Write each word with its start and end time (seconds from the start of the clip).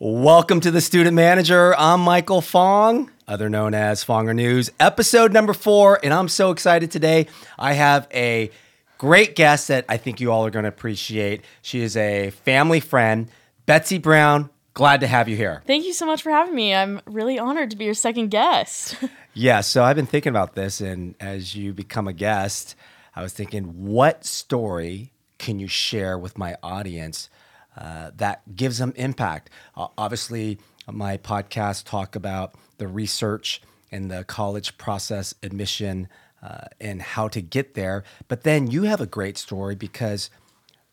Welcome 0.00 0.58
to 0.62 0.72
the 0.72 0.80
Student 0.80 1.14
Manager. 1.14 1.72
I'm 1.78 2.00
Michael 2.00 2.40
Fong, 2.40 3.12
other 3.28 3.48
known 3.48 3.74
as 3.74 4.04
Fonger 4.04 4.34
News, 4.34 4.68
episode 4.80 5.32
number 5.32 5.52
four. 5.52 6.00
And 6.02 6.12
I'm 6.12 6.28
so 6.28 6.50
excited 6.50 6.90
today. 6.90 7.28
I 7.60 7.74
have 7.74 8.08
a 8.12 8.50
great 8.98 9.36
guest 9.36 9.68
that 9.68 9.84
I 9.88 9.96
think 9.96 10.20
you 10.20 10.32
all 10.32 10.44
are 10.44 10.50
going 10.50 10.64
to 10.64 10.68
appreciate. 10.68 11.42
She 11.62 11.80
is 11.80 11.96
a 11.96 12.30
family 12.30 12.80
friend, 12.80 13.28
Betsy 13.66 13.98
Brown. 13.98 14.50
Glad 14.74 14.98
to 15.02 15.06
have 15.06 15.28
you 15.28 15.36
here. 15.36 15.62
Thank 15.64 15.84
you 15.84 15.92
so 15.92 16.06
much 16.06 16.22
for 16.22 16.30
having 16.30 16.56
me. 16.56 16.74
I'm 16.74 17.00
really 17.06 17.38
honored 17.38 17.70
to 17.70 17.76
be 17.76 17.84
your 17.84 17.94
second 17.94 18.28
guest. 18.28 18.96
Yeah, 19.36 19.62
so 19.62 19.82
I've 19.82 19.96
been 19.96 20.06
thinking 20.06 20.30
about 20.30 20.54
this, 20.54 20.80
and 20.80 21.16
as 21.18 21.56
you 21.56 21.72
become 21.72 22.06
a 22.06 22.12
guest, 22.12 22.76
I 23.16 23.22
was 23.22 23.32
thinking, 23.32 23.84
what 23.84 24.24
story 24.24 25.10
can 25.38 25.58
you 25.58 25.66
share 25.66 26.16
with 26.16 26.38
my 26.38 26.56
audience 26.62 27.28
uh, 27.76 28.10
that 28.16 28.54
gives 28.54 28.78
them 28.78 28.92
impact? 28.96 29.50
Uh, 29.76 29.88
obviously, 29.96 30.58
my 30.90 31.16
podcast 31.16 31.84
talk 31.84 32.14
about 32.16 32.54
the 32.78 32.88
research 32.88 33.62
and 33.90 34.10
the 34.10 34.24
college 34.24 34.76
process 34.76 35.34
admission 35.42 36.08
uh, 36.42 36.66
and 36.80 37.00
how 37.00 37.28
to 37.28 37.40
get 37.40 37.74
there, 37.74 38.04
but 38.28 38.42
then 38.42 38.70
you 38.70 38.82
have 38.82 39.00
a 39.00 39.06
great 39.06 39.38
story 39.38 39.74
because 39.74 40.30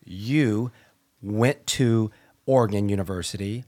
you 0.04 0.70
went 1.20 1.66
to 1.66 2.10
Oregon 2.46 2.88
University 2.88 3.64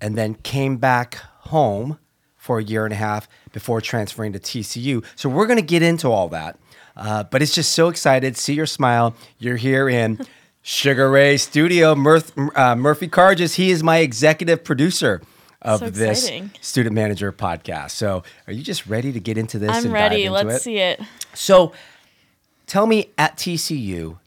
and 0.00 0.16
then 0.16 0.34
came 0.34 0.76
back 0.76 1.16
home 1.16 1.98
for 2.36 2.58
a 2.58 2.62
year 2.62 2.84
and 2.84 2.92
a 2.92 2.96
half 2.96 3.28
before 3.52 3.80
transferring 3.80 4.32
to 4.32 4.38
TCU. 4.38 5.04
So 5.16 5.28
we're 5.28 5.46
going 5.46 5.58
to 5.58 5.64
get 5.64 5.82
into 5.82 6.10
all 6.10 6.28
that. 6.28 6.58
Uh, 6.96 7.24
but 7.24 7.42
it's 7.42 7.54
just 7.54 7.72
so 7.72 7.88
excited. 7.88 8.36
See 8.36 8.54
your 8.54 8.66
smile. 8.66 9.14
You're 9.38 9.56
here 9.56 9.88
in 9.88 10.18
Sugar 10.68 11.08
Ray 11.08 11.36
Studio. 11.36 11.94
Murph, 11.94 12.32
uh, 12.56 12.74
Murphy 12.74 13.06
Carges, 13.06 13.54
he 13.54 13.70
is 13.70 13.84
my 13.84 13.98
executive 13.98 14.64
producer 14.64 15.22
of 15.62 15.78
So 15.78 15.90
this 15.90 16.28
student 16.60 16.92
manager 16.92 17.30
podcast. 17.30 17.92
So 17.92 18.24
are 18.48 18.52
you 18.52 18.64
just 18.64 18.84
ready 18.88 19.12
to 19.12 19.20
get 19.20 19.38
into 19.38 19.60
this? 19.60 19.70
I'm 19.70 19.92
ready. 19.92 20.28
Let's 20.28 20.56
it? 20.56 20.62
see 20.62 20.78
it. 20.78 21.00
So 21.34 21.72
tell 22.66 22.88
me 22.88 23.10
at 23.16 23.36
TCU, 23.36 24.18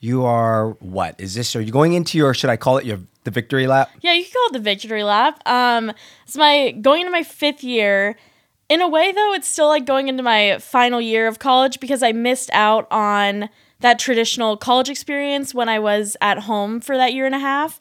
you 0.00 0.24
are 0.24 0.70
what? 0.80 1.20
Is 1.20 1.34
this, 1.34 1.54
are 1.54 1.60
you 1.60 1.70
going 1.70 1.92
into 1.92 2.18
your, 2.18 2.34
should 2.34 2.50
I 2.50 2.56
call 2.56 2.78
it 2.78 2.84
your, 2.84 2.98
the 3.22 3.30
victory 3.30 3.68
lap? 3.68 3.88
Yeah, 4.00 4.12
you 4.14 4.24
can 4.24 4.32
call 4.32 4.46
it 4.48 4.52
the 4.54 4.58
victory 4.58 5.04
lap. 5.04 5.40
Um, 5.46 5.92
it's 6.24 6.36
my 6.36 6.72
going 6.72 7.02
into 7.02 7.12
my 7.12 7.22
fifth 7.22 7.62
year. 7.62 8.16
In 8.68 8.80
a 8.80 8.88
way, 8.88 9.12
though, 9.12 9.34
it's 9.34 9.46
still 9.46 9.68
like 9.68 9.86
going 9.86 10.08
into 10.08 10.24
my 10.24 10.58
final 10.58 11.00
year 11.00 11.28
of 11.28 11.38
college 11.38 11.78
because 11.78 12.02
I 12.02 12.10
missed 12.10 12.50
out 12.52 12.88
on 12.90 13.50
that 13.80 13.98
traditional 13.98 14.56
college 14.56 14.88
experience 14.88 15.54
when 15.54 15.68
I 15.68 15.78
was 15.78 16.16
at 16.20 16.40
home 16.40 16.80
for 16.80 16.96
that 16.96 17.12
year 17.12 17.26
and 17.26 17.34
a 17.34 17.38
half, 17.38 17.80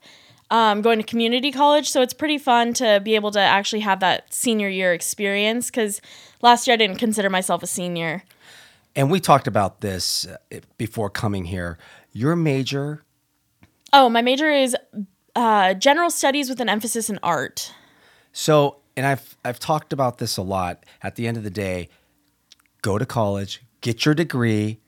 um, 0.52 0.82
going 0.82 1.00
to 1.00 1.04
community 1.06 1.52
college. 1.52 1.90
So 1.90 2.02
it's 2.02 2.14
pretty 2.14 2.38
fun 2.38 2.74
to 2.76 3.02
be 3.04 3.16
able 3.16 3.32
to 3.32 3.40
actually 3.40 3.80
have 3.82 4.00
that 4.02 4.34
senior 4.34 4.70
year 4.70 4.94
experience 4.94 5.68
because 5.68 6.02
last 6.42 6.68
year 6.68 6.74
I 6.74 6.78
didn't 6.78 6.98
consider 6.98 7.30
myself 7.30 7.64
a 7.64 7.68
senior. 7.68 8.24
And 8.96 9.10
we 9.10 9.20
talked 9.20 9.48
about 9.48 9.82
this 9.82 10.26
uh, 10.28 10.60
before 10.78 11.10
coming 11.10 11.46
here. 11.46 11.78
Your 12.14 12.36
major, 12.36 13.04
Oh, 13.94 14.10
my 14.10 14.22
major 14.22 14.50
is 14.52 14.76
uh, 15.36 15.74
general 15.74 16.10
studies 16.10 16.50
with 16.50 16.60
an 16.60 16.70
emphasis 16.70 17.10
in 17.10 17.20
art. 17.24 17.72
so, 18.34 18.78
and 18.98 19.06
I've, 19.06 19.36
I've 19.44 19.60
talked 19.60 19.92
about 19.92 20.18
this 20.20 20.38
a 20.38 20.42
lot. 20.42 20.86
At 21.04 21.16
the 21.16 21.28
end 21.28 21.36
of 21.38 21.44
the 21.44 21.50
day, 21.50 21.90
go 22.82 22.98
to 22.98 23.06
college, 23.06 23.62
get 23.82 24.06
your 24.06 24.14
degree, 24.16 24.80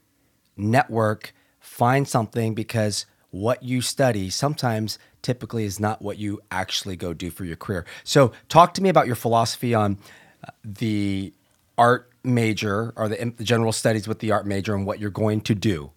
network, 0.58 1.34
find 1.60 2.08
something 2.08 2.54
because 2.54 3.06
what 3.32 3.64
you 3.64 3.82
study 3.82 4.30
sometimes 4.30 4.98
typically 5.22 5.66
is 5.66 5.80
not 5.80 6.02
what 6.02 6.18
you 6.18 6.40
actually 6.52 6.96
go 6.96 7.14
do 7.14 7.30
for 7.30 7.46
your 7.46 7.56
career. 7.56 7.86
So, 8.04 8.32
talk 8.50 8.74
to 8.76 8.82
me 8.82 8.90
about 8.90 9.08
your 9.08 9.16
philosophy 9.16 9.74
on 9.74 9.98
uh, 10.44 10.52
the 10.64 11.34
art 11.78 12.10
major 12.24 12.94
or 12.96 13.08
the, 13.10 13.34
the 13.38 13.44
general 13.44 13.72
studies 13.72 14.08
with 14.08 14.20
the 14.20 14.32
art 14.32 14.46
major 14.46 14.76
and 14.76 14.86
what 14.86 15.00
you're 15.00 15.10
going 15.10 15.42
to 15.42 15.56
do. 15.56 15.92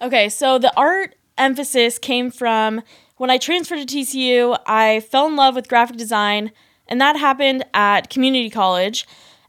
Okay, 0.00 0.28
so 0.28 0.58
the 0.58 0.72
art 0.76 1.14
emphasis 1.36 1.98
came 1.98 2.30
from 2.30 2.82
when 3.16 3.28
I 3.28 3.36
transferred 3.36 3.86
to 3.86 3.98
TCU, 3.98 4.58
I 4.66 5.00
fell 5.00 5.26
in 5.26 5.36
love 5.36 5.54
with 5.54 5.68
graphic 5.68 5.96
design, 5.96 6.52
and 6.88 7.00
that 7.00 7.16
happened 7.16 7.64
at 7.74 8.08
community 8.08 8.48
college. 8.48 9.06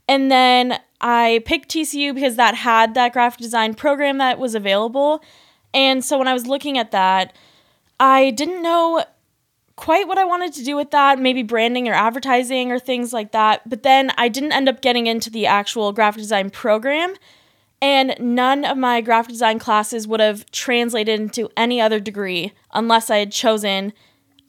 And 0.10 0.30
then 0.30 0.80
I 1.02 1.42
picked 1.46 1.70
TCU 1.70 2.14
because 2.14 2.36
that 2.36 2.56
had 2.56 2.94
that 2.94 3.14
graphic 3.14 3.42
design 3.42 3.74
program 3.74 4.20
that 4.20 4.40
was 4.40 4.56
available. 4.56 5.24
And 5.74 6.06
so 6.06 6.18
when 6.18 6.28
I 6.28 6.34
was 6.34 6.46
looking 6.46 6.78
at 6.78 6.92
that, 6.92 7.36
I 8.00 8.32
didn't 8.32 8.62
know 8.62 9.04
quite 9.76 10.08
what 10.08 10.20
I 10.20 10.24
wanted 10.24 10.54
to 10.54 10.64
do 10.64 10.76
with 10.76 10.92
that, 10.92 11.18
maybe 11.18 11.42
branding 11.42 11.88
or 11.88 11.94
advertising 11.94 12.72
or 12.72 12.78
things 12.78 13.14
like 13.14 13.32
that. 13.32 13.68
But 13.68 13.82
then 13.82 14.12
I 14.16 14.28
didn't 14.28 14.52
end 14.52 14.70
up 14.70 14.82
getting 14.82 15.08
into 15.08 15.32
the 15.32 15.48
actual 15.48 15.92
graphic 15.92 16.22
design 16.22 16.52
program. 16.52 17.16
And 17.82 18.16
none 18.20 18.64
of 18.64 18.78
my 18.78 19.02
graphic 19.02 19.32
design 19.32 19.58
classes 19.58 20.08
would 20.08 20.20
have 20.20 20.50
translated 20.52 21.20
into 21.20 21.50
any 21.58 21.82
other 21.82 22.00
degree 22.00 22.54
unless 22.74 23.10
I 23.10 23.18
had 23.18 23.32
chosen 23.32 23.94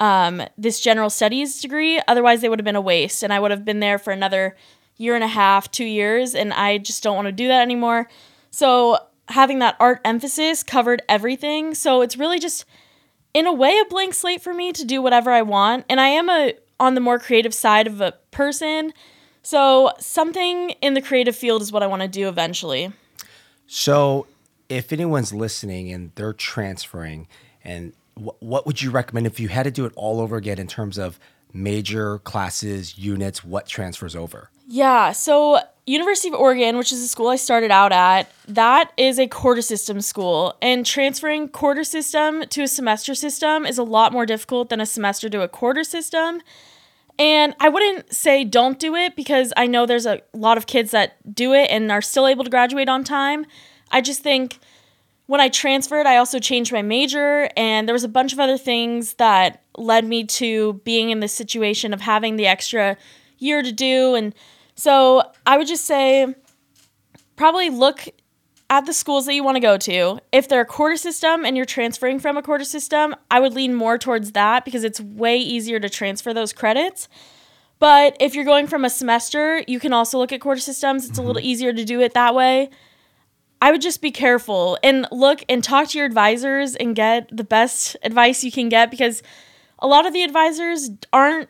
um, 0.01 0.43
this 0.59 0.81
general 0.81 1.09
studies 1.09 1.63
degree. 1.63 1.99
Otherwise, 2.07 2.43
they 2.43 2.51
would 2.51 2.59
have 2.59 2.65
been 2.65 2.77
a 2.77 2.81
waste. 2.83 3.23
And 3.23 3.33
I 3.33 3.41
would 3.41 3.51
have 3.51 3.65
been 3.65 3.81
there 3.81 3.99
for 3.99 4.13
another 4.13 4.55
year 4.97 5.15
and 5.15 5.25
a 5.25 5.29
half, 5.29 5.71
two 5.71 5.85
years. 5.85 6.35
And 6.35 6.53
I 6.53 6.79
just 6.79 7.03
don't 7.03 7.17
want 7.17 7.27
to 7.27 7.33
do 7.33 7.49
that 7.49 7.63
anymore. 7.63 8.09
So, 8.51 8.99
having 9.29 9.61
that 9.61 9.77
art 9.81 10.01
emphasis 10.05 10.63
covered 10.63 11.03
everything. 11.09 11.75
So, 11.75 12.03
it's 12.03 12.17
really 12.17 12.39
just, 12.39 12.65
in 13.35 13.47
a 13.47 13.53
way, 13.53 13.79
a 13.79 13.89
blank 13.89 14.15
slate 14.15 14.43
for 14.43 14.53
me 14.53 14.73
to 14.73 14.85
do 14.85 15.01
whatever 15.01 15.31
I 15.31 15.43
want. 15.43 15.87
And 15.89 16.01
I 16.01 16.09
am 16.09 16.29
a 16.29 16.55
on 16.79 16.95
the 16.95 17.01
more 17.01 17.19
creative 17.19 17.55
side 17.55 17.87
of 17.87 18.01
a 18.01 18.13
person. 18.33 18.93
So, 19.43 19.93
something 19.99 20.71
in 20.83 20.95
the 20.95 21.03
creative 21.03 21.35
field 21.35 21.63
is 21.63 21.73
what 21.73 21.83
I 21.83 21.87
want 21.87 22.03
to 22.03 22.09
do 22.09 22.29
eventually. 22.29 22.93
So, 23.67 24.27
if 24.69 24.93
anyone's 24.93 25.33
listening 25.33 25.93
and 25.93 26.13
they're 26.15 26.33
transferring, 26.33 27.27
and 27.65 27.93
wh- 28.15 28.41
what 28.41 28.67
would 28.67 28.83
you 28.83 28.91
recommend 28.91 29.27
if 29.27 29.41
you 29.41 29.49
had 29.49 29.65
to 29.65 29.71
do 29.71 29.85
it 29.85 29.93
all 29.97 30.21
over 30.21 30.37
again 30.37 30.59
in 30.59 30.67
terms 30.67 30.99
of 30.99 31.19
major 31.53 32.19
classes, 32.19 32.99
units, 32.99 33.45
what 33.45 33.67
transfers 33.67 34.15
over? 34.15 34.51
Yeah, 34.75 35.13
so 35.13 35.59
University 35.85 36.31
of 36.31 36.35
Oregon, 36.35 36.79
which 36.79 36.93
is 36.93 37.03
the 37.03 37.07
school 37.07 37.29
I 37.29 37.37
started 37.37 37.71
out 37.71 37.93
at, 37.93 38.33
that 38.49 38.91
is 38.97 39.19
a 39.19 39.27
quarter 39.27 39.61
system 39.61 40.01
school. 40.01 40.57
And 40.63 40.87
transferring 40.87 41.49
quarter 41.49 41.85
system 41.85 42.45
to 42.49 42.63
a 42.63 42.69
semester 42.69 43.15
system 43.15 43.67
is 43.67 43.77
a 43.77 43.83
lot 43.83 44.15
more 44.15 44.25
difficult 44.25 44.71
than 44.71 44.81
a 44.81 44.87
semester 44.87 45.29
to 45.29 45.43
a 45.43 45.49
quarter 45.49 45.85
system. 45.85 46.41
And 47.19 47.55
I 47.61 47.69
wouldn't 47.69 48.15
say 48.15 48.45
don't 48.45 48.79
do 48.79 48.95
it 48.95 49.15
because 49.15 49.53
I 49.59 49.67
know 49.67 49.85
there's 49.85 50.07
a 50.07 50.23
lot 50.33 50.57
of 50.57 50.65
kids 50.67 50.91
that 50.93 51.35
do 51.35 51.53
it 51.53 51.69
and 51.71 51.93
are 51.93 52.01
still 52.01 52.27
able 52.27 52.43
to 52.43 52.49
graduate 52.49 52.89
on 52.89 53.05
time. 53.05 53.45
I 53.91 54.01
just 54.01 54.23
think 54.23 54.59
when 55.27 55.43
I 55.43 55.51
transferred, 55.51 56.07
I 56.07 56.17
also 56.17 56.39
changed 56.39 56.73
my 56.73 56.81
major, 56.81 57.51
and 57.59 57.87
there 57.87 57.93
was 57.93 58.05
a 58.05 58.09
bunch 58.09 58.33
of 58.33 58.41
other 58.41 58.57
things 58.57 59.15
that 59.15 59.65
led 59.77 60.07
me 60.07 60.25
to 60.25 60.81
being 60.83 61.11
in 61.11 61.21
this 61.21 61.35
situation 61.35 61.93
of 61.93 62.01
having 62.01 62.37
the 62.37 62.47
extra 62.47 62.97
year 63.37 63.63
to 63.63 63.71
do. 63.71 64.15
And 64.15 64.35
so 64.75 65.23
I 65.47 65.59
would 65.59 65.67
just 65.67 65.85
say 65.85 66.35
probably 67.37 67.71
look 67.71 68.09
at 68.71 68.87
the 68.87 68.93
schools 68.95 69.27
that 69.27 69.35
you 69.35 69.45
want 69.45 69.57
to 69.57 69.61
go 69.61 69.77
to. 69.77 70.19
If 70.33 70.49
they're 70.49 70.63
a 70.63 70.67
quarter 70.67 70.97
system 70.97 71.45
and 71.45 71.57
you're 71.57 71.67
transferring 71.67 72.19
from 72.19 72.37
a 72.39 72.43
quarter 72.43 72.65
system, 72.65 73.15
I 73.31 73.39
would 73.39 73.53
lean 73.53 73.75
more 73.75 73.99
towards 73.99 74.33
that 74.33 74.65
because 74.65 74.83
it's 74.83 75.01
way 75.01 75.37
easier 75.39 75.79
to 75.79 75.91
transfer 75.91 76.33
those 76.33 76.53
credits. 76.53 77.09
But 77.79 78.17
if 78.21 78.35
you're 78.35 78.45
going 78.45 78.69
from 78.69 78.85
a 78.85 78.91
semester, 78.91 79.63
you 79.67 79.81
can 79.81 79.93
also 79.93 80.17
look 80.17 80.33
at 80.33 80.41
quarter 80.41 80.61
systems. 80.61 81.09
It's 81.09 81.19
a 81.19 81.23
little 81.23 81.43
mm-hmm. 81.43 81.51
easier 81.51 81.73
to 81.73 81.85
do 81.85 82.01
it 82.01 82.15
that 82.15 82.35
way. 82.35 82.71
I 83.61 83.71
would 83.71 83.83
just 83.83 84.01
be 84.01 84.11
careful 84.11 84.79
and 84.83 85.07
look 85.13 85.45
and 85.49 85.63
talk 85.63 85.89
to 85.89 85.99
your 85.99 86.07
advisors 86.07 86.75
and 86.75 86.97
get 86.97 87.29
the 87.31 87.45
best 87.45 87.97
advice 88.03 88.43
you 88.43 88.51
can 88.51 88.69
get 88.69 88.91
because 88.91 89.23
a 89.79 89.87
lot 89.87 90.07
of 90.07 90.13
the 90.13 90.23
advisors 90.23 90.91
aren't 91.13 91.49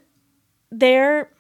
there 0.70 1.31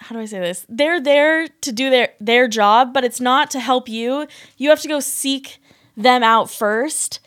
how 0.00 0.14
do 0.14 0.20
I 0.20 0.24
say 0.24 0.40
this? 0.40 0.64
They're 0.68 1.00
there 1.00 1.46
to 1.46 1.72
do 1.72 1.90
their 1.90 2.10
their 2.20 2.48
job, 2.48 2.92
but 2.92 3.04
it's 3.04 3.20
not 3.20 3.50
to 3.52 3.60
help 3.60 3.88
you. 3.88 4.26
You 4.56 4.70
have 4.70 4.80
to 4.80 4.88
go 4.88 4.98
seek 5.00 5.58
them 5.96 6.22
out 6.22 6.50
first 6.50 7.20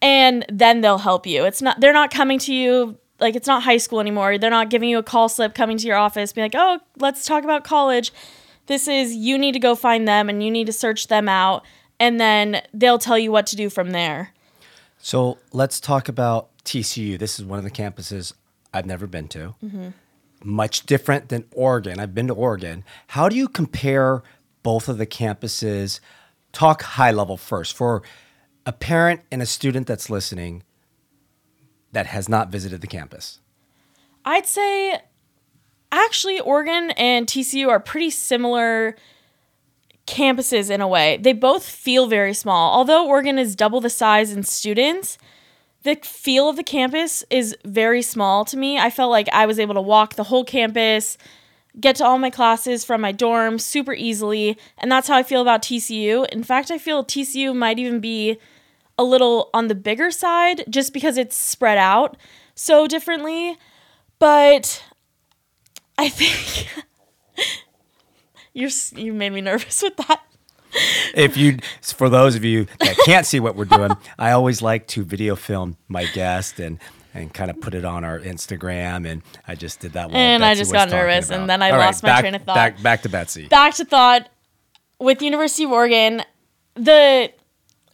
and 0.00 0.46
then 0.48 0.80
they'll 0.80 0.98
help 0.98 1.26
you. 1.26 1.44
It's 1.44 1.60
not 1.60 1.80
they're 1.80 1.92
not 1.92 2.10
coming 2.10 2.38
to 2.40 2.54
you 2.54 2.98
like 3.18 3.34
it's 3.34 3.48
not 3.48 3.64
high 3.64 3.76
school 3.76 4.00
anymore. 4.00 4.38
They're 4.38 4.48
not 4.48 4.70
giving 4.70 4.88
you 4.88 4.98
a 4.98 5.02
call 5.02 5.28
slip 5.28 5.54
coming 5.54 5.76
to 5.78 5.86
your 5.86 5.96
office 5.96 6.32
being 6.32 6.44
like, 6.44 6.54
"Oh, 6.56 6.80
let's 6.98 7.24
talk 7.24 7.44
about 7.44 7.64
college." 7.64 8.12
This 8.66 8.86
is 8.86 9.14
you 9.14 9.36
need 9.36 9.52
to 9.52 9.58
go 9.58 9.74
find 9.74 10.06
them 10.06 10.28
and 10.28 10.42
you 10.42 10.50
need 10.50 10.66
to 10.66 10.72
search 10.72 11.08
them 11.08 11.28
out 11.28 11.64
and 11.98 12.20
then 12.20 12.62
they'll 12.72 12.98
tell 12.98 13.18
you 13.18 13.32
what 13.32 13.46
to 13.48 13.56
do 13.56 13.68
from 13.68 13.90
there. 13.90 14.32
So 14.98 15.38
let's 15.52 15.80
talk 15.80 16.08
about 16.08 16.48
TCU. 16.64 17.18
This 17.18 17.38
is 17.38 17.44
one 17.44 17.58
of 17.58 17.64
the 17.64 17.70
campuses 17.70 18.32
I've 18.72 18.86
never 18.86 19.06
been 19.06 19.28
to. 19.28 19.54
Mm-hmm. 19.64 19.88
Much 20.42 20.86
different 20.86 21.28
than 21.28 21.44
Oregon. 21.52 22.00
I've 22.00 22.14
been 22.14 22.28
to 22.28 22.34
Oregon. 22.34 22.84
How 23.08 23.28
do 23.28 23.36
you 23.36 23.48
compare 23.48 24.22
both 24.62 24.88
of 24.88 24.98
the 24.98 25.06
campuses? 25.06 26.00
Talk 26.52 26.82
high 26.82 27.10
level 27.10 27.36
first 27.36 27.76
for 27.76 28.02
a 28.66 28.72
parent 28.72 29.20
and 29.30 29.42
a 29.42 29.46
student 29.46 29.86
that's 29.86 30.10
listening 30.10 30.62
that 31.92 32.06
has 32.06 32.28
not 32.28 32.50
visited 32.50 32.80
the 32.80 32.86
campus. 32.86 33.40
I'd 34.24 34.46
say 34.46 35.00
actually, 35.92 36.40
Oregon 36.40 36.90
and 36.92 37.26
TCU 37.26 37.68
are 37.68 37.80
pretty 37.80 38.10
similar 38.10 38.96
campuses 40.06 40.70
in 40.70 40.80
a 40.80 40.88
way. 40.88 41.18
They 41.18 41.32
both 41.32 41.64
feel 41.64 42.06
very 42.06 42.34
small. 42.34 42.72
Although 42.74 43.06
Oregon 43.06 43.38
is 43.38 43.54
double 43.54 43.80
the 43.80 43.90
size 43.90 44.32
in 44.32 44.42
students, 44.42 45.18
the 45.82 45.96
feel 46.02 46.48
of 46.48 46.56
the 46.56 46.62
campus 46.62 47.24
is 47.30 47.56
very 47.64 48.02
small 48.02 48.44
to 48.46 48.56
me. 48.56 48.78
I 48.78 48.90
felt 48.90 49.10
like 49.10 49.28
I 49.32 49.46
was 49.46 49.58
able 49.58 49.74
to 49.74 49.80
walk 49.80 50.14
the 50.14 50.24
whole 50.24 50.44
campus, 50.44 51.16
get 51.78 51.96
to 51.96 52.04
all 52.04 52.18
my 52.18 52.30
classes 52.30 52.84
from 52.84 53.00
my 53.00 53.12
dorm 53.12 53.58
super 53.58 53.94
easily, 53.94 54.58
and 54.78 54.92
that's 54.92 55.08
how 55.08 55.16
I 55.16 55.22
feel 55.22 55.40
about 55.40 55.62
TCU. 55.62 56.28
In 56.28 56.42
fact, 56.42 56.70
I 56.70 56.78
feel 56.78 57.04
TCU 57.04 57.54
might 57.54 57.78
even 57.78 58.00
be 58.00 58.38
a 58.98 59.04
little 59.04 59.48
on 59.54 59.68
the 59.68 59.74
bigger 59.74 60.10
side 60.10 60.64
just 60.68 60.92
because 60.92 61.16
it's 61.16 61.36
spread 61.36 61.78
out 61.78 62.16
so 62.54 62.86
differently. 62.86 63.56
But 64.18 64.84
I 65.96 66.10
think 66.10 66.68
you're 68.52 68.70
you 68.94 69.14
made 69.14 69.32
me 69.32 69.40
nervous 69.40 69.82
with 69.82 69.96
that. 69.96 70.20
If 71.14 71.36
you 71.36 71.58
for 71.82 72.08
those 72.08 72.34
of 72.36 72.44
you 72.44 72.66
that 72.78 72.96
can't 73.04 73.26
see 73.26 73.40
what 73.40 73.56
we're 73.56 73.64
doing 73.64 73.90
i 74.18 74.30
always 74.30 74.62
like 74.62 74.86
to 74.86 75.02
video 75.04 75.34
film 75.36 75.76
my 75.88 76.04
guest 76.06 76.60
and 76.60 76.78
and 77.14 77.34
kind 77.34 77.50
of 77.50 77.60
put 77.60 77.74
it 77.74 77.84
on 77.84 78.04
our 78.04 78.18
instagram 78.20 79.06
and 79.06 79.22
i 79.48 79.54
just 79.54 79.80
did 79.80 79.92
that 79.94 80.06
one 80.08 80.16
And 80.16 80.44
I 80.44 80.54
just 80.54 80.72
got 80.72 80.90
nervous, 80.90 81.28
about- 81.28 81.40
and 81.40 81.50
then 81.50 81.62
I 81.62 81.70
All 81.70 81.78
right, 81.78 81.86
lost 81.86 82.02
my 82.02 82.08
back- 82.10 82.20
train 82.20 82.34
of 82.34 82.42
thought. 82.42 82.54
back, 82.54 82.82
back 82.82 83.02
to 83.02 83.08
betsy 83.08 83.48
Back 83.48 83.74
to 83.74 83.84
thought 83.84 84.28
with 85.00 85.20
University 85.22 85.64
of 85.64 85.72
Oregon, 85.72 86.22
the 86.74 87.32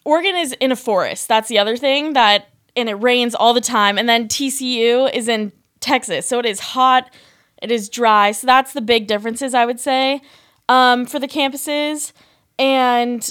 Oregon 0.05 0.37
is 0.37 0.53
in 0.55 0.71
a 0.73 0.77
forest. 0.77 1.29
That's 1.29 1.49
the 1.49 1.59
other 1.59 1.77
thing 1.77 2.13
that 2.13 2.49
and 2.77 2.89
it 2.91 2.95
rains 2.95 3.35
all 3.35 3.55
the 3.55 3.61
time. 3.61 3.97
And 3.97 4.07
then 4.09 4.29
TCU 4.29 5.13
is 5.15 5.29
in 5.29 5.51
Texas. 5.81 6.27
So 6.29 6.39
it 6.41 6.45
is 6.47 6.61
hot, 6.61 7.11
it 7.63 7.71
is 7.71 7.89
dry. 7.89 8.33
So 8.33 8.47
that's 8.47 8.73
the 8.75 8.81
big 8.83 9.07
differences 9.07 9.55
I 9.55 9.65
would 9.65 9.81
say 9.81 10.21
um, 10.69 11.07
for 11.07 11.19
the 11.19 11.27
campuses. 11.29 12.13
And 12.59 13.29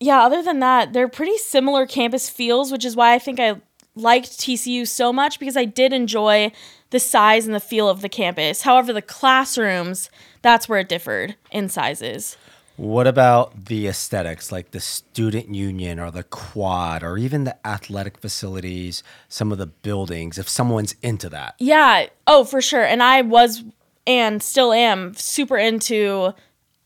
yeah, 0.00 0.22
other 0.22 0.42
than 0.42 0.58
that, 0.60 0.92
they're 0.92 1.08
pretty 1.08 1.38
similar 1.38 1.86
campus 1.86 2.28
feels, 2.28 2.72
which 2.72 2.84
is 2.84 2.96
why 2.96 3.14
I 3.14 3.18
think 3.18 3.38
I 3.38 3.60
liked 3.94 4.30
TCU 4.38 4.86
so 4.86 5.12
much 5.12 5.38
because 5.38 5.56
I 5.56 5.64
did 5.64 5.92
enjoy 5.92 6.52
the 6.90 7.00
size 7.00 7.46
and 7.46 7.54
the 7.54 7.60
feel 7.60 7.88
of 7.88 8.00
the 8.00 8.08
campus. 8.08 8.62
However, 8.62 8.92
the 8.92 9.02
classrooms, 9.02 10.10
that's 10.42 10.68
where 10.68 10.80
it 10.80 10.88
differed 10.88 11.36
in 11.50 11.68
sizes. 11.68 12.36
What 12.76 13.06
about 13.06 13.66
the 13.66 13.86
aesthetics, 13.86 14.50
like 14.50 14.70
the 14.70 14.80
student 14.80 15.54
union 15.54 16.00
or 16.00 16.10
the 16.10 16.24
quad 16.24 17.02
or 17.02 17.18
even 17.18 17.44
the 17.44 17.66
athletic 17.66 18.18
facilities, 18.18 19.02
some 19.28 19.52
of 19.52 19.58
the 19.58 19.66
buildings, 19.66 20.38
if 20.38 20.48
someone's 20.48 20.96
into 21.02 21.28
that? 21.28 21.54
Yeah. 21.58 22.06
Oh, 22.26 22.44
for 22.44 22.60
sure. 22.60 22.84
And 22.84 23.02
I 23.02 23.22
was 23.22 23.62
and 24.06 24.42
still 24.42 24.72
am 24.72 25.14
super 25.14 25.58
into 25.58 26.32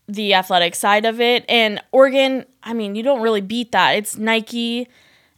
the 0.07 0.33
athletic 0.33 0.75
side 0.75 1.05
of 1.05 1.19
it. 1.19 1.45
And 1.49 1.81
Oregon, 1.91 2.45
I 2.63 2.73
mean, 2.73 2.95
you 2.95 3.03
don't 3.03 3.21
really 3.21 3.41
beat 3.41 3.71
that. 3.73 3.91
It's 3.91 4.17
Nike. 4.17 4.87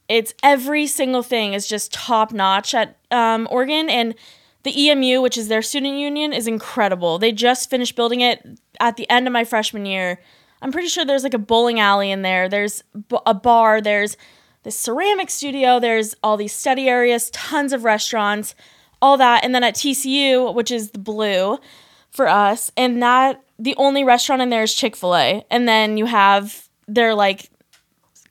It's 0.07 0.33
every 0.43 0.87
single 0.87 1.23
thing 1.23 1.53
is 1.53 1.67
just 1.67 1.93
top 1.93 2.31
notch 2.31 2.73
at 2.73 2.97
um, 3.11 3.47
Oregon. 3.49 3.89
And 3.89 4.15
the 4.63 4.89
EMU, 4.89 5.21
which 5.21 5.37
is 5.37 5.47
their 5.47 5.61
student 5.61 5.97
union, 5.97 6.33
is 6.33 6.47
incredible. 6.47 7.17
They 7.17 7.31
just 7.31 7.69
finished 7.69 7.95
building 7.95 8.21
it 8.21 8.59
at 8.79 8.97
the 8.97 9.09
end 9.09 9.27
of 9.27 9.33
my 9.33 9.43
freshman 9.43 9.85
year. 9.85 10.19
I'm 10.61 10.71
pretty 10.71 10.89
sure 10.89 11.05
there's 11.05 11.23
like 11.23 11.33
a 11.33 11.39
bowling 11.39 11.79
alley 11.79 12.11
in 12.11 12.21
there. 12.21 12.49
There's 12.49 12.83
a 13.25 13.33
bar. 13.33 13.81
There's 13.81 14.17
the 14.63 14.71
ceramic 14.71 15.29
studio. 15.29 15.79
There's 15.79 16.15
all 16.21 16.37
these 16.37 16.53
study 16.53 16.89
areas, 16.89 17.29
tons 17.31 17.71
of 17.71 17.85
restaurants, 17.85 18.55
all 19.01 19.17
that. 19.17 19.43
And 19.43 19.55
then 19.55 19.63
at 19.63 19.75
TCU, 19.75 20.53
which 20.53 20.69
is 20.69 20.91
the 20.91 20.99
blue 20.99 21.57
for 22.11 22.27
us, 22.27 22.71
and 22.75 23.01
that 23.01 23.41
the 23.59 23.75
only 23.77 24.03
restaurant 24.03 24.41
in 24.41 24.49
there 24.49 24.63
is 24.63 24.73
Chick 24.73 24.95
fil 24.95 25.15
A. 25.15 25.45
And 25.51 25.67
then 25.67 25.97
you 25.97 26.05
have 26.05 26.67
their 26.87 27.13
like 27.13 27.49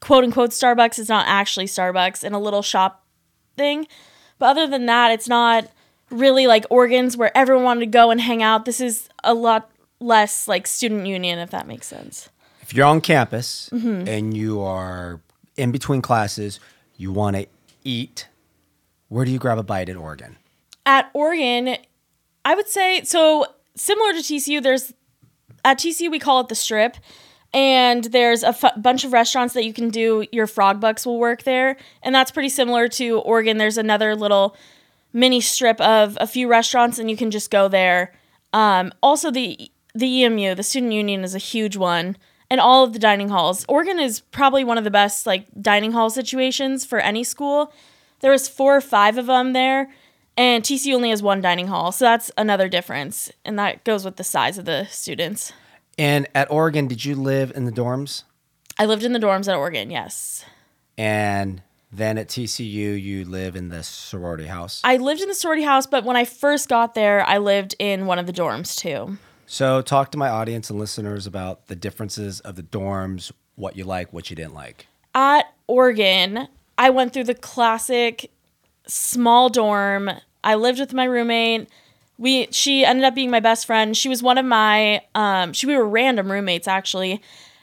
quote 0.00 0.24
unquote 0.24 0.50
Starbucks. 0.50 0.98
It's 0.98 1.08
not 1.08 1.26
actually 1.28 1.66
Starbucks 1.66 2.24
in 2.24 2.32
a 2.32 2.38
little 2.40 2.62
shop 2.62 3.04
thing. 3.56 3.86
But 4.38 4.46
other 4.50 4.66
than 4.66 4.86
that, 4.86 5.10
it's 5.12 5.28
not 5.28 5.68
really 6.10 6.46
like 6.46 6.64
Oregon's 6.70 7.16
where 7.16 7.36
everyone 7.36 7.64
wanted 7.64 7.80
to 7.80 7.86
go 7.86 8.10
and 8.10 8.20
hang 8.20 8.42
out. 8.42 8.64
This 8.64 8.80
is 8.80 9.08
a 9.22 9.34
lot 9.34 9.70
less 10.00 10.48
like 10.48 10.66
student 10.66 11.06
union, 11.06 11.38
if 11.38 11.50
that 11.50 11.66
makes 11.66 11.86
sense. 11.86 12.28
If 12.62 12.72
you're 12.74 12.86
on 12.86 13.00
campus 13.00 13.68
Mm-hmm. 13.72 14.08
and 14.08 14.36
you 14.36 14.60
are 14.62 15.20
in 15.56 15.72
between 15.72 16.00
classes, 16.02 16.60
you 16.96 17.12
want 17.12 17.36
to 17.36 17.46
eat, 17.84 18.28
where 19.08 19.24
do 19.24 19.30
you 19.30 19.38
grab 19.38 19.58
a 19.58 19.62
bite 19.62 19.88
at 19.88 19.96
Oregon? 19.96 20.36
At 20.86 21.10
Oregon, 21.14 21.76
I 22.44 22.54
would 22.54 22.68
say 22.68 23.02
so 23.02 23.44
similar 23.74 24.12
to 24.12 24.18
TCU. 24.20 24.62
There's 24.62 24.92
at 25.68 25.78
TC 25.78 26.10
we 26.10 26.18
call 26.18 26.40
it 26.40 26.48
the 26.48 26.54
Strip, 26.54 26.96
and 27.52 28.04
there's 28.04 28.42
a 28.42 28.54
bunch 28.76 29.04
of 29.04 29.12
restaurants 29.12 29.54
that 29.54 29.64
you 29.64 29.72
can 29.72 29.90
do. 29.90 30.26
Your 30.32 30.46
frog 30.46 30.80
bucks 30.80 31.04
will 31.04 31.18
work 31.18 31.42
there, 31.42 31.76
and 32.02 32.14
that's 32.14 32.30
pretty 32.30 32.48
similar 32.48 32.88
to 32.88 33.18
Oregon. 33.18 33.58
There's 33.58 33.76
another 33.78 34.14
little 34.14 34.56
mini 35.12 35.40
strip 35.40 35.80
of 35.80 36.16
a 36.20 36.26
few 36.26 36.48
restaurants, 36.48 36.98
and 36.98 37.10
you 37.10 37.16
can 37.16 37.30
just 37.30 37.50
go 37.50 37.68
there. 37.68 38.12
Um, 38.52 38.92
also, 39.02 39.30
the 39.30 39.70
the 39.94 40.24
EMU, 40.24 40.54
the 40.54 40.62
student 40.62 40.92
union, 40.92 41.22
is 41.22 41.34
a 41.34 41.38
huge 41.38 41.76
one, 41.76 42.16
and 42.50 42.60
all 42.60 42.84
of 42.84 42.94
the 42.94 42.98
dining 42.98 43.28
halls. 43.28 43.66
Oregon 43.68 43.98
is 43.98 44.20
probably 44.20 44.64
one 44.64 44.78
of 44.78 44.84
the 44.84 44.90
best 44.90 45.26
like 45.26 45.46
dining 45.60 45.92
hall 45.92 46.08
situations 46.08 46.86
for 46.86 46.98
any 46.98 47.24
school. 47.24 47.72
There 48.20 48.32
was 48.32 48.48
four 48.48 48.76
or 48.76 48.80
five 48.80 49.18
of 49.18 49.26
them 49.26 49.52
there, 49.52 49.90
and 50.38 50.62
TCU 50.62 50.94
only 50.94 51.10
has 51.10 51.20
one 51.20 51.40
dining 51.40 51.66
hall, 51.66 51.90
so 51.90 52.04
that's 52.04 52.30
another 52.38 52.68
difference, 52.68 53.30
and 53.44 53.58
that 53.58 53.82
goes 53.82 54.04
with 54.04 54.16
the 54.16 54.24
size 54.24 54.56
of 54.56 54.64
the 54.64 54.86
students. 54.86 55.52
And 55.98 56.28
at 56.32 56.48
Oregon, 56.48 56.86
did 56.86 57.04
you 57.04 57.16
live 57.16 57.52
in 57.56 57.64
the 57.64 57.72
dorms? 57.72 58.22
I 58.78 58.86
lived 58.86 59.02
in 59.02 59.12
the 59.12 59.18
dorms 59.18 59.48
at 59.48 59.56
Oregon, 59.56 59.90
yes. 59.90 60.44
And 60.96 61.60
then 61.90 62.18
at 62.18 62.28
TCU, 62.28 63.02
you 63.02 63.24
live 63.24 63.56
in 63.56 63.68
the 63.68 63.82
sorority 63.82 64.46
house. 64.46 64.80
I 64.84 64.98
lived 64.98 65.20
in 65.20 65.28
the 65.28 65.34
sorority 65.34 65.64
house, 65.64 65.86
but 65.88 66.04
when 66.04 66.16
I 66.16 66.24
first 66.24 66.68
got 66.68 66.94
there, 66.94 67.26
I 67.26 67.38
lived 67.38 67.74
in 67.80 68.06
one 68.06 68.20
of 68.20 68.26
the 68.26 68.32
dorms 68.32 68.76
too. 68.76 69.18
So, 69.46 69.82
talk 69.82 70.12
to 70.12 70.18
my 70.18 70.28
audience 70.28 70.70
and 70.70 70.78
listeners 70.78 71.26
about 71.26 71.66
the 71.66 71.74
differences 71.74 72.38
of 72.40 72.54
the 72.54 72.62
dorms, 72.62 73.32
what 73.56 73.76
you 73.76 73.82
like, 73.82 74.12
what 74.12 74.30
you 74.30 74.36
didn't 74.36 74.54
like. 74.54 74.86
At 75.14 75.52
Oregon, 75.66 76.46
I 76.76 76.90
went 76.90 77.12
through 77.12 77.24
the 77.24 77.34
classic 77.34 78.30
small 78.86 79.48
dorm. 79.48 80.10
I 80.42 80.54
lived 80.54 80.80
with 80.80 80.92
my 80.92 81.04
roommate. 81.04 81.68
We 82.16 82.48
she 82.50 82.84
ended 82.84 83.04
up 83.04 83.14
being 83.14 83.30
my 83.30 83.40
best 83.40 83.66
friend. 83.66 83.96
She 83.96 84.08
was 84.08 84.22
one 84.22 84.38
of 84.38 84.44
my 84.46 85.02
um 85.14 85.52
she 85.52 85.66
we 85.66 85.76
were 85.76 85.88
random 85.88 86.30
roommates 86.30 86.68
actually. 86.68 87.22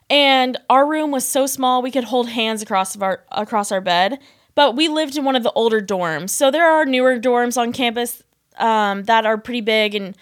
And 0.09 0.57
our 0.69 0.85
room 0.87 1.11
was 1.11 1.27
so 1.27 1.47
small 1.47 1.81
we 1.81 1.91
could 1.91 2.05
hold 2.05 2.29
hands 2.29 2.61
across 2.61 2.95
our 2.97 3.23
across 3.31 3.71
our 3.71 3.81
bed. 3.81 4.19
But 4.53 4.75
we 4.75 4.87
lived 4.87 5.17
in 5.17 5.25
one 5.25 5.35
of 5.35 5.43
the 5.43 5.51
older 5.51 5.81
dorms. 5.81 6.29
So 6.29 6.49
there 6.49 6.69
are 6.71 6.85
newer 6.85 7.19
dorms 7.19 7.57
on 7.57 7.73
campus 7.73 8.23
um, 8.57 9.03
that 9.03 9.25
are 9.25 9.37
pretty 9.37 9.61
big 9.61 9.95
and 9.95 10.15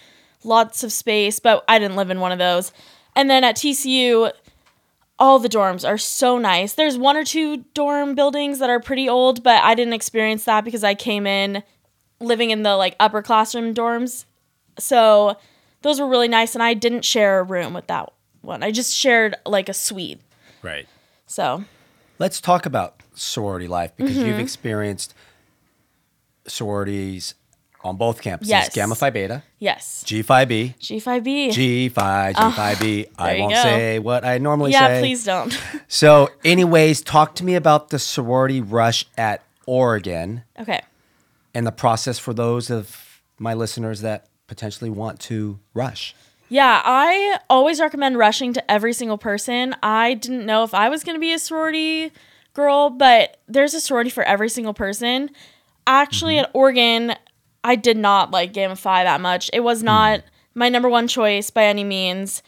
lots 0.44 0.84
of 0.84 0.92
space, 0.92 1.39
but 1.39 1.63
I 1.68 1.80
didn't 1.80 1.98
live 1.98 2.10
in 2.10 2.20
one 2.20 2.32
of 2.32 2.39
those. 2.39 2.72
And 3.16 3.30
then 3.30 3.44
at 3.44 3.56
TCU, 3.56 4.32
all 5.20 5.39
the 5.39 5.50
dorms 5.50 5.88
are 5.88 5.98
so 5.98 6.38
nice. 6.38 6.74
There's 6.74 6.98
one 6.98 7.16
or 7.16 7.24
two 7.24 7.58
dorm 7.74 8.16
buildings 8.16 8.60
that 8.60 8.70
are 8.70 8.80
pretty 8.80 9.08
old, 9.08 9.44
but 9.44 9.62
I 9.63 9.75
didn't 9.75 9.94
experience 9.94 10.46
that 10.46 10.66
because 10.66 10.84
I 10.84 10.96
came 10.96 11.28
in 11.28 11.63
living 12.20 12.51
in 12.51 12.63
the 12.63 12.75
like 12.75 12.96
upper 13.00 13.22
classroom 13.22 13.74
dorms. 13.74 14.25
So 14.79 15.38
those 15.82 16.00
were 16.00 16.08
really 16.08 16.27
nice 16.27 16.53
and 16.55 16.63
I 16.63 16.74
didn't 16.74 17.03
share 17.05 17.39
a 17.39 17.43
room 17.43 17.74
with 17.74 17.88
that 17.88 18.12
one. 18.41 18.63
I 18.63 18.72
just 18.72 18.93
shared 18.96 19.36
like 19.46 19.70
a 19.70 19.74
suite. 19.74 20.20
Right. 20.62 20.88
So, 21.27 21.65
Let's 22.20 22.39
talk 22.39 22.65
about 22.65 23.01
sorority 23.15 23.67
life 23.67 23.91
because 23.98 24.15
Mm-hmm. 24.15 24.25
you've 24.27 24.39
experienced 24.39 25.13
sororities 26.48 27.36
on 27.84 27.98
both 27.98 28.22
campuses 28.22 28.48
Yes. 28.48 28.74
Gamma 28.74 28.96
Phi 28.96 29.10
Beta, 29.10 29.43
yes. 29.60 30.03
G 30.05 30.22
Phi 30.22 30.46
B, 30.46 30.74
G5B. 30.79 31.51
G 31.51 31.89
Phi, 31.89 32.34
G5B. 32.34 33.08
I 33.17 33.39
won't 33.39 33.53
go. 33.53 33.62
say 33.62 34.00
what 34.00 34.24
I 34.24 34.38
normally 34.38 34.72
yeah, 34.72 34.88
say. 34.88 35.00
please 35.01 35.25
don't. 35.25 35.60
So, 35.89 36.29
anyways, 36.46 37.01
talk 37.01 37.36
to 37.36 37.43
me 37.43 37.55
about 37.55 37.89
the 37.89 38.00
sorority 38.00 38.62
rush 38.62 39.05
at 39.17 39.43
Oregon 39.65 40.43
okay. 40.60 40.82
And 41.54 41.66
the 41.68 41.72
process 41.72 42.20
for 42.20 42.34
those 42.34 42.70
of 42.70 43.22
my 43.40 43.54
listeners 43.54 44.02
that 44.02 44.28
potentially 44.48 44.90
want 44.90 45.20
to 45.20 45.60
rush. 45.74 46.16
Yeah, 46.50 46.82
I 46.84 47.40
always 47.50 47.80
recommend 47.80 48.18
rushing 48.18 48.54
to 48.54 48.72
every 48.72 48.94
single 48.94 49.18
person. 49.18 49.76
I 49.82 50.14
didn't 50.14 50.46
know 50.46 50.64
if 50.64 50.74
I 50.74 50.90
was 50.90 51.04
going 51.04 51.16
to 51.16 51.20
be 51.20 51.34
a 51.34 51.40
sorority 51.40 52.12
girl, 52.54 52.90
but 52.90 53.42
there's 53.48 53.74
a 53.74 53.82
sorority 53.82 54.10
for 54.10 54.24
every 54.24 54.50
single 54.50 54.74
person. 54.74 55.30
Actually, 55.88 56.36
mm-hmm. 56.36 56.46
at 56.46 56.52
Oregon, 56.54 57.16
I 57.64 57.76
did 57.76 57.98
not 57.98 58.32
like 58.32 58.54
Gamma 58.54 58.76
Phi 58.76 59.04
that 59.04 59.22
much. 59.22 59.50
It 59.54 59.62
was 59.62 59.82
not 59.82 60.20
mm-hmm. 60.20 60.60
my 60.60 60.70
number 60.70 60.90
one 60.90 61.08
choice 61.08 61.50
by 61.50 61.66
any 61.66 61.84
means. 61.84 62.44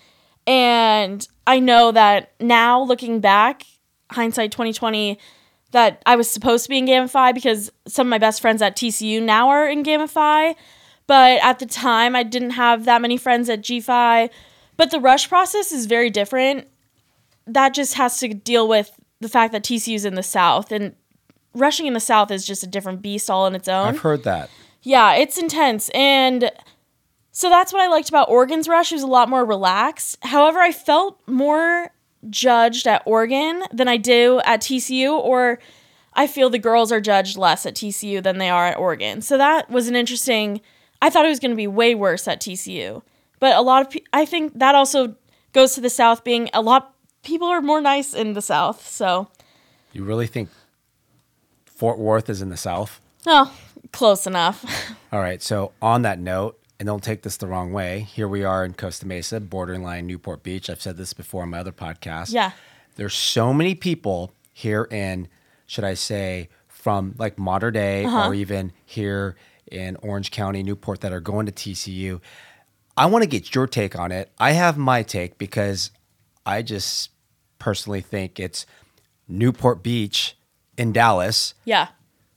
And 0.45 1.27
I 1.47 1.59
know 1.59 1.91
that 1.91 2.33
now 2.39 2.83
looking 2.83 3.19
back, 3.19 3.63
hindsight 4.11 4.51
2020, 4.51 5.17
that 5.71 6.01
I 6.05 6.15
was 6.15 6.29
supposed 6.29 6.63
to 6.63 6.69
be 6.69 6.77
in 6.77 6.85
Gamma 6.85 7.07
Phi 7.07 7.31
because 7.31 7.71
some 7.87 8.07
of 8.07 8.09
my 8.09 8.17
best 8.17 8.41
friends 8.41 8.61
at 8.61 8.75
TCU 8.75 9.21
now 9.21 9.49
are 9.49 9.67
in 9.67 9.83
Gamma 9.83 10.07
Phi. 10.07 10.55
But 11.07 11.39
at 11.43 11.59
the 11.59 11.65
time, 11.65 12.15
I 12.15 12.23
didn't 12.23 12.51
have 12.51 12.85
that 12.85 13.01
many 13.01 13.17
friends 13.17 13.49
at 13.49 13.61
G 13.61 13.79
Phi. 13.79 14.29
But 14.77 14.91
the 14.91 14.99
rush 14.99 15.29
process 15.29 15.71
is 15.71 15.85
very 15.85 16.09
different. 16.09 16.67
That 17.47 17.73
just 17.73 17.93
has 17.95 18.19
to 18.19 18.29
deal 18.29 18.67
with 18.67 18.91
the 19.19 19.29
fact 19.29 19.51
that 19.53 19.63
TCU 19.63 19.95
is 19.95 20.05
in 20.05 20.15
the 20.15 20.23
South, 20.23 20.71
and 20.71 20.95
rushing 21.53 21.85
in 21.85 21.93
the 21.93 21.99
South 21.99 22.31
is 22.31 22.45
just 22.45 22.63
a 22.63 22.67
different 22.67 23.01
beast 23.01 23.29
all 23.29 23.45
on 23.45 23.55
its 23.55 23.67
own. 23.67 23.87
I've 23.87 23.99
heard 23.99 24.23
that. 24.23 24.49
Yeah, 24.81 25.15
it's 25.15 25.37
intense. 25.37 25.89
And 25.93 26.51
so 27.31 27.49
that's 27.49 27.73
what 27.73 27.81
I 27.81 27.87
liked 27.87 28.09
about 28.09 28.29
Oregon's 28.29 28.67
rush. 28.67 28.91
It 28.91 28.95
was 28.95 29.03
a 29.03 29.07
lot 29.07 29.29
more 29.29 29.45
relaxed. 29.45 30.17
However, 30.23 30.59
I 30.59 30.71
felt 30.71 31.19
more 31.27 31.91
judged 32.29 32.87
at 32.87 33.01
Oregon 33.05 33.63
than 33.71 33.87
I 33.87 33.97
do 33.97 34.41
at 34.45 34.61
TCU, 34.61 35.11
or 35.13 35.59
I 36.13 36.27
feel 36.27 36.49
the 36.49 36.59
girls 36.59 36.91
are 36.91 37.01
judged 37.01 37.37
less 37.37 37.65
at 37.65 37.75
TCU 37.75 38.21
than 38.23 38.37
they 38.37 38.49
are 38.49 38.67
at 38.67 38.77
Oregon. 38.77 39.21
So 39.21 39.37
that 39.37 39.69
was 39.69 39.87
an 39.87 39.95
interesting. 39.95 40.61
I 41.01 41.09
thought 41.09 41.25
it 41.25 41.29
was 41.29 41.39
going 41.39 41.51
to 41.51 41.57
be 41.57 41.67
way 41.67 41.93
worse 41.95 42.27
at 42.27 42.39
TCU, 42.41 43.01
but 43.39 43.55
a 43.55 43.61
lot 43.61 43.81
of 43.81 43.89
pe- 43.91 43.99
I 44.13 44.25
think 44.25 44.57
that 44.59 44.75
also 44.75 45.15
goes 45.53 45.73
to 45.75 45.81
the 45.81 45.89
South 45.89 46.23
being 46.23 46.49
a 46.53 46.61
lot. 46.61 46.93
People 47.23 47.47
are 47.47 47.61
more 47.61 47.81
nice 47.81 48.13
in 48.13 48.33
the 48.33 48.41
South, 48.41 48.87
so 48.87 49.27
You 49.93 50.03
really 50.03 50.27
think 50.27 50.49
Fort 51.65 51.97
Worth 51.99 52.29
is 52.29 52.41
in 52.41 52.49
the 52.49 52.57
South? 52.57 53.01
oh, 53.27 53.51
close 53.91 54.27
enough. 54.27 54.63
All 55.11 55.19
right. 55.19 55.41
So 55.41 55.71
on 55.81 56.03
that 56.03 56.19
note, 56.19 56.59
and 56.85 56.91
don't 56.91 57.03
take 57.03 57.23
this 57.23 57.37
the 57.37 57.47
wrong 57.47 57.73
way, 57.73 58.01
here 58.01 58.27
we 58.27 58.43
are 58.43 58.63
in 58.63 58.75
Costa 58.75 59.07
Mesa, 59.07 59.39
borderline 59.39 60.05
Newport 60.05 60.43
Beach. 60.43 60.69
I've 60.69 60.79
said 60.83 60.97
this 60.97 61.13
before 61.13 61.41
on 61.41 61.49
my 61.49 61.57
other 61.57 61.71
podcast. 61.71 62.31
Yeah. 62.31 62.51
There's 62.95 63.15
so 63.15 63.51
many 63.51 63.73
people 63.73 64.31
here 64.53 64.83
in, 64.91 65.27
should 65.65 65.83
I 65.83 65.95
say, 65.95 66.47
from 66.67 67.15
like 67.17 67.39
Mater 67.39 67.71
Dei 67.71 68.05
Uh-huh. 68.05 68.27
or 68.27 68.35
even 68.35 68.71
here 68.85 69.35
in 69.71 69.95
Orange 70.03 70.29
County, 70.29 70.61
Newport, 70.61 71.01
that 71.01 71.11
are 71.11 71.19
going 71.19 71.47
to 71.47 71.51
TCU. 71.51 72.21
I 72.95 73.07
want 73.07 73.23
to 73.23 73.27
get 73.27 73.55
your 73.55 73.65
take 73.65 73.97
on 73.97 74.11
it. 74.11 74.31
I 74.37 74.51
have 74.51 74.77
my 74.77 75.01
take 75.01 75.39
because 75.39 75.89
I 76.45 76.61
just 76.61 77.09
personally 77.57 78.01
think 78.01 78.39
it's 78.39 78.67
Newport 79.27 79.81
Beach 79.81 80.37
in 80.77 80.93
Dallas 80.93 81.55
yeah. 81.65 81.87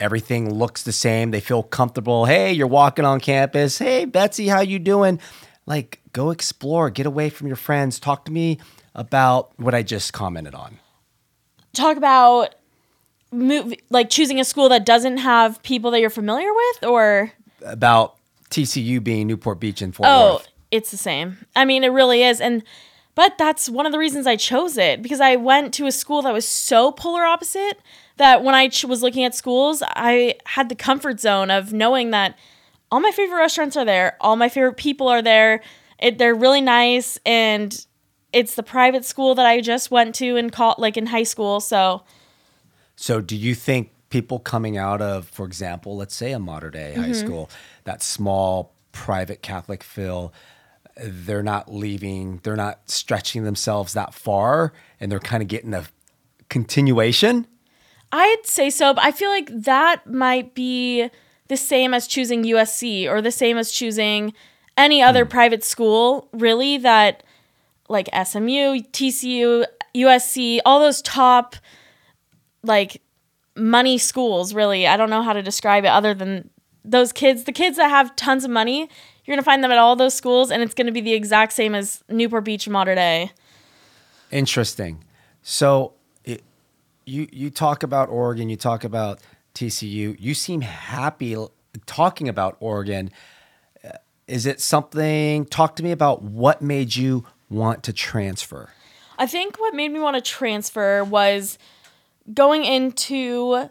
Everything 0.01 0.55
looks 0.55 0.83
the 0.83 0.93
same. 0.93 1.31
They 1.31 1.41
feel 1.41 1.63
comfortable. 1.63 2.25
Hey 2.25 2.53
you're 2.53 2.67
walking 2.67 3.05
on 3.05 3.21
campus. 3.21 3.79
Hey 3.79 4.05
betsy 4.05 4.49
how 4.49 4.61
you 4.61 4.79
doing? 4.79 5.21
Like 5.67 6.01
go 6.13 6.31
explore. 6.31 6.91
Get 6.91 7.07
away 7.07 7.31
from 7.31 7.47
your 7.47 7.57
friends. 7.57 7.99
Talk 7.99 8.25
to 8.27 8.33
me 8.33 8.59
about 8.95 9.53
what 9.59 9.75
i 9.75 9.83
just 9.83 10.13
commented 10.13 10.55
on. 10.55 10.79
Talk 11.73 11.97
about 11.97 12.55
move 13.31 13.75
like 13.91 14.11
choosing 14.11 14.41
a 14.41 14.45
school 14.45 14.69
that 14.71 14.87
doesn't 14.87 15.19
have 15.19 15.63
people 15.63 15.91
that 15.91 16.01
you're 16.01 16.11
familiar 16.11 16.53
with 16.53 16.85
or? 16.85 17.33
About 17.65 18.17
tcu 18.51 19.03
being 19.05 19.27
newport 19.27 19.61
beach 19.61 19.83
and 19.83 19.95
fort 19.95 20.09
oh 20.09 20.35
worth. 20.37 20.49
it's 20.71 20.91
the 20.91 20.97
same. 20.97 21.39
I 21.55 21.65
mean 21.65 21.85
it 21.85 21.89
really 21.89 22.23
is 22.23 22.41
and 22.41 22.63
but 23.15 23.37
that's 23.37 23.69
one 23.69 23.85
of 23.85 23.93
the 23.93 23.99
reasons 23.99 24.27
i 24.27 24.37
chose 24.37 24.79
it 24.79 25.03
because 25.03 25.21
i 25.21 25.37
went 25.37 25.75
to 25.75 25.87
a 25.87 25.93
school 25.93 26.23
that 26.23 26.33
was 26.33 26.47
so 26.47 26.93
polar 26.93 27.25
opposite 27.25 27.79
that 28.19 28.45
when 28.45 28.55
i 28.55 28.69
ch- 28.69 28.85
was 28.85 29.03
looking 29.03 29.25
at 29.25 29.35
schools 29.35 29.83
i 29.97 30.35
had 30.47 30.69
the 30.69 30.75
comfort 30.75 31.21
zone 31.21 31.51
of 31.51 31.73
knowing 31.73 32.11
that 32.11 32.39
all 32.91 33.01
my 33.01 33.11
favorite 33.11 33.39
restaurants 33.39 33.77
are 33.77 33.85
there 33.85 34.17
all 34.21 34.37
my 34.37 34.49
favorite 34.49 34.77
people 34.77 35.09
are 35.09 35.23
there 35.23 35.61
it, 35.99 36.19
they're 36.19 36.35
really 36.35 36.61
nice 36.61 37.19
and 37.27 37.87
it's 38.33 38.55
the 38.55 38.63
private 38.63 39.05
school 39.05 39.35
that 39.35 39.47
i 39.47 39.61
just 39.61 39.91
went 39.91 40.15
to 40.15 40.37
in 40.37 40.51
call 40.51 40.75
like 40.79 40.97
in 40.97 41.07
high 41.07 41.23
school 41.23 41.61
so. 41.61 42.03
So 43.01 43.21
do 43.21 43.37
you 43.37 43.55
think 43.55 43.93
people 44.11 44.39
coming 44.39 44.77
out 44.77 45.01
of 45.01 45.29
for 45.29 45.47
example 45.47 45.97
let's 45.97 46.15
say 46.15 46.33
a 46.33 46.39
Mater 46.39 46.71
Dei 46.71 46.95
high 46.95 47.03
mm-hmm. 47.03 47.13
school 47.13 47.51
that 47.85 48.03
small 48.03 48.75
private 48.93 49.43
catholic 49.43 49.83
feel 49.83 50.33
they're 51.01 51.43
not 51.43 51.73
leaving 51.73 52.41
they're 52.43 52.57
not 52.57 52.91
stretching 52.91 53.45
themselves 53.45 53.93
that 53.93 54.15
far 54.15 54.73
and 54.99 55.13
they're 55.13 55.21
kind 55.21 55.43
of 55.43 55.49
getting 55.49 55.75
a 55.75 55.85
continuation 56.49 57.47
I'd 58.13 58.43
say 58.45 58.71
so, 58.71 58.95
but 58.95 59.05
I 59.05 59.13
feel 59.13 59.31
like 59.31 59.51
that 59.53 60.07
might 60.07 60.55
be 60.55 61.11
the 61.49 61.57
same 61.57 61.95
as 61.95 62.07
choosing 62.07 62.43
USC 62.45 63.09
or 63.09 63.21
the 63.21 63.31
same 63.31 63.59
as 63.59 63.71
choosing 63.71 64.33
any 64.77 65.03
other 65.03 65.25
hmm. 65.25 65.31
private 65.31 65.65
school, 65.65 66.29
really, 66.33 66.79
that 66.79 67.23
like 67.89 68.09
SMU, 68.13 68.81
TCU, 68.93 69.65
USC, 69.95 70.61
all 70.65 70.81
those 70.81 71.03
top 71.03 71.57
like 72.63 73.03
money 73.57 73.99
schools, 73.99 74.55
really. 74.55 74.87
I 74.87 74.97
don't 74.97 75.11
know 75.11 75.23
how 75.23 75.33
to 75.33 75.43
describe 75.43 75.85
it 75.85 75.89
other 75.89 76.15
than 76.15 76.51
those 76.85 77.13
kids, 77.13 77.45
the 77.45 77.53
kids 77.53 77.77
that 77.77 77.89
have 77.89 78.15
tons 78.17 78.45
of 78.45 78.51
money, 78.51 78.81
you're 78.81 79.35
going 79.35 79.39
to 79.39 79.45
find 79.45 79.63
them 79.63 79.71
at 79.71 79.79
all 79.79 79.97
those 79.97 80.15
schools 80.15 80.51
and 80.51 80.63
it's 80.63 80.75
going 80.75 80.87
to 80.87 80.93
be 80.93 81.01
the 81.01 81.13
exact 81.13 81.53
same 81.53 81.75
as 81.75 82.03
Newport 82.09 82.45
Beach 82.45 82.69
Mater 82.69 82.95
Dei. 82.95 83.31
Interesting. 84.31 85.05
So 85.43 85.93
you 87.09 87.29
you 87.33 87.51
talk 87.51 87.83
about 87.83 88.09
Oregon, 88.09 88.49
you 88.49 88.57
talk 88.57 88.85
about 88.85 89.21
TCU. 89.55 90.17
You 90.19 90.35
seem 90.35 90.61
happy 90.61 91.37
talking 91.87 92.29
about 92.29 92.57
Oregon. 92.61 93.11
Uh, 93.85 93.93
Is 94.27 94.47
it 94.47 94.61
something? 94.61 95.47
Talk 95.47 95.77
to 95.77 95.83
me 95.83 95.91
about 95.91 96.23
what 96.23 96.63
made 96.63 96.95
you 96.95 97.25
want 97.49 97.83
to 97.85 97.93
transfer. 97.93 98.71
I 99.19 99.27
think 99.27 99.59
what 99.59 99.75
made 99.75 99.91
me 99.91 99.99
want 99.99 100.15
to 100.17 100.23
transfer 100.23 101.03
was 101.03 101.59
going 102.33 102.65
into 102.65 103.69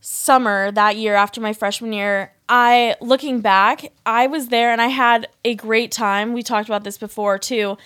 summer 0.00 0.70
that 0.70 0.96
year 0.96 1.14
after 1.14 1.40
my 1.40 1.52
freshman 1.52 1.92
year. 1.92 2.32
I 2.48 2.94
looking 3.00 3.40
back, 3.40 3.92
I 4.04 4.28
was 4.28 4.48
there 4.48 4.70
and 4.70 4.80
I 4.80 4.86
had 4.86 5.28
a 5.44 5.56
great 5.56 5.90
time. 5.90 6.32
We 6.32 6.44
talked 6.44 6.68
about 6.68 6.84
this 6.84 6.98
before 6.98 7.38
too. 7.38 7.76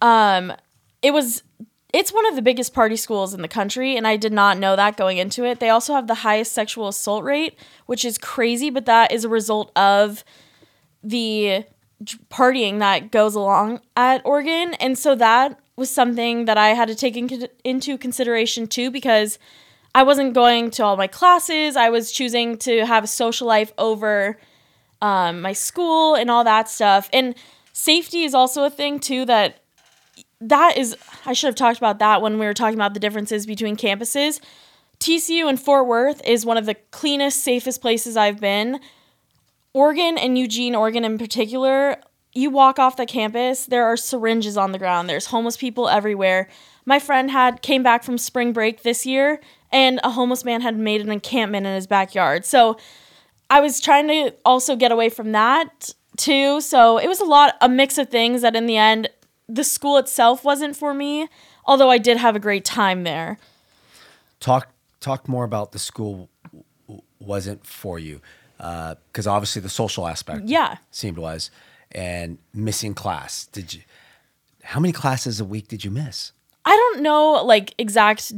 Um 0.00 0.52
it 1.02 1.12
was 1.12 1.42
it's 1.92 2.12
one 2.12 2.26
of 2.26 2.36
the 2.36 2.42
biggest 2.42 2.74
party 2.74 2.96
schools 2.96 3.32
in 3.32 3.40
the 3.40 3.48
country 3.48 3.96
and 3.96 4.06
I 4.06 4.16
did 4.16 4.32
not 4.32 4.58
know 4.58 4.76
that 4.76 4.96
going 4.96 5.18
into 5.18 5.44
it. 5.44 5.58
They 5.58 5.70
also 5.70 5.94
have 5.94 6.06
the 6.06 6.16
highest 6.16 6.52
sexual 6.52 6.88
assault 6.88 7.24
rate, 7.24 7.58
which 7.86 8.04
is 8.04 8.18
crazy, 8.18 8.68
but 8.68 8.86
that 8.86 9.10
is 9.10 9.24
a 9.24 9.28
result 9.28 9.72
of 9.74 10.22
the 11.02 11.64
partying 12.30 12.78
that 12.80 13.10
goes 13.10 13.34
along 13.34 13.80
at 13.96 14.20
Oregon. 14.24 14.74
And 14.74 14.98
so 14.98 15.14
that 15.14 15.58
was 15.76 15.88
something 15.88 16.44
that 16.44 16.58
I 16.58 16.68
had 16.70 16.88
to 16.88 16.94
take 16.94 17.16
in, 17.16 17.48
into 17.64 17.96
consideration 17.96 18.66
too 18.66 18.90
because 18.90 19.38
I 19.94 20.02
wasn't 20.02 20.34
going 20.34 20.70
to 20.72 20.84
all 20.84 20.96
my 20.96 21.06
classes. 21.06 21.76
I 21.76 21.88
was 21.88 22.12
choosing 22.12 22.58
to 22.58 22.84
have 22.84 23.04
a 23.04 23.08
social 23.08 23.46
life 23.46 23.72
over 23.78 24.38
um, 25.00 25.40
my 25.40 25.52
school 25.54 26.14
and 26.14 26.30
all 26.30 26.44
that 26.44 26.68
stuff. 26.68 27.08
And 27.12 27.34
safety 27.72 28.24
is 28.24 28.34
also 28.34 28.64
a 28.64 28.70
thing 28.70 29.00
too 29.00 29.24
that 29.24 29.62
that 30.40 30.76
is 30.76 30.96
I 31.26 31.32
should 31.32 31.48
have 31.48 31.54
talked 31.54 31.78
about 31.78 31.98
that 31.98 32.22
when 32.22 32.38
we 32.38 32.46
were 32.46 32.54
talking 32.54 32.78
about 32.78 32.94
the 32.94 33.00
differences 33.00 33.46
between 33.46 33.76
campuses. 33.76 34.40
TCU 35.00 35.48
and 35.48 35.60
Fort 35.60 35.86
Worth 35.86 36.26
is 36.26 36.44
one 36.44 36.56
of 36.56 36.66
the 36.66 36.74
cleanest, 36.74 37.42
safest 37.42 37.80
places 37.80 38.16
I've 38.16 38.40
been. 38.40 38.80
Oregon 39.72 40.18
and 40.18 40.36
Eugene, 40.36 40.74
Oregon 40.74 41.04
in 41.04 41.18
particular, 41.18 41.96
you 42.32 42.50
walk 42.50 42.78
off 42.78 42.96
the 42.96 43.06
campus, 43.06 43.66
there 43.66 43.84
are 43.84 43.96
syringes 43.96 44.56
on 44.56 44.72
the 44.72 44.78
ground. 44.78 45.08
There's 45.08 45.26
homeless 45.26 45.56
people 45.56 45.88
everywhere. 45.88 46.48
My 46.84 46.98
friend 46.98 47.30
had 47.30 47.62
came 47.62 47.82
back 47.82 48.02
from 48.02 48.18
spring 48.18 48.52
break 48.52 48.82
this 48.82 49.06
year 49.06 49.40
and 49.70 50.00
a 50.02 50.10
homeless 50.10 50.44
man 50.44 50.60
had 50.60 50.78
made 50.78 51.00
an 51.00 51.10
encampment 51.10 51.66
in 51.66 51.74
his 51.74 51.86
backyard. 51.86 52.44
So 52.44 52.78
I 53.50 53.60
was 53.60 53.80
trying 53.80 54.08
to 54.08 54.34
also 54.44 54.76
get 54.76 54.92
away 54.92 55.10
from 55.10 55.32
that 55.32 55.92
too. 56.16 56.60
So 56.60 56.98
it 56.98 57.08
was 57.08 57.20
a 57.20 57.24
lot 57.24 57.54
a 57.60 57.68
mix 57.68 57.98
of 57.98 58.08
things 58.08 58.42
that 58.42 58.56
in 58.56 58.66
the 58.66 58.76
end 58.76 59.08
the 59.48 59.64
school 59.64 59.96
itself 59.98 60.44
wasn't 60.44 60.76
for 60.76 60.92
me, 60.94 61.28
although 61.64 61.90
I 61.90 61.98
did 61.98 62.16
have 62.18 62.36
a 62.36 62.40
great 62.40 62.64
time 62.64 63.04
there. 63.04 63.38
Talk 64.40 64.68
talk 65.00 65.28
more 65.28 65.44
about 65.44 65.72
the 65.72 65.78
school 65.78 66.28
wasn't 67.20 67.64
for 67.66 67.98
you 67.98 68.20
uh, 68.60 68.94
because 69.10 69.26
obviously 69.26 69.62
the 69.62 69.68
social 69.68 70.06
aspect 70.06 70.42
Yeah. 70.46 70.76
seemed 70.90 71.18
was 71.18 71.50
and 71.92 72.38
missing 72.52 72.94
class. 72.94 73.46
Did 73.46 73.74
you? 73.74 73.82
How 74.62 74.80
many 74.80 74.92
classes 74.92 75.40
a 75.40 75.44
week 75.44 75.68
did 75.68 75.84
you 75.84 75.90
miss? 75.90 76.32
I 76.64 76.70
don't 76.76 77.02
know 77.02 77.42
like 77.44 77.74
exact 77.78 78.32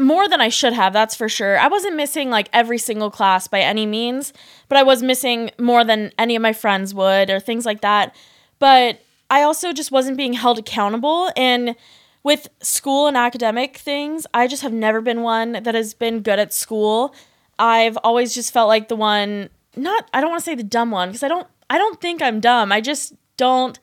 more 0.00 0.28
than 0.28 0.40
I 0.40 0.48
should 0.48 0.72
have, 0.72 0.92
that's 0.92 1.14
for 1.14 1.28
sure. 1.28 1.56
I 1.58 1.68
wasn't 1.68 1.94
missing 1.96 2.28
like 2.28 2.48
every 2.52 2.78
single 2.78 3.10
class 3.10 3.46
by 3.46 3.60
any 3.60 3.86
means, 3.86 4.32
but 4.68 4.76
I 4.76 4.82
was 4.82 5.02
missing 5.02 5.50
more 5.58 5.84
than 5.84 6.10
any 6.18 6.34
of 6.34 6.42
my 6.42 6.52
friends 6.52 6.92
would 6.92 7.30
or 7.30 7.38
things 7.38 7.64
like 7.64 7.80
that. 7.82 8.14
But 8.58 9.00
I 9.30 9.42
also 9.42 9.72
just 9.72 9.90
wasn't 9.90 10.16
being 10.16 10.34
held 10.34 10.58
accountable 10.58 11.30
and 11.36 11.76
with 12.24 12.48
school 12.62 13.06
and 13.06 13.16
academic 13.16 13.76
things, 13.76 14.26
I 14.32 14.46
just 14.46 14.62
have 14.62 14.72
never 14.72 15.00
been 15.00 15.22
one 15.22 15.52
that 15.52 15.74
has 15.74 15.92
been 15.92 16.20
good 16.20 16.38
at 16.38 16.54
school. 16.54 17.14
I've 17.58 17.98
always 17.98 18.34
just 18.34 18.52
felt 18.52 18.66
like 18.66 18.88
the 18.88 18.96
one 18.96 19.50
not 19.76 20.08
I 20.12 20.20
don't 20.20 20.30
want 20.30 20.40
to 20.40 20.44
say 20.44 20.54
the 20.54 20.62
dumb 20.62 20.90
one 20.90 21.10
because 21.10 21.22
I 21.22 21.28
don't 21.28 21.46
I 21.68 21.78
don't 21.78 22.00
think 22.00 22.22
I'm 22.22 22.40
dumb. 22.40 22.72
I 22.72 22.80
just 22.80 23.12
don't 23.36 23.78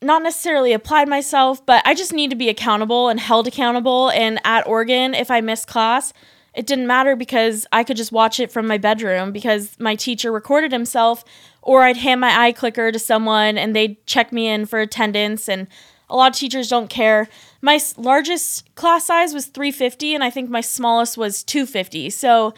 not 0.00 0.22
necessarily 0.22 0.72
applied 0.72 1.08
myself, 1.08 1.64
but 1.64 1.82
I 1.84 1.94
just 1.94 2.12
need 2.12 2.30
to 2.30 2.36
be 2.36 2.48
accountable 2.48 3.08
and 3.08 3.18
held 3.18 3.46
accountable. 3.46 4.10
And 4.10 4.38
at 4.44 4.66
Oregon, 4.66 5.14
if 5.14 5.30
I 5.30 5.40
miss 5.40 5.64
class, 5.64 6.12
it 6.54 6.66
didn't 6.66 6.86
matter 6.86 7.16
because 7.16 7.66
I 7.72 7.82
could 7.82 7.96
just 7.96 8.12
watch 8.12 8.38
it 8.38 8.52
from 8.52 8.66
my 8.66 8.78
bedroom 8.78 9.32
because 9.32 9.78
my 9.80 9.94
teacher 9.94 10.30
recorded 10.30 10.70
himself, 10.70 11.24
or 11.66 11.82
I'd 11.82 11.96
hand 11.96 12.20
my 12.20 12.52
iClicker 12.52 12.92
to 12.92 12.98
someone 12.98 13.58
and 13.58 13.74
they'd 13.74 14.04
check 14.06 14.32
me 14.32 14.46
in 14.46 14.66
for 14.66 14.78
attendance. 14.78 15.48
And 15.48 15.66
a 16.08 16.14
lot 16.14 16.32
of 16.32 16.38
teachers 16.38 16.68
don't 16.68 16.88
care. 16.88 17.28
My 17.60 17.80
largest 17.96 18.72
class 18.76 19.06
size 19.06 19.34
was 19.34 19.46
350, 19.46 20.14
and 20.14 20.22
I 20.22 20.30
think 20.30 20.48
my 20.48 20.60
smallest 20.60 21.18
was 21.18 21.42
250. 21.42 22.10
So, 22.10 22.54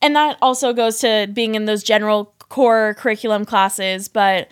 and 0.00 0.16
that 0.16 0.38
also 0.40 0.72
goes 0.72 0.98
to 1.00 1.28
being 1.30 1.54
in 1.54 1.66
those 1.66 1.82
general 1.82 2.32
core 2.48 2.94
curriculum 2.98 3.44
classes. 3.44 4.08
But 4.08 4.48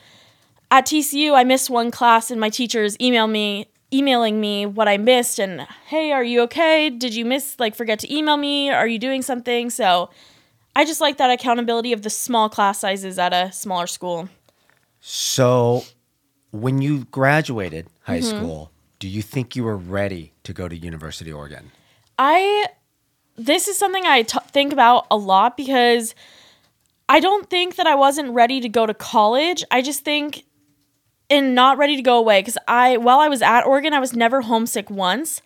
at 0.70 0.84
TCU, 0.84 1.34
I 1.34 1.44
missed 1.44 1.70
one 1.70 1.90
class, 1.90 2.30
and 2.30 2.38
my 2.38 2.50
teachers 2.50 2.98
emailed 2.98 3.30
me 3.30 3.66
emailing 3.94 4.40
me 4.40 4.66
what 4.66 4.88
I 4.88 4.96
missed 4.96 5.38
and 5.38 5.60
hey, 5.86 6.10
are 6.10 6.24
you 6.24 6.42
okay? 6.42 6.90
Did 6.90 7.14
you 7.14 7.24
miss 7.24 7.54
like 7.60 7.76
forget 7.76 8.00
to 8.00 8.12
email 8.12 8.36
me? 8.36 8.68
Are 8.68 8.88
you 8.88 8.98
doing 8.98 9.22
something? 9.22 9.70
So 9.70 10.10
I 10.76 10.84
just 10.84 11.00
like 11.00 11.16
that 11.16 11.30
accountability 11.30 11.92
of 11.92 12.02
the 12.02 12.10
small 12.10 12.48
class 12.48 12.80
sizes 12.80 13.18
at 13.18 13.32
a 13.32 13.50
smaller 13.50 13.86
school. 13.86 14.28
So, 15.00 15.84
when 16.52 16.82
you 16.82 17.04
graduated 17.06 17.86
high 18.02 18.20
Mm-hmm. 18.20 18.36
school, 18.38 18.70
do 18.98 19.08
you 19.08 19.22
think 19.22 19.56
you 19.56 19.64
were 19.64 19.76
ready 19.76 20.32
to 20.44 20.52
go 20.52 20.68
to 20.68 20.76
University 20.76 21.30
of 21.30 21.36
Oregon? 21.38 21.70
I 22.18 22.66
this 23.36 23.68
is 23.68 23.76
something 23.78 24.04
I 24.06 24.22
t- 24.22 24.38
think 24.50 24.72
about 24.72 25.06
a 25.10 25.16
lot 25.16 25.56
because 25.56 26.14
I 27.08 27.20
don't 27.20 27.48
think 27.50 27.76
that 27.76 27.86
I 27.86 27.94
wasn't 27.94 28.30
ready 28.32 28.60
to 28.60 28.68
go 28.68 28.86
to 28.86 28.94
college. 28.94 29.62
I 29.70 29.82
just 29.82 30.04
think 30.04 30.44
and 31.28 31.54
not 31.54 31.76
ready 31.78 31.96
to 31.96 32.02
go 32.02 32.16
away 32.18 32.40
because 32.40 32.58
I 32.68 32.96
while 32.96 33.20
I 33.20 33.28
was 33.28 33.42
at 33.42 33.62
Oregon, 33.62 33.92
I 33.92 34.00
was 34.00 34.14
never 34.14 34.42
homesick 34.42 34.90
once. 34.90 35.42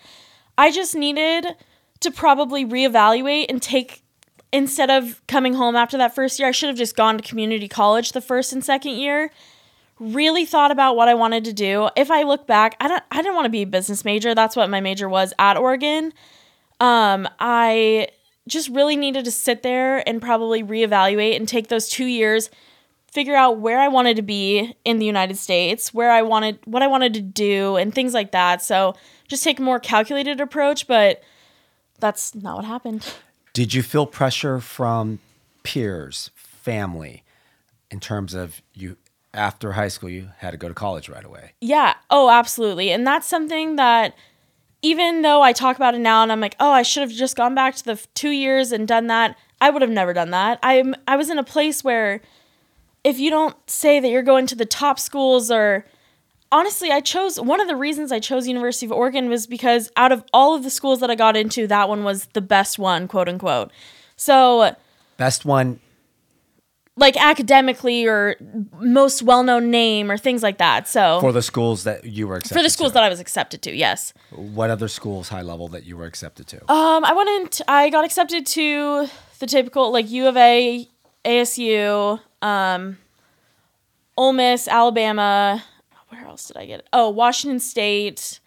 I 0.58 0.70
just 0.70 0.94
needed 0.94 1.46
to 2.00 2.10
probably 2.10 2.64
reevaluate 2.64 3.46
and 3.48 3.60
take 3.60 4.02
instead 4.52 4.90
of 4.90 5.20
coming 5.26 5.54
home 5.54 5.76
after 5.76 5.96
that 5.98 6.14
first 6.14 6.38
year, 6.38 6.48
I 6.48 6.52
should 6.52 6.68
have 6.68 6.78
just 6.78 6.96
gone 6.96 7.16
to 7.16 7.22
community 7.22 7.68
college 7.68 8.12
the 8.12 8.20
first 8.20 8.52
and 8.52 8.64
second 8.64 8.92
year. 8.92 9.30
Really 9.98 10.44
thought 10.44 10.70
about 10.70 10.96
what 10.96 11.08
I 11.08 11.14
wanted 11.14 11.44
to 11.44 11.52
do. 11.52 11.90
If 11.96 12.10
I 12.10 12.22
look 12.22 12.46
back, 12.46 12.76
I 12.80 12.88
don't 12.88 13.02
I 13.10 13.18
didn't 13.18 13.34
want 13.34 13.44
to 13.44 13.50
be 13.50 13.62
a 13.62 13.66
business 13.66 14.04
major. 14.04 14.34
That's 14.34 14.56
what 14.56 14.70
my 14.70 14.80
major 14.80 15.08
was 15.08 15.34
at 15.38 15.56
Oregon. 15.56 16.12
Um, 16.80 17.28
I 17.38 18.08
just 18.48 18.70
really 18.70 18.96
needed 18.96 19.24
to 19.26 19.30
sit 19.30 19.62
there 19.62 20.06
and 20.08 20.20
probably 20.20 20.62
reevaluate 20.62 21.36
and 21.36 21.46
take 21.46 21.68
those 21.68 21.88
two 21.88 22.06
years, 22.06 22.50
figure 23.12 23.36
out 23.36 23.58
where 23.58 23.78
I 23.78 23.88
wanted 23.88 24.16
to 24.16 24.22
be 24.22 24.74
in 24.84 24.98
the 24.98 25.06
United 25.06 25.36
States, 25.36 25.92
where 25.92 26.10
I 26.10 26.22
wanted, 26.22 26.58
what 26.64 26.82
I 26.82 26.86
wanted 26.86 27.14
to 27.14 27.20
do, 27.20 27.76
and 27.76 27.94
things 27.94 28.14
like 28.14 28.32
that. 28.32 28.62
So 28.62 28.94
just 29.28 29.44
take 29.44 29.58
a 29.58 29.62
more 29.62 29.78
calculated 29.78 30.40
approach, 30.40 30.86
but 30.86 31.22
that's 32.00 32.34
not 32.34 32.56
what 32.56 32.64
happened. 32.64 33.06
Did 33.52 33.74
you 33.74 33.82
feel 33.82 34.06
pressure 34.06 34.60
from 34.60 35.18
peers, 35.62 36.30
family, 36.34 37.24
in 37.90 38.00
terms 38.00 38.34
of 38.34 38.62
you 38.74 38.96
after 39.32 39.72
high 39.72 39.88
school 39.88 40.08
you 40.08 40.28
had 40.38 40.50
to 40.50 40.56
go 40.56 40.68
to 40.68 40.74
college 40.74 41.08
right 41.08 41.24
away? 41.24 41.52
Yeah. 41.60 41.94
Oh, 42.10 42.30
absolutely. 42.30 42.90
And 42.90 43.06
that's 43.06 43.26
something 43.26 43.76
that 43.76 44.14
even 44.82 45.22
though 45.22 45.42
I 45.42 45.52
talk 45.52 45.76
about 45.76 45.94
it 45.94 46.00
now 46.00 46.22
and 46.22 46.32
I'm 46.32 46.40
like, 46.40 46.56
oh, 46.58 46.70
I 46.70 46.82
should 46.82 47.02
have 47.02 47.12
just 47.12 47.36
gone 47.36 47.54
back 47.54 47.74
to 47.76 47.84
the 47.84 48.06
two 48.14 48.30
years 48.30 48.72
and 48.72 48.88
done 48.88 49.08
that, 49.08 49.36
I 49.60 49.70
would 49.70 49.82
have 49.82 49.90
never 49.90 50.12
done 50.12 50.30
that. 50.30 50.58
I'm 50.62 50.94
I 51.06 51.16
was 51.16 51.30
in 51.30 51.38
a 51.38 51.44
place 51.44 51.84
where 51.84 52.22
if 53.04 53.18
you 53.18 53.30
don't 53.30 53.56
say 53.68 54.00
that 54.00 54.08
you're 54.08 54.22
going 54.22 54.46
to 54.46 54.54
the 54.54 54.64
top 54.64 54.98
schools 54.98 55.50
or 55.50 55.84
honestly, 56.52 56.90
I 56.90 57.00
chose 57.00 57.40
one 57.40 57.60
of 57.60 57.68
the 57.68 57.76
reasons 57.76 58.12
I 58.12 58.18
chose 58.18 58.46
University 58.46 58.86
of 58.86 58.92
Oregon 58.92 59.28
was 59.28 59.46
because 59.46 59.90
out 59.96 60.12
of 60.12 60.24
all 60.32 60.54
of 60.54 60.62
the 60.62 60.70
schools 60.70 61.00
that 61.00 61.10
I 61.10 61.14
got 61.14 61.36
into, 61.36 61.66
that 61.66 61.88
one 61.88 62.04
was 62.04 62.26
the 62.32 62.40
best 62.40 62.78
one, 62.78 63.08
quote 63.08 63.28
unquote. 63.28 63.70
So 64.16 64.74
Best 65.16 65.44
one 65.44 65.80
like 66.96 67.16
academically 67.16 68.06
or 68.06 68.36
most 68.78 69.22
well-known 69.22 69.70
name 69.70 70.10
or 70.10 70.18
things 70.18 70.42
like 70.42 70.58
that. 70.58 70.86
So 70.86 71.20
for 71.20 71.32
the 71.32 71.42
schools 71.42 71.84
that 71.84 72.04
you 72.04 72.28
were 72.28 72.36
accepted 72.36 72.58
for 72.58 72.62
the 72.62 72.70
schools 72.70 72.90
to. 72.90 72.94
that 72.94 73.04
I 73.04 73.08
was 73.08 73.20
accepted 73.20 73.62
to, 73.62 73.74
yes. 73.74 74.12
What 74.30 74.70
other 74.70 74.88
schools 74.88 75.30
high 75.30 75.42
level 75.42 75.68
that 75.68 75.84
you 75.84 75.96
were 75.96 76.04
accepted 76.04 76.46
to? 76.48 76.70
Um, 76.70 77.04
I 77.04 77.12
went 77.14 77.30
into, 77.30 77.70
I 77.70 77.88
got 77.88 78.04
accepted 78.04 78.44
to 78.46 79.08
the 79.38 79.46
typical 79.46 79.90
like 79.90 80.10
U 80.10 80.28
of 80.28 80.36
A, 80.36 80.86
ASU, 81.24 82.20
um, 82.42 82.98
Ole 84.16 84.32
Miss, 84.34 84.68
Alabama. 84.68 85.64
Else 86.30 86.46
did 86.46 86.56
I 86.56 86.64
get? 86.64 86.80
It? 86.80 86.88
Oh, 86.92 87.10
Washington 87.10 87.58
State, 87.58 88.38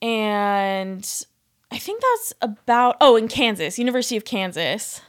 and 0.00 1.06
I 1.70 1.76
think 1.78 2.00
that's 2.00 2.32
about. 2.40 2.96
Oh, 3.02 3.16
in 3.16 3.28
Kansas, 3.28 3.78
University 3.78 4.16
of 4.16 4.24
Kansas. 4.24 5.02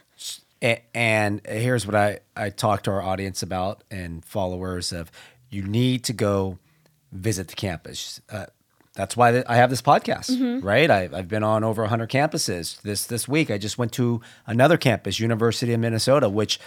A- 0.62 0.82
and 0.94 1.40
here's 1.46 1.86
what 1.86 1.96
I, 1.96 2.20
I 2.36 2.50
talk 2.50 2.82
to 2.82 2.90
our 2.90 3.02
audience 3.02 3.42
about 3.42 3.84
and 3.90 4.22
followers 4.22 4.92
of 4.92 5.10
you 5.50 5.62
need 5.62 6.04
to 6.04 6.12
go 6.12 6.58
visit 7.10 7.48
the 7.48 7.56
campus. 7.56 8.20
Uh, 8.30 8.46
that's 8.94 9.16
why 9.16 9.42
I 9.46 9.56
have 9.56 9.70
this 9.70 9.80
podcast, 9.80 10.62
right? 10.62 10.90
I, 10.90 11.08
I've 11.10 11.28
been 11.28 11.42
on 11.42 11.64
over 11.64 11.80
100 11.84 12.10
campuses. 12.10 12.80
This 12.82 13.06
this 13.06 13.26
week, 13.26 13.50
I 13.50 13.56
just 13.56 13.78
went 13.78 13.92
to 13.92 14.20
another 14.46 14.76
campus, 14.76 15.18
University 15.18 15.72
of 15.72 15.80
Minnesota, 15.80 16.28
which 16.28 16.60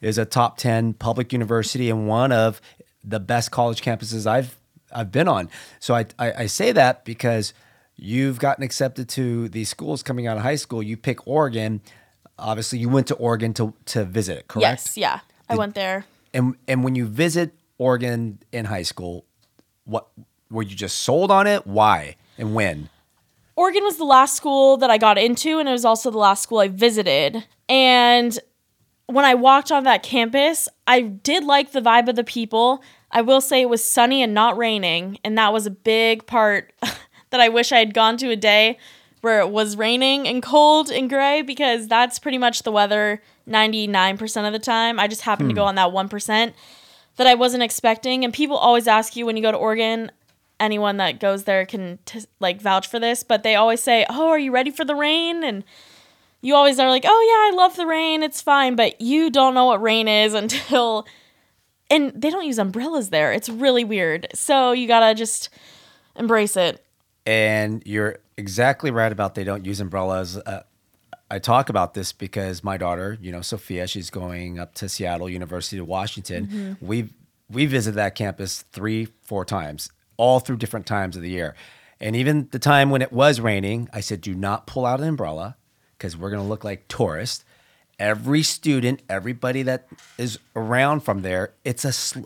is 0.00 0.16
a 0.16 0.24
top 0.24 0.56
10 0.56 0.94
public 0.94 1.32
university 1.34 1.90
and 1.90 2.08
one 2.08 2.32
of 2.32 2.62
the 3.06 3.20
best 3.20 3.50
college 3.50 3.80
campuses 3.80 4.26
I've 4.26 4.56
I've 4.92 5.12
been 5.12 5.28
on. 5.28 5.48
So 5.80 5.94
I, 5.94 6.06
I, 6.18 6.32
I 6.32 6.46
say 6.46 6.72
that 6.72 7.04
because 7.04 7.54
you've 7.96 8.38
gotten 8.38 8.62
accepted 8.64 9.08
to 9.10 9.48
these 9.48 9.68
schools 9.68 10.02
coming 10.02 10.26
out 10.26 10.36
of 10.36 10.42
high 10.42 10.56
school. 10.56 10.82
You 10.82 10.96
pick 10.96 11.26
Oregon. 11.26 11.80
Obviously, 12.38 12.78
you 12.78 12.88
went 12.88 13.06
to 13.08 13.14
Oregon 13.14 13.54
to, 13.54 13.74
to 13.86 14.04
visit 14.04 14.46
correct? 14.48 14.62
Yes, 14.62 14.96
yeah, 14.96 15.20
I 15.48 15.56
went 15.56 15.74
there. 15.74 16.04
And 16.34 16.56
and 16.68 16.84
when 16.84 16.94
you 16.94 17.06
visit 17.06 17.54
Oregon 17.78 18.40
in 18.52 18.66
high 18.66 18.82
school, 18.82 19.24
what 19.84 20.08
were 20.50 20.62
you 20.62 20.76
just 20.76 20.98
sold 20.98 21.30
on 21.30 21.46
it? 21.46 21.66
Why 21.66 22.16
and 22.36 22.54
when? 22.54 22.90
Oregon 23.56 23.84
was 23.84 23.96
the 23.96 24.04
last 24.04 24.36
school 24.36 24.76
that 24.76 24.90
I 24.90 24.98
got 24.98 25.16
into, 25.16 25.58
and 25.58 25.66
it 25.68 25.72
was 25.72 25.86
also 25.86 26.10
the 26.10 26.18
last 26.18 26.42
school 26.42 26.58
I 26.58 26.68
visited. 26.68 27.46
And 27.70 28.38
when 29.06 29.24
I 29.24 29.34
walked 29.34 29.72
on 29.72 29.84
that 29.84 30.02
campus, 30.02 30.68
I 30.86 31.00
did 31.00 31.42
like 31.42 31.72
the 31.72 31.80
vibe 31.80 32.08
of 32.08 32.16
the 32.16 32.24
people. 32.24 32.82
I 33.16 33.22
will 33.22 33.40
say 33.40 33.62
it 33.62 33.70
was 33.70 33.82
sunny 33.82 34.22
and 34.22 34.34
not 34.34 34.58
raining, 34.58 35.18
and 35.24 35.38
that 35.38 35.50
was 35.50 35.64
a 35.64 35.70
big 35.70 36.26
part 36.26 36.74
that 37.30 37.40
I 37.40 37.48
wish 37.48 37.72
I 37.72 37.78
had 37.78 37.94
gone 37.94 38.18
to 38.18 38.28
a 38.28 38.36
day 38.36 38.76
where 39.22 39.40
it 39.40 39.48
was 39.48 39.74
raining 39.74 40.28
and 40.28 40.42
cold 40.42 40.90
and 40.90 41.08
gray 41.08 41.40
because 41.40 41.88
that's 41.88 42.18
pretty 42.18 42.36
much 42.36 42.62
the 42.62 42.70
weather 42.70 43.22
99% 43.48 44.46
of 44.46 44.52
the 44.52 44.58
time. 44.58 45.00
I 45.00 45.08
just 45.08 45.22
happened 45.22 45.48
to 45.48 45.54
go 45.54 45.62
hmm. 45.62 45.68
on 45.68 45.74
that 45.76 45.88
1% 45.88 46.52
that 47.16 47.26
I 47.26 47.34
wasn't 47.34 47.62
expecting. 47.62 48.22
And 48.22 48.34
people 48.34 48.58
always 48.58 48.86
ask 48.86 49.16
you 49.16 49.24
when 49.24 49.38
you 49.38 49.42
go 49.42 49.50
to 49.50 49.56
Oregon, 49.56 50.12
anyone 50.60 50.98
that 50.98 51.18
goes 51.18 51.44
there 51.44 51.64
can 51.64 51.98
t- 52.04 52.20
like 52.38 52.60
vouch 52.60 52.86
for 52.86 52.98
this, 52.98 53.22
but 53.22 53.42
they 53.42 53.54
always 53.54 53.82
say, 53.82 54.04
"Oh, 54.10 54.28
are 54.28 54.38
you 54.38 54.52
ready 54.52 54.70
for 54.70 54.84
the 54.84 54.94
rain?" 54.94 55.42
and 55.42 55.64
you 56.42 56.54
always 56.54 56.78
are 56.78 56.90
like, 56.90 57.04
"Oh 57.06 57.50
yeah, 57.50 57.56
I 57.56 57.62
love 57.62 57.76
the 57.76 57.86
rain. 57.86 58.22
It's 58.22 58.42
fine." 58.42 58.76
But 58.76 59.00
you 59.00 59.30
don't 59.30 59.54
know 59.54 59.64
what 59.64 59.80
rain 59.80 60.06
is 60.06 60.34
until 60.42 61.06
and 61.90 62.12
they 62.14 62.30
don't 62.30 62.46
use 62.46 62.58
umbrellas 62.58 63.10
there. 63.10 63.32
It's 63.32 63.48
really 63.48 63.84
weird. 63.84 64.28
So 64.34 64.72
you 64.72 64.86
got 64.86 65.06
to 65.08 65.14
just 65.14 65.48
embrace 66.16 66.56
it. 66.56 66.84
And 67.24 67.82
you're 67.84 68.18
exactly 68.36 68.90
right 68.90 69.10
about 69.10 69.34
they 69.34 69.44
don't 69.44 69.64
use 69.64 69.80
umbrellas. 69.80 70.36
Uh, 70.36 70.62
I 71.30 71.38
talk 71.40 71.68
about 71.68 71.94
this 71.94 72.12
because 72.12 72.62
my 72.62 72.76
daughter, 72.76 73.18
you 73.20 73.32
know, 73.32 73.40
Sophia, 73.40 73.86
she's 73.88 74.10
going 74.10 74.58
up 74.58 74.74
to 74.76 74.88
Seattle 74.88 75.28
University 75.28 75.78
of 75.78 75.88
Washington. 75.88 76.76
We 76.80 77.08
we 77.50 77.66
visited 77.66 77.96
that 77.96 78.14
campus 78.14 78.62
three, 78.72 79.06
four 79.22 79.44
times, 79.44 79.90
all 80.16 80.40
through 80.40 80.56
different 80.56 80.86
times 80.86 81.16
of 81.16 81.22
the 81.22 81.30
year. 81.30 81.54
And 82.00 82.14
even 82.14 82.48
the 82.50 82.58
time 82.58 82.90
when 82.90 83.02
it 83.02 83.12
was 83.12 83.40
raining, 83.40 83.88
I 83.92 84.00
said, 84.00 84.20
"Do 84.20 84.34
not 84.34 84.66
pull 84.66 84.86
out 84.86 85.00
an 85.00 85.08
umbrella 85.08 85.56
because 85.98 86.16
we're 86.16 86.30
going 86.30 86.42
to 86.42 86.48
look 86.48 86.62
like 86.62 86.86
tourists." 86.88 87.44
Every 87.98 88.42
student, 88.42 89.00
everybody 89.08 89.62
that 89.62 89.88
is 90.18 90.38
around 90.54 91.00
from 91.00 91.22
there, 91.22 91.54
it's 91.64 91.84
a 91.84 91.92
sl- 91.92 92.24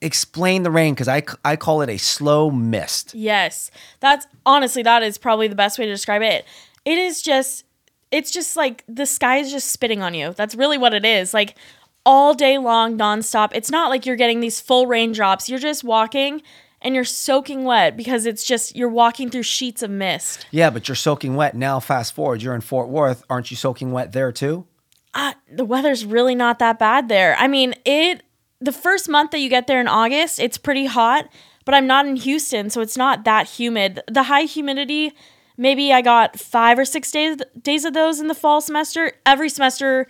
explain 0.00 0.62
the 0.62 0.70
rain 0.70 0.94
because 0.94 1.08
I, 1.08 1.22
I 1.44 1.56
call 1.56 1.82
it 1.82 1.88
a 1.88 1.96
slow 1.98 2.50
mist. 2.50 3.14
Yes. 3.14 3.70
That's 4.00 4.26
honestly 4.44 4.82
that 4.82 5.02
is 5.02 5.18
probably 5.18 5.48
the 5.48 5.54
best 5.54 5.78
way 5.78 5.86
to 5.86 5.92
describe 5.92 6.22
it. 6.22 6.44
It 6.84 6.98
is 6.98 7.22
just 7.22 7.64
it's 8.10 8.30
just 8.30 8.56
like 8.56 8.84
the 8.88 9.06
sky 9.06 9.36
is 9.36 9.50
just 9.50 9.70
spitting 9.70 10.02
on 10.02 10.14
you. 10.14 10.32
That's 10.32 10.54
really 10.54 10.78
what 10.78 10.94
it 10.94 11.04
is. 11.04 11.32
Like 11.32 11.56
all 12.04 12.34
day 12.34 12.58
long 12.58 12.98
nonstop. 12.98 13.50
It's 13.52 13.70
not 13.70 13.90
like 13.90 14.06
you're 14.06 14.16
getting 14.16 14.40
these 14.40 14.60
full 14.60 14.86
raindrops. 14.86 15.48
You're 15.48 15.58
just 15.58 15.84
walking 15.84 16.42
and 16.82 16.94
you're 16.94 17.04
soaking 17.04 17.64
wet 17.64 17.96
because 17.96 18.26
it's 18.26 18.44
just 18.44 18.74
you're 18.74 18.88
walking 18.88 19.30
through 19.30 19.42
sheets 19.42 19.82
of 19.82 19.90
mist. 19.90 20.46
Yeah, 20.50 20.70
but 20.70 20.88
you're 20.88 20.96
soaking 20.96 21.36
wet. 21.36 21.54
Now, 21.54 21.80
fast 21.80 22.14
forward, 22.14 22.42
you're 22.42 22.54
in 22.54 22.60
Fort 22.60 22.88
Worth. 22.88 23.22
Aren't 23.28 23.50
you 23.50 23.56
soaking 23.56 23.92
wet 23.92 24.12
there 24.12 24.32
too? 24.32 24.66
uh, 25.14 25.34
the 25.50 25.64
weather's 25.64 26.04
really 26.04 26.34
not 26.34 26.58
that 26.60 26.78
bad 26.78 27.08
there. 27.08 27.34
I 27.36 27.48
mean, 27.48 27.74
it 27.84 28.22
the 28.60 28.72
first 28.72 29.08
month 29.08 29.30
that 29.30 29.40
you 29.40 29.48
get 29.48 29.66
there 29.66 29.80
in 29.80 29.88
August, 29.88 30.38
it's 30.38 30.58
pretty 30.58 30.86
hot, 30.86 31.28
but 31.64 31.74
I'm 31.74 31.86
not 31.86 32.06
in 32.06 32.16
Houston, 32.16 32.70
so 32.70 32.80
it's 32.80 32.96
not 32.96 33.24
that 33.24 33.48
humid. 33.48 34.02
The 34.06 34.24
high 34.24 34.42
humidity 34.42 35.12
maybe 35.56 35.92
I 35.92 36.00
got 36.00 36.38
five 36.38 36.78
or 36.78 36.84
six 36.84 37.10
days 37.10 37.38
days 37.60 37.84
of 37.84 37.92
those 37.92 38.20
in 38.20 38.28
the 38.28 38.34
fall 38.34 38.60
semester. 38.60 39.12
Every 39.26 39.48
semester 39.48 40.06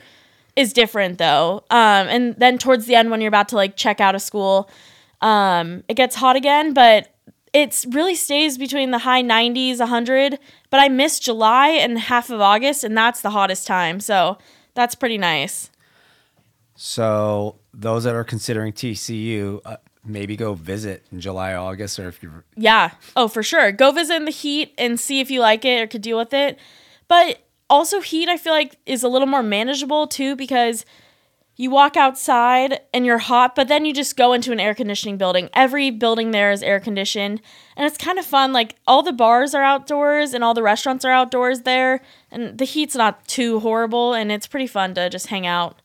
is 0.57 0.73
different 0.73 1.19
though. 1.19 1.65
Um, 1.71 2.09
and 2.09 2.37
then 2.37 2.59
towards 2.59 2.87
the 2.87 2.95
end, 2.95 3.11
when 3.11 3.21
you're 3.21 3.29
about 3.29 3.49
to 3.51 3.57
like 3.57 3.77
check 3.77 4.01
out 4.01 4.15
of 4.15 4.23
school, 4.23 4.69
um, 5.21 5.85
it 5.89 5.95
gets 5.95 6.17
hot 6.17 6.37
again, 6.37 6.73
but 6.73 7.09
it 7.53 7.85
really 7.89 8.15
stays 8.15 8.57
between 8.57 8.91
the 8.91 8.99
high 8.99 9.23
90s, 9.23 9.79
100. 9.79 10.39
But 10.71 10.81
I 10.81 10.89
miss 10.89 11.19
July 11.19 11.69
and 11.69 11.99
half 11.99 12.31
of 12.31 12.41
August, 12.41 12.85
and 12.85 12.97
that's 12.97 13.21
the 13.21 13.31
hottest 13.31 13.67
time. 13.67 14.01
So 14.01 14.39
that's 14.75 14.95
pretty 14.95 15.19
nice. 15.19 15.71
So 16.77 17.59
those 17.75 18.05
that 18.05 18.15
are 18.15 18.25
considering 18.25 18.73
TCU, 18.73 19.61
uh, 19.65 19.77
maybe 20.05 20.37
go 20.37 20.55
visit 20.55 21.05
in 21.13 21.21
July, 21.21 21.55
August, 21.55 21.99
or 21.99 22.09
if 22.09 22.23
you're 22.23 22.45
Yeah. 22.57 22.93
Oh, 23.17 23.29
for 23.29 23.43
sure. 23.43 23.73
Go 23.73 23.91
visit 23.91 24.15
in 24.15 24.25
the 24.25 24.31
heat 24.31 24.73
and 24.79 24.99
see 24.99 25.21
if 25.21 25.31
you 25.31 25.41
like 25.41 25.65
it 25.65 25.83
or 25.83 25.87
could 25.87 26.03
deal 26.03 26.17
with 26.17 26.33
it. 26.33 26.59
But 27.09 27.41
also, 27.69 28.01
heat, 28.01 28.29
I 28.29 28.37
feel 28.37 28.53
like, 28.53 28.79
is 28.87 29.03
a 29.03 29.09
little 29.09 29.29
more 29.29 29.43
manageable 29.43 30.07
too 30.07 30.37
because 30.37 30.85
you 31.61 31.71
walk 31.71 31.95
outside 31.97 32.81
and 32.95 33.05
you're 33.05 33.19
hot, 33.19 33.55
but 33.55 33.69
then 33.69 33.85
you 33.85 33.93
just 33.93 34.17
go 34.17 34.33
into 34.33 34.51
an 34.51 34.59
air 34.59 34.75
conditioning 34.75 35.19
building. 35.19 35.51
Every 35.53 35.91
building 35.91 36.31
there 36.31 36.51
is 36.51 36.63
air 36.63 36.81
conditioned, 36.81 37.43
and 37.77 37.87
it's 37.87 37.99
kind 37.99 38.19
of 38.19 38.25
fun. 38.25 38.53
Like, 38.53 38.77
all 38.87 39.03
the 39.03 39.13
bars 39.13 39.55
are 39.55 39.63
outdoors 39.63 40.33
and 40.33 40.43
all 40.43 40.55
the 40.55 40.63
restaurants 40.63 41.05
are 41.05 41.11
outdoors 41.13 41.61
there, 41.63 42.01
and 42.31 42.57
the 42.57 42.65
heat's 42.65 42.97
not 42.97 43.27
too 43.29 43.61
horrible, 43.61 44.15
and 44.15 44.33
it's 44.33 44.47
pretty 44.47 44.67
fun 44.67 44.95
to 44.95 45.11
just 45.11 45.27
hang 45.27 45.47
out. 45.47 45.83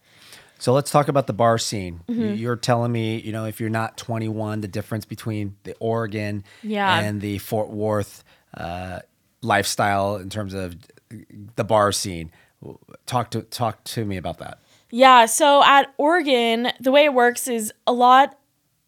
So 0.60 0.72
let's 0.72 0.90
talk 0.90 1.10
about 1.10 1.28
the 1.28 1.34
bar 1.34 1.58
scene. 1.58 2.00
Mm-hmm. 2.08 2.22
You- 2.22 2.30
You're 2.36 2.56
telling 2.56 2.94
me, 2.94 3.20
you 3.20 3.34
know, 3.34 3.44
if 3.46 3.60
you're 3.60 3.70
not 3.70 3.98
21, 3.98 4.62
the 4.62 4.70
difference 4.70 5.04
between 5.04 5.58
the 5.64 5.76
Oregon 5.82 6.46
Yeah. 6.64 7.00
and 7.02 7.20
the 7.20 7.38
Fort 7.40 7.70
Worth 7.70 8.24
uh, 8.56 9.00
lifestyle 9.42 10.16
in 10.16 10.30
terms 10.30 10.54
of 10.54 10.78
the 11.58 11.64
bar 11.66 11.92
scene. 11.92 12.32
Talk 13.06 13.32
to 13.32 13.42
talk 13.44 13.84
to 13.84 14.06
me 14.06 14.18
about 14.18 14.38
that. 14.40 14.60
Yeah, 14.96 15.26
so 15.26 15.62
at 15.62 15.94
Oregon, 15.98 16.72
the 16.80 16.90
way 16.90 17.04
it 17.04 17.14
works 17.14 17.50
is 17.50 17.74
a 17.86 17.92
lot 17.92 18.38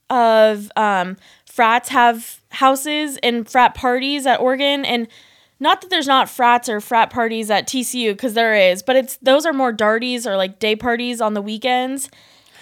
of 0.09 0.71
um, 0.77 1.17
frats 1.45 1.89
have 1.89 2.39
houses 2.47 3.17
and 3.21 3.45
frat 3.45 3.75
parties 3.75 4.25
at 4.25 4.39
Oregon, 4.39 4.85
and 4.85 5.09
not 5.59 5.81
that 5.81 5.89
there's 5.89 6.07
not 6.07 6.29
frats 6.29 6.69
or 6.69 6.79
frat 6.79 7.09
parties 7.09 7.51
at 7.51 7.67
TCU 7.67 8.13
because 8.13 8.35
there 8.35 8.55
is, 8.55 8.81
but 8.81 8.95
it's 8.95 9.17
those 9.17 9.45
are 9.45 9.51
more 9.51 9.73
darties 9.73 10.25
or 10.25 10.37
like 10.37 10.59
day 10.59 10.77
parties 10.77 11.19
on 11.19 11.33
the 11.33 11.41
weekends. 11.41 12.09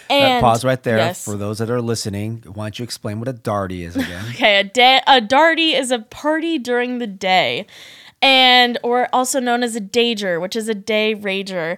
Uh, 0.10 0.14
And 0.14 0.42
pause 0.42 0.66
right 0.66 0.82
there 0.82 0.98
yes. 0.98 1.24
for 1.24 1.38
those 1.38 1.60
that 1.60 1.70
are 1.70 1.84
listening. 1.84 2.44
Why 2.52 2.66
don't 2.66 2.80
you 2.80 2.84
explain 2.84 3.20
what 3.20 3.28
a 3.28 3.34
darty 3.34 3.82
is 3.86 3.96
again? 3.96 4.26
Okay, 4.30 4.60
a 4.60 4.64
da- 4.64 5.04
a 5.06 5.22
darty 5.22 5.80
is 5.80 5.92
a 5.92 6.00
party 6.00 6.58
during 6.58 6.98
the 6.98 7.06
day, 7.06 7.68
and 8.24 8.80
or 8.82 9.08
also 9.14 9.40
known 9.40 9.62
as 9.62 9.76
a 9.76 9.82
dager, 9.82 10.42
which 10.42 10.56
is 10.56 10.68
a 10.68 10.74
day 10.74 11.14
rager. 11.14 11.78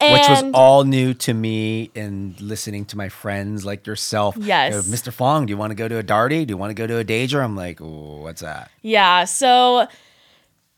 And 0.00 0.14
Which 0.14 0.28
was 0.30 0.52
all 0.54 0.84
new 0.84 1.12
to 1.14 1.34
me 1.34 1.90
and 1.94 2.40
listening 2.40 2.86
to 2.86 2.96
my 2.96 3.10
friends 3.10 3.66
like 3.66 3.86
yourself. 3.86 4.34
Yes. 4.38 4.72
Go, 4.72 4.80
Mr. 4.90 5.12
Fong, 5.12 5.44
do 5.44 5.50
you 5.50 5.58
want 5.58 5.72
to 5.72 5.74
go 5.74 5.88
to 5.88 5.98
a 5.98 6.02
darty? 6.02 6.46
Do 6.46 6.52
you 6.52 6.56
want 6.56 6.70
to 6.70 6.74
go 6.74 6.86
to 6.86 6.96
a 6.96 7.04
danger? 7.04 7.42
I'm 7.42 7.54
like, 7.54 7.80
what's 7.80 8.40
that? 8.40 8.70
Yeah, 8.80 9.24
so 9.24 9.88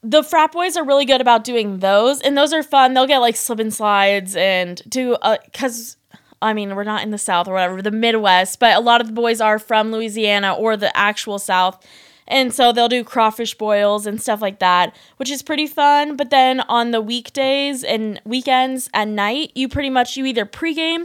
the 0.02 0.22
frat 0.22 0.52
boys 0.52 0.76
are 0.76 0.84
really 0.84 1.04
good 1.04 1.20
about 1.20 1.44
doing 1.44 1.78
those, 1.78 2.20
and 2.20 2.36
those 2.36 2.52
are 2.52 2.62
fun. 2.62 2.94
They'll 2.94 3.06
get 3.06 3.18
like 3.18 3.36
slip 3.36 3.60
and 3.60 3.72
slides 3.72 4.34
and 4.34 4.82
do 4.88 5.14
uh, 5.14 5.36
because 5.44 5.96
I 6.40 6.52
mean 6.52 6.74
we're 6.74 6.84
not 6.84 7.02
in 7.02 7.10
the 7.10 7.18
South 7.18 7.46
or 7.46 7.54
whatever, 7.54 7.80
the 7.80 7.92
Midwest, 7.92 8.58
but 8.58 8.76
a 8.76 8.80
lot 8.80 9.00
of 9.00 9.06
the 9.06 9.12
boys 9.12 9.40
are 9.40 9.58
from 9.58 9.92
Louisiana 9.92 10.54
or 10.54 10.76
the 10.76 10.94
actual 10.96 11.38
South. 11.38 11.86
And 12.32 12.50
so 12.52 12.72
they'll 12.72 12.88
do 12.88 13.04
crawfish 13.04 13.58
boils 13.58 14.06
and 14.06 14.18
stuff 14.18 14.40
like 14.40 14.58
that, 14.60 14.96
which 15.18 15.30
is 15.30 15.42
pretty 15.42 15.66
fun. 15.66 16.16
But 16.16 16.30
then 16.30 16.60
on 16.62 16.90
the 16.90 17.02
weekdays 17.02 17.84
and 17.84 18.22
weekends 18.24 18.88
at 18.94 19.08
night, 19.08 19.52
you 19.54 19.68
pretty 19.68 19.90
much 19.90 20.16
you 20.16 20.24
either 20.24 20.46
pregame 20.46 21.04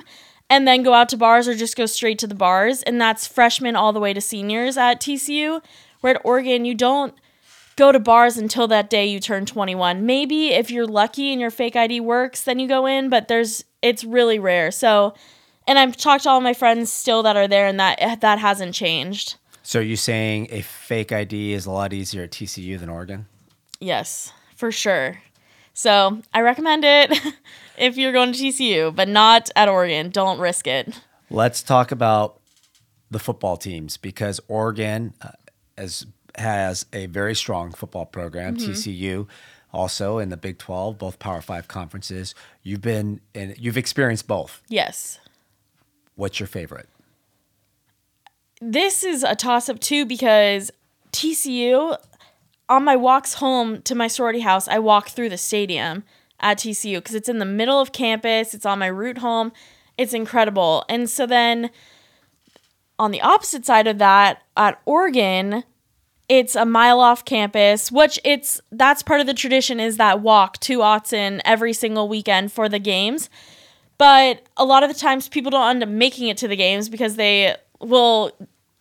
and 0.49 0.65
then 0.65 0.83
go 0.83 0.93
out 0.93 1.09
to 1.09 1.17
bars 1.17 1.45
or 1.49 1.53
just 1.53 1.75
go 1.75 1.85
straight 1.85 2.17
to 2.19 2.27
the 2.27 2.33
bars. 2.33 2.81
And 2.81 2.99
that's 2.99 3.27
freshmen 3.27 3.75
all 3.75 3.91
the 3.91 3.99
way 3.99 4.13
to 4.13 4.21
seniors 4.21 4.77
at 4.77 5.01
TCU. 5.01 5.61
Where 5.99 6.15
at 6.15 6.21
Oregon, 6.23 6.63
you 6.63 6.73
don't 6.73 7.13
go 7.75 7.91
to 7.91 7.99
bars 7.99 8.37
until 8.37 8.69
that 8.69 8.89
day 8.89 9.05
you 9.05 9.19
turn 9.19 9.45
21. 9.45 10.05
Maybe 10.05 10.51
if 10.51 10.71
you're 10.71 10.87
lucky 10.87 11.33
and 11.33 11.41
your 11.41 11.51
fake 11.51 11.75
ID 11.75 11.99
works, 11.99 12.41
then 12.43 12.57
you 12.57 12.69
go 12.69 12.85
in, 12.85 13.09
but 13.09 13.27
there's 13.27 13.65
it's 13.81 14.05
really 14.05 14.39
rare. 14.39 14.71
So, 14.71 15.13
and 15.67 15.77
I've 15.77 15.97
talked 15.97 16.23
to 16.23 16.29
all 16.29 16.39
my 16.39 16.53
friends 16.53 16.89
still 16.89 17.21
that 17.23 17.35
are 17.35 17.49
there 17.49 17.67
and 17.67 17.77
that 17.81 18.21
that 18.21 18.39
hasn't 18.39 18.73
changed. 18.73 19.35
So 19.67 19.81
you're 19.81 19.97
saying 19.97 20.47
a 20.49 20.61
fake 20.61 21.11
ID 21.11 21.51
is 21.51 21.65
a 21.65 21.71
lot 21.71 21.91
easier 21.91 22.23
at 22.23 22.31
TCU 22.31 22.79
than 22.79 22.87
Oregon? 22.87 23.25
Yes, 23.81 24.31
for 24.55 24.71
sure. 24.71 25.17
So, 25.73 26.21
I 26.33 26.39
recommend 26.39 26.85
it 26.85 27.11
if 27.77 27.97
you're 27.97 28.13
going 28.13 28.31
to 28.31 28.39
TCU, 28.39 28.95
but 28.95 29.09
not 29.09 29.49
at 29.57 29.67
Oregon. 29.67 30.09
Don't 30.09 30.39
risk 30.39 30.67
it. 30.67 31.01
Let's 31.29 31.61
talk 31.61 31.91
about 31.91 32.39
the 33.11 33.19
football 33.19 33.57
teams 33.57 33.97
because 33.97 34.39
Oregon 34.47 35.13
uh, 35.21 35.31
has 35.77 36.05
has 36.35 36.85
a 36.93 37.07
very 37.07 37.35
strong 37.35 37.73
football 37.73 38.05
program. 38.05 38.55
TCU 38.55 39.27
also 39.73 40.17
in 40.17 40.29
the 40.29 40.37
Big 40.37 40.59
12, 40.59 40.97
both 40.97 41.19
Power 41.19 41.41
5 41.41 41.67
conferences. 41.67 42.33
You've 42.63 42.79
been 42.79 43.19
and 43.35 43.53
you've 43.57 43.75
experienced 43.75 44.27
both. 44.27 44.61
Yes. 44.69 45.19
What's 46.15 46.39
your 46.39 46.47
favorite? 46.47 46.87
This 48.59 49.03
is 49.03 49.23
a 49.23 49.35
toss 49.35 49.69
up 49.69 49.79
too 49.79 50.05
because 50.05 50.71
TCU, 51.11 51.97
on 52.69 52.83
my 52.83 52.95
walks 52.95 53.35
home 53.35 53.81
to 53.83 53.95
my 53.95 54.07
sorority 54.07 54.39
house, 54.41 54.67
I 54.67 54.79
walk 54.79 55.09
through 55.09 55.29
the 55.29 55.37
stadium 55.37 56.03
at 56.39 56.57
TCU 56.59 56.97
because 56.97 57.15
it's 57.15 57.29
in 57.29 57.39
the 57.39 57.45
middle 57.45 57.79
of 57.79 57.91
campus. 57.91 58.53
It's 58.53 58.65
on 58.65 58.79
my 58.79 58.87
route 58.87 59.19
home. 59.19 59.51
It's 59.97 60.13
incredible. 60.13 60.85
And 60.89 61.09
so 61.09 61.25
then 61.25 61.69
on 62.99 63.11
the 63.11 63.21
opposite 63.21 63.65
side 63.65 63.87
of 63.87 63.99
that, 63.99 64.43
at 64.55 64.81
Oregon, 64.85 65.63
it's 66.29 66.55
a 66.55 66.65
mile 66.65 66.99
off 66.99 67.25
campus, 67.25 67.91
which 67.91 68.19
it's 68.23 68.59
that's 68.71 69.03
part 69.03 69.21
of 69.21 69.27
the 69.27 69.33
tradition 69.33 69.79
is 69.79 69.97
that 69.97 70.21
walk 70.21 70.59
to 70.61 70.79
Autzen 70.79 71.41
every 71.45 71.73
single 71.73 72.09
weekend 72.09 72.51
for 72.51 72.67
the 72.67 72.79
games. 72.79 73.29
But 73.97 74.43
a 74.57 74.65
lot 74.65 74.83
of 74.83 74.93
the 74.93 74.99
times 74.99 75.27
people 75.27 75.51
don't 75.51 75.69
end 75.69 75.83
up 75.83 75.89
making 75.89 76.27
it 76.27 76.37
to 76.37 76.47
the 76.47 76.55
games 76.55 76.89
because 76.89 77.15
they 77.15 77.55
will 77.79 78.31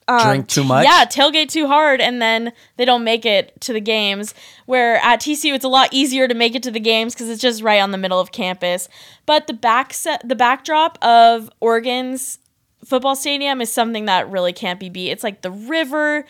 um, 0.09 0.23
Drink 0.23 0.49
too 0.49 0.65
much? 0.65 0.85
Yeah, 0.85 1.05
tailgate 1.05 1.49
too 1.49 1.67
hard 1.67 2.01
and 2.01 2.23
then 2.23 2.53
they 2.77 2.85
don't 2.85 3.03
make 3.03 3.27
it 3.27 3.61
to 3.63 3.73
the 3.73 3.81
games. 3.81 4.35
Where 4.67 4.97
at 4.99 5.21
TCU 5.21 5.55
it's 5.55 5.65
a 5.65 5.69
lot 5.69 5.89
easier 5.93 6.29
to 6.29 6.35
make 6.35 6.55
it 6.55 6.63
to 6.65 6.71
the 6.71 6.81
games 6.81 7.15
because 7.15 7.29
it's 7.29 7.43
just 7.43 7.63
right 7.63 7.81
on 7.81 7.91
the 7.91 7.99
middle 7.99 8.21
of 8.21 8.31
campus. 8.33 8.89
But 9.25 9.47
the 9.47 9.55
back 9.55 9.93
set, 9.93 10.27
the 10.27 10.37
backdrop 10.37 10.99
of 11.03 11.51
Oregon's 11.61 12.39
football 12.85 13.17
stadium 13.17 13.61
is 13.61 13.73
something 13.73 14.05
that 14.05 14.31
really 14.31 14.53
can't 14.53 14.79
be 14.79 14.89
beat. 14.89 15.11
It's 15.11 15.25
like 15.25 15.43
the 15.43 15.51
river, 15.51 16.25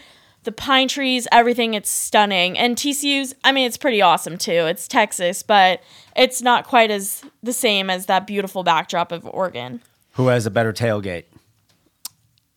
the 0.45 0.53
pine 0.53 0.89
trees, 0.89 1.29
everything. 1.31 1.75
It's 1.75 1.91
stunning. 1.91 2.57
And 2.57 2.77
TCU's, 2.77 3.35
I 3.45 3.53
mean, 3.53 3.67
it's 3.67 3.77
pretty 3.77 4.01
awesome 4.01 4.39
too. 4.39 4.67
It's 4.67 4.89
Texas, 4.89 5.43
but 5.43 5.83
it's 6.17 6.41
not 6.41 6.67
quite 6.67 6.91
as 6.91 7.23
the 7.43 7.53
same 7.53 7.91
as 7.91 8.07
that 8.07 8.27
beautiful 8.27 8.63
backdrop 8.63 9.13
of 9.13 9.27
Oregon. 9.27 9.83
Who 10.13 10.29
has 10.29 10.47
a 10.47 10.51
better 10.51 10.73
tailgate? 10.73 11.25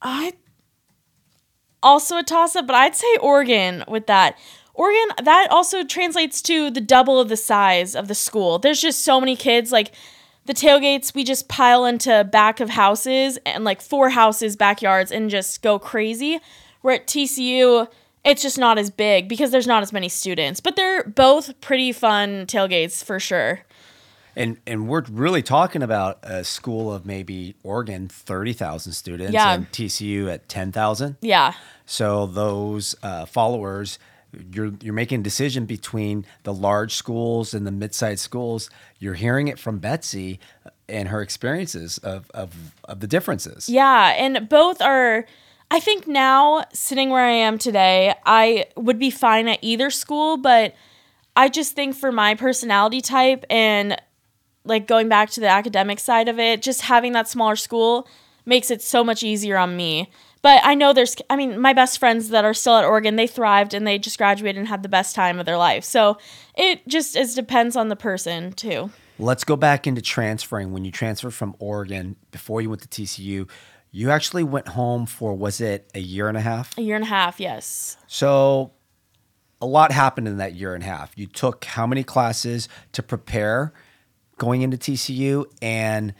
I 0.01 0.33
also 1.81 2.17
a 2.17 2.23
toss 2.23 2.55
up, 2.55 2.67
but 2.67 2.75
I'd 2.75 2.95
say 2.95 3.17
Oregon 3.17 3.83
with 3.87 4.07
that. 4.07 4.37
Oregon, 4.73 5.09
that 5.23 5.47
also 5.51 5.83
translates 5.83 6.41
to 6.43 6.69
the 6.69 6.81
double 6.81 7.19
of 7.19 7.29
the 7.29 7.37
size 7.37 7.95
of 7.95 8.07
the 8.07 8.15
school. 8.15 8.59
There's 8.59 8.81
just 8.81 9.01
so 9.01 9.19
many 9.19 9.35
kids. 9.35 9.71
Like 9.71 9.91
the 10.45 10.53
tailgates, 10.53 11.13
we 11.13 11.23
just 11.23 11.49
pile 11.49 11.85
into 11.85 12.23
back 12.23 12.59
of 12.59 12.69
houses 12.69 13.37
and 13.45 13.63
like 13.63 13.81
four 13.81 14.09
houses, 14.09 14.55
backyards, 14.55 15.11
and 15.11 15.29
just 15.29 15.61
go 15.61 15.79
crazy. 15.79 16.39
Where 16.81 16.95
at 16.95 17.07
TCU, 17.07 17.89
it's 18.23 18.41
just 18.41 18.57
not 18.57 18.77
as 18.77 18.89
big 18.89 19.27
because 19.27 19.51
there's 19.51 19.67
not 19.67 19.83
as 19.83 19.91
many 19.91 20.07
students. 20.07 20.61
But 20.61 20.75
they're 20.77 21.03
both 21.03 21.59
pretty 21.59 21.91
fun 21.91 22.45
tailgates 22.45 23.03
for 23.03 23.19
sure. 23.19 23.65
And 24.39 24.57
and 24.65 24.87
we're 24.87 25.03
really 25.11 25.43
talking 25.43 25.83
about 25.83 26.19
a 26.23 26.43
school 26.43 26.91
of 26.93 27.05
maybe 27.05 27.55
Oregon, 27.61 28.07
30,000 28.07 28.93
students 28.93 29.33
Yeah. 29.33 29.53
and 29.53 29.71
TCU 29.71 30.31
at 30.31 30.47
10,000. 30.47 31.17
Yeah. 31.21 31.53
So 31.85 32.25
those 32.25 32.95
uh, 33.03 33.25
followers, 33.25 33.99
you're 34.53 34.71
you're 34.81 34.93
making 34.93 35.19
a 35.19 35.23
decision 35.23 35.65
between 35.65 36.25
the 36.43 36.53
large 36.53 36.93
schools 36.93 37.53
and 37.53 37.67
the 37.67 37.71
mid-sized 37.71 38.21
schools. 38.21 38.69
You're 38.99 39.15
hearing 39.15 39.47
it 39.49 39.59
from 39.59 39.79
Betsy 39.79 40.39
and 40.87 41.09
her 41.09 41.21
experiences 41.21 41.97
of 41.99 42.31
of, 42.33 42.53
of 42.85 43.01
the 43.01 43.07
differences. 43.07 43.67
Yeah, 43.69 44.13
and 44.17 44.47
both 44.47 44.81
are. 44.81 45.25
I 45.71 45.79
think 45.79 46.07
now, 46.07 46.63
sitting 46.73 47.11
where 47.11 47.25
I 47.25 47.31
am 47.31 47.59
today, 47.59 48.15
I 48.25 48.65
would 48.75 48.97
be 48.97 49.11
fine 49.11 49.47
at 49.47 49.59
either 49.61 49.91
school, 49.91 50.37
but 50.37 50.73
I 51.35 51.47
just 51.47 51.75
think 51.75 51.95
for 51.95 52.11
my 52.11 52.33
personality 52.33 53.01
type 53.01 53.45
and 53.51 53.95
like 54.69 54.87
going 54.87 55.09
back 55.09 55.29
to 55.31 55.39
the 55.39 55.47
academic 55.47 55.99
side 55.99 56.29
of 56.29 56.39
it, 56.39 56.61
just 56.61 56.81
having 56.81 57.13
that 57.13 57.27
smaller 57.27 57.55
school 57.55 58.07
makes 58.45 58.71
it 58.71 58.81
so 58.81 59.03
much 59.03 59.23
easier 59.23 59.57
on 59.57 59.75
me. 59.75 60.09
But 60.41 60.61
I 60.63 60.73
know 60.73 60.93
there's, 60.93 61.15
I 61.29 61.35
mean, 61.35 61.59
my 61.59 61.73
best 61.73 61.99
friends 61.99 62.29
that 62.29 62.45
are 62.45 62.53
still 62.53 62.75
at 62.77 62.85
Oregon, 62.85 63.17
they 63.17 63.27
thrived 63.27 63.73
and 63.73 63.85
they 63.85 63.97
just 63.99 64.17
graduated 64.17 64.57
and 64.57 64.67
had 64.67 64.83
the 64.83 64.89
best 64.89 65.15
time 65.15 65.39
of 65.39 65.45
their 65.45 65.57
life. 65.57 65.83
So 65.83 66.17
it 66.55 66.87
just 66.87 67.17
is 67.17 67.35
depends 67.35 67.75
on 67.75 67.89
the 67.89 67.95
person 67.95 68.53
too. 68.53 68.91
Let's 69.17 69.43
go 69.43 69.57
back 69.57 69.85
into 69.85 70.01
transferring. 70.01 70.71
When 70.71 70.85
you 70.85 70.91
transferred 70.91 71.33
from 71.33 71.55
Oregon 71.59 72.15
before 72.31 72.61
you 72.61 72.69
went 72.69 72.81
to 72.83 72.87
TCU, 72.87 73.49
you 73.91 74.11
actually 74.11 74.43
went 74.43 74.69
home 74.69 75.05
for 75.05 75.33
was 75.33 75.59
it 75.59 75.89
a 75.93 75.99
year 75.99 76.29
and 76.29 76.37
a 76.37 76.41
half? 76.41 76.77
A 76.77 76.81
year 76.81 76.95
and 76.95 77.03
a 77.03 77.07
half, 77.07 77.39
yes. 77.39 77.97
So 78.07 78.71
a 79.61 79.65
lot 79.65 79.91
happened 79.91 80.27
in 80.27 80.37
that 80.37 80.55
year 80.55 80.73
and 80.73 80.83
a 80.83 80.87
half. 80.87 81.11
You 81.17 81.27
took 81.27 81.65
how 81.65 81.85
many 81.85 82.03
classes 82.03 82.69
to 82.93 83.03
prepare 83.03 83.73
going 84.39 84.63
into 84.63 84.77
TCU 84.77 85.45
and 85.61 86.15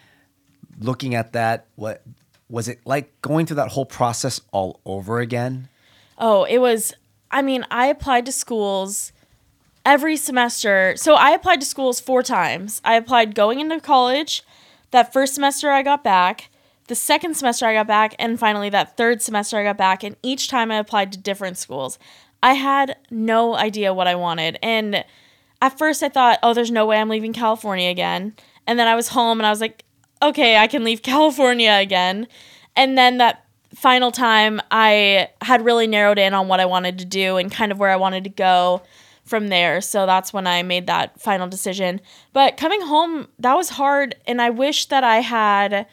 looking 0.80 1.16
at 1.16 1.34
that 1.34 1.66
what 1.76 2.04
was 2.50 2.68
it 2.68 2.80
like 2.86 3.20
going 3.22 3.48
through 3.48 3.56
that 3.56 3.70
whole 3.70 3.86
process 3.86 4.40
all 4.52 4.80
over 4.86 5.20
again? 5.20 5.68
Oh, 6.20 6.44
it 6.44 6.60
was 6.60 6.94
I 7.32 7.42
mean, 7.42 7.66
I 7.72 7.88
applied 7.88 8.26
to 8.28 8.32
schools 8.32 9.12
every 9.86 10.18
semester. 10.18 10.94
So 10.98 11.16
I 11.16 11.32
applied 11.32 11.62
to 11.62 11.66
schools 11.66 12.00
four 12.00 12.24
times. 12.24 12.82
I 12.84 12.96
applied 12.96 13.36
going 13.36 13.60
into 13.60 13.80
college. 13.80 14.44
That 14.92 15.14
first 15.14 15.36
semester 15.36 15.70
I 15.70 15.84
got 15.84 16.04
back. 16.04 16.50
The 16.88 16.96
second 16.96 17.36
semester 17.36 17.66
I 17.66 17.74
got 17.74 17.88
back. 17.88 18.16
And 18.18 18.40
finally, 18.40 18.70
that 18.70 18.98
third 18.98 19.22
semester 19.22 19.58
I 19.58 19.64
got 19.64 19.78
back. 19.78 20.04
And 20.04 20.16
each 20.24 20.48
time 20.48 20.72
I 20.72 20.78
applied 20.78 21.12
to 21.12 21.20
different 21.20 21.58
schools. 21.58 22.00
I 22.42 22.54
had 22.54 22.98
no 23.12 23.56
idea 23.56 23.94
what 23.94 24.08
I 24.08 24.16
wanted. 24.16 24.58
And 24.64 25.04
at 25.62 25.78
first 25.78 26.04
I 26.04 26.10
thought, 26.10 26.40
oh, 26.44 26.54
there's 26.54 26.72
no 26.72 26.86
way 26.86 26.98
I'm 26.98 27.10
leaving 27.10 27.34
California 27.34 27.90
again. 27.90 28.34
And 28.66 28.80
then 28.80 28.88
I 28.88 28.96
was 28.96 29.10
home 29.10 29.40
and 29.40 29.48
I 29.48 29.50
was 29.50 29.62
like, 29.62 29.84
okay, 30.22 30.58
I 30.58 30.68
can 30.68 30.84
leave 30.84 31.02
California 31.04 31.78
again. 31.82 32.28
And 32.76 32.98
then 32.98 33.18
that 33.18 33.46
final 33.76 34.12
time, 34.12 34.62
I 34.72 35.30
had 35.42 35.64
really 35.64 35.88
narrowed 35.88 36.18
in 36.18 36.34
on 36.34 36.48
what 36.48 36.60
I 36.60 36.66
wanted 36.66 37.00
to 37.00 37.06
do 37.06 37.38
and 37.38 37.52
kind 37.52 37.72
of 37.72 37.80
where 37.80 37.92
I 37.92 37.98
wanted 37.98 38.24
to 38.24 38.30
go 38.30 38.82
from 39.26 39.50
there. 39.50 39.80
So 39.80 40.06
that's 40.06 40.34
when 40.34 40.48
I 40.48 40.64
made 40.64 40.88
that 40.88 41.22
final 41.22 41.48
decision. 41.48 42.02
But 42.34 42.58
coming 42.58 42.82
home, 42.82 43.28
that 43.38 43.54
was 43.54 43.70
hard. 43.70 44.16
And 44.26 44.42
I 44.42 44.50
wish 44.50 44.88
that 44.88 45.04
I 45.04 45.18
had 45.18 45.86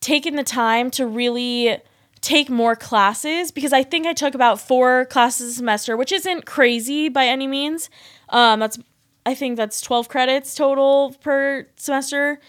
taken 0.00 0.36
the 0.36 0.44
time 0.44 0.90
to 0.92 1.06
really 1.06 1.78
take 2.20 2.50
more 2.50 2.76
classes 2.76 3.50
because 3.50 3.72
I 3.72 3.82
think 3.82 4.06
I 4.06 4.12
took 4.12 4.34
about 4.34 4.60
four 4.60 5.06
classes 5.06 5.52
a 5.52 5.54
semester, 5.54 5.96
which 5.96 6.12
isn't 6.12 6.46
crazy 6.46 7.08
by 7.08 7.26
any 7.26 7.46
means. 7.46 7.90
Um, 8.28 8.60
that's 8.60 8.78
I 9.26 9.34
think 9.34 9.56
that's 9.56 9.80
12 9.80 10.08
credits 10.08 10.54
total 10.54 11.14
per 11.20 11.66
semester. 11.76 12.40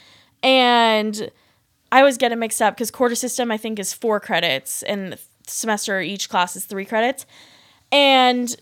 And 0.42 1.30
I 1.92 2.00
always 2.00 2.18
get 2.18 2.32
it 2.32 2.38
mixed 2.38 2.62
up 2.62 2.76
because 2.76 2.92
quarter 2.92 3.16
system 3.16 3.52
I 3.52 3.58
think 3.58 3.80
is 3.80 3.94
four 3.94 4.20
credits 4.20 4.84
and 4.84 5.18
semester 5.46 6.00
each 6.00 6.30
class 6.30 6.56
is 6.56 6.66
three 6.66 6.86
credits. 6.86 7.26
And 7.92 8.56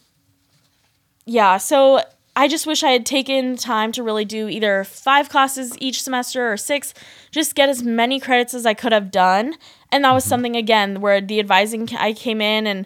yeah, 1.26 1.58
so 1.58 2.02
I 2.38 2.48
just 2.48 2.68
wish 2.68 2.84
I 2.84 2.92
had 2.92 3.04
taken 3.04 3.58
time 3.58 3.92
to 3.94 4.04
really 4.04 4.24
do 4.24 4.48
either 4.48 4.84
five 4.84 5.28
classes 5.28 5.76
each 5.80 6.04
semester 6.04 6.54
or 6.54 6.56
six, 6.56 6.94
just 7.32 7.56
get 7.56 7.68
as 7.68 7.82
many 7.82 8.20
credits 8.20 8.54
as 8.54 8.64
I 8.64 8.76
could 8.76 8.92
have 8.92 9.10
done. 9.10 9.56
And 9.92 10.04
that 10.04 10.14
was 10.14 10.24
mm-hmm. 10.24 10.30
something, 10.30 10.56
again, 10.56 11.02
where 11.02 11.20
the 11.20 11.40
advising, 11.40 11.90
I 11.98 12.14
came 12.14 12.40
in 12.40 12.68
and 12.68 12.86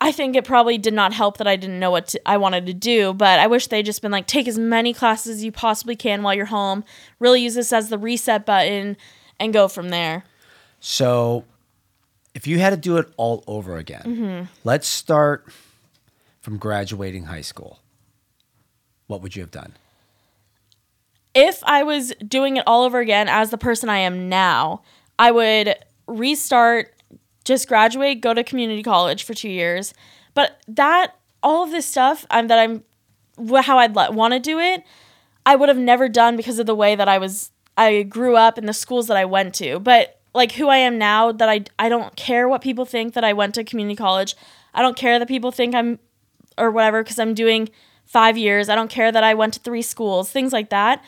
I 0.00 0.10
think 0.10 0.36
it 0.36 0.46
probably 0.46 0.78
did 0.78 0.94
not 0.94 1.12
help 1.12 1.36
that 1.36 1.46
I 1.46 1.56
didn't 1.56 1.78
know 1.78 1.90
what 1.90 2.08
to, 2.08 2.20
I 2.24 2.38
wanted 2.38 2.64
to 2.64 2.72
do, 2.72 3.12
but 3.12 3.38
I 3.38 3.46
wish 3.46 3.66
they'd 3.66 3.84
just 3.84 4.00
been 4.00 4.10
like, 4.10 4.26
take 4.26 4.48
as 4.48 4.58
many 4.58 4.94
classes 4.94 5.36
as 5.36 5.44
you 5.44 5.52
possibly 5.52 5.94
can 5.94 6.22
while 6.22 6.32
you're 6.32 6.46
home, 6.46 6.82
really 7.18 7.42
use 7.42 7.56
this 7.56 7.74
as 7.74 7.90
the 7.90 7.98
reset 7.98 8.46
button, 8.46 8.96
and 9.38 9.52
go 9.52 9.68
from 9.68 9.90
there. 9.90 10.24
So, 10.80 11.44
if 12.34 12.46
you 12.46 12.58
had 12.58 12.70
to 12.70 12.78
do 12.78 12.96
it 12.96 13.12
all 13.18 13.44
over 13.46 13.76
again, 13.76 14.02
mm-hmm. 14.04 14.44
let's 14.64 14.88
start 14.88 15.46
from 16.40 16.56
graduating 16.56 17.24
high 17.24 17.42
school, 17.42 17.80
what 19.08 19.22
would 19.22 19.34
you 19.34 19.42
have 19.42 19.50
done? 19.50 19.72
If 21.34 21.62
I 21.64 21.82
was 21.82 22.12
doing 22.26 22.56
it 22.56 22.64
all 22.66 22.84
over 22.84 23.00
again 23.00 23.28
as 23.28 23.50
the 23.50 23.58
person 23.58 23.88
I 23.88 23.98
am 23.98 24.28
now, 24.28 24.82
I 25.18 25.30
would 25.32 25.74
restart, 26.06 26.94
just 27.44 27.68
graduate, 27.68 28.20
go 28.20 28.32
to 28.32 28.44
community 28.44 28.82
college 28.82 29.24
for 29.24 29.34
two 29.34 29.48
years. 29.48 29.92
But 30.34 30.60
that, 30.68 31.16
all 31.42 31.64
of 31.64 31.70
this 31.70 31.86
stuff 31.86 32.24
um, 32.30 32.46
that 32.48 32.58
I'm, 32.58 32.84
how 33.62 33.78
I'd 33.78 33.94
want 33.94 34.34
to 34.34 34.40
do 34.40 34.58
it, 34.58 34.84
I 35.44 35.56
would 35.56 35.68
have 35.68 35.78
never 35.78 36.08
done 36.08 36.36
because 36.36 36.58
of 36.58 36.66
the 36.66 36.74
way 36.74 36.94
that 36.94 37.08
I 37.08 37.18
was, 37.18 37.50
I 37.76 38.02
grew 38.02 38.36
up 38.36 38.58
in 38.58 38.66
the 38.66 38.72
schools 38.72 39.06
that 39.08 39.16
I 39.16 39.24
went 39.24 39.54
to. 39.56 39.78
But 39.78 40.20
like 40.34 40.52
who 40.52 40.68
I 40.68 40.76
am 40.76 40.98
now, 40.98 41.32
that 41.32 41.48
I, 41.48 41.64
I 41.78 41.88
don't 41.88 42.14
care 42.16 42.48
what 42.48 42.62
people 42.62 42.84
think 42.84 43.14
that 43.14 43.24
I 43.24 43.32
went 43.32 43.54
to 43.54 43.64
community 43.64 43.96
college. 43.96 44.34
I 44.74 44.82
don't 44.82 44.96
care 44.96 45.18
that 45.18 45.28
people 45.28 45.50
think 45.50 45.74
I'm 45.74 45.98
or 46.58 46.70
whatever 46.70 47.02
because 47.02 47.18
I'm 47.18 47.34
doing 47.34 47.68
five 48.08 48.36
years. 48.36 48.68
I 48.68 48.74
don't 48.74 48.90
care 48.90 49.12
that 49.12 49.22
I 49.22 49.34
went 49.34 49.54
to 49.54 49.60
three 49.60 49.82
schools, 49.82 50.30
things 50.30 50.52
like 50.52 50.70
that. 50.70 51.04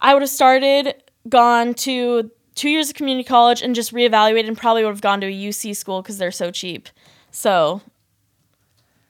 I 0.00 0.14
would 0.14 0.22
have 0.22 0.30
started, 0.30 0.94
gone 1.28 1.74
to 1.74 2.30
two 2.54 2.70
years 2.70 2.88
of 2.88 2.96
community 2.96 3.26
college, 3.26 3.62
and 3.62 3.74
just 3.74 3.92
reevaluated 3.92 4.48
and 4.48 4.56
probably 4.56 4.82
would 4.82 4.90
have 4.90 5.00
gone 5.00 5.20
to 5.20 5.26
a 5.26 5.30
UC 5.30 5.76
school 5.76 6.02
because 6.02 6.18
they're 6.18 6.32
so 6.32 6.50
cheap. 6.50 6.88
So 7.30 7.82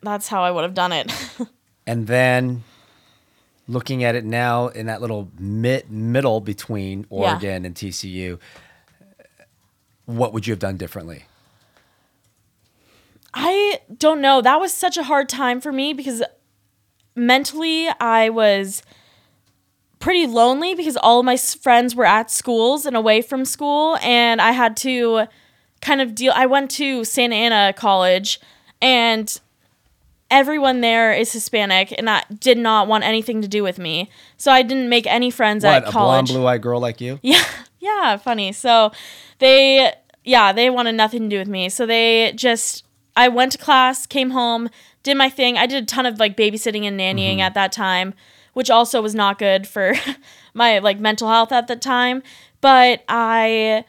that's 0.02 0.28
how 0.28 0.42
I 0.42 0.50
would 0.50 0.62
have 0.62 0.74
done 0.74 0.92
it. 0.92 1.12
and 1.86 2.06
then 2.06 2.64
looking 3.68 4.02
at 4.02 4.14
it 4.14 4.24
now 4.24 4.68
in 4.68 4.86
that 4.86 5.00
little 5.00 5.30
mid- 5.38 5.90
middle 5.90 6.40
between 6.40 7.06
Oregon 7.10 7.62
yeah. 7.62 7.66
and 7.66 7.74
TCU, 7.74 8.38
what 10.06 10.32
would 10.32 10.46
you 10.46 10.52
have 10.52 10.58
done 10.58 10.76
differently? 10.76 11.24
I 13.34 13.80
don't 13.96 14.20
know. 14.20 14.40
That 14.40 14.58
was 14.58 14.72
such 14.72 14.96
a 14.96 15.04
hard 15.04 15.28
time 15.28 15.60
for 15.60 15.70
me 15.70 15.92
because 15.92 16.22
mentally 17.18 17.88
I 18.00 18.28
was 18.28 18.82
pretty 19.98 20.26
lonely 20.26 20.74
because 20.74 20.96
all 20.96 21.20
of 21.20 21.26
my 21.26 21.36
friends 21.36 21.94
were 21.94 22.04
at 22.04 22.30
schools 22.30 22.86
and 22.86 22.96
away 22.96 23.20
from 23.20 23.44
school 23.44 23.98
and 24.00 24.40
I 24.40 24.52
had 24.52 24.76
to 24.78 25.26
kind 25.80 26.00
of 26.00 26.14
deal 26.14 26.32
I 26.34 26.46
went 26.46 26.70
to 26.72 27.04
Santa 27.04 27.34
Ana 27.34 27.72
College 27.72 28.40
and 28.80 29.40
everyone 30.30 30.80
there 30.80 31.12
is 31.12 31.32
Hispanic 31.32 31.92
and 31.96 32.06
that 32.06 32.40
did 32.40 32.58
not 32.58 32.86
want 32.86 33.04
anything 33.04 33.42
to 33.42 33.48
do 33.48 33.62
with 33.62 33.78
me. 33.78 34.10
So 34.36 34.52
I 34.52 34.62
didn't 34.62 34.88
make 34.88 35.06
any 35.06 35.30
friends 35.30 35.64
what, 35.64 35.84
at 35.84 35.84
college. 35.84 35.94
A 35.94 35.98
blonde 35.98 36.28
blue-eyed 36.28 36.62
girl 36.62 36.80
like 36.80 37.00
you? 37.00 37.18
Yeah. 37.28 37.44
Yeah, 37.80 38.16
funny. 38.16 38.52
So 38.52 38.90
they 39.38 39.92
yeah, 40.24 40.52
they 40.52 40.68
wanted 40.68 40.92
nothing 40.92 41.22
to 41.22 41.28
do 41.28 41.38
with 41.38 41.48
me. 41.48 41.68
So 41.68 41.86
they 41.86 42.32
just 42.34 42.84
I 43.16 43.28
went 43.28 43.52
to 43.52 43.58
class, 43.58 44.06
came 44.06 44.30
home, 44.30 44.68
did 45.08 45.16
my 45.16 45.28
thing. 45.28 45.56
I 45.56 45.66
did 45.66 45.82
a 45.82 45.86
ton 45.86 46.06
of 46.06 46.20
like 46.20 46.36
babysitting 46.36 46.84
and 46.84 46.98
nannying 46.98 47.34
mm-hmm. 47.34 47.40
at 47.40 47.54
that 47.54 47.72
time, 47.72 48.14
which 48.52 48.70
also 48.70 49.02
was 49.02 49.14
not 49.14 49.38
good 49.38 49.66
for 49.66 49.94
my 50.54 50.78
like 50.78 51.00
mental 51.00 51.28
health 51.28 51.52
at 51.52 51.66
the 51.66 51.76
time. 51.76 52.22
But 52.60 53.04
I 53.08 53.84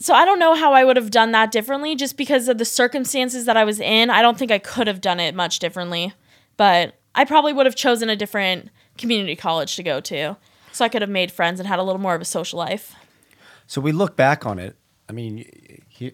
so 0.00 0.14
I 0.14 0.24
don't 0.24 0.38
know 0.38 0.54
how 0.54 0.72
I 0.72 0.82
would 0.82 0.96
have 0.96 1.10
done 1.10 1.32
that 1.32 1.52
differently 1.52 1.94
just 1.94 2.16
because 2.16 2.48
of 2.48 2.58
the 2.58 2.64
circumstances 2.64 3.44
that 3.44 3.56
I 3.56 3.64
was 3.64 3.80
in. 3.80 4.08
I 4.10 4.22
don't 4.22 4.38
think 4.38 4.50
I 4.50 4.58
could 4.58 4.86
have 4.86 5.00
done 5.00 5.20
it 5.20 5.34
much 5.34 5.58
differently. 5.58 6.14
But 6.56 6.94
I 7.14 7.24
probably 7.24 7.52
would 7.52 7.66
have 7.66 7.76
chosen 7.76 8.08
a 8.08 8.16
different 8.16 8.70
community 8.96 9.36
college 9.36 9.76
to 9.76 9.82
go 9.82 10.00
to. 10.00 10.36
So 10.72 10.84
I 10.84 10.88
could 10.88 11.02
have 11.02 11.10
made 11.10 11.30
friends 11.30 11.60
and 11.60 11.68
had 11.68 11.78
a 11.78 11.82
little 11.82 12.00
more 12.00 12.14
of 12.14 12.20
a 12.20 12.24
social 12.24 12.58
life. 12.58 12.94
So 13.66 13.80
we 13.80 13.92
look 13.92 14.16
back 14.16 14.46
on 14.46 14.58
it. 14.58 14.76
I 15.08 15.12
mean, 15.12 15.50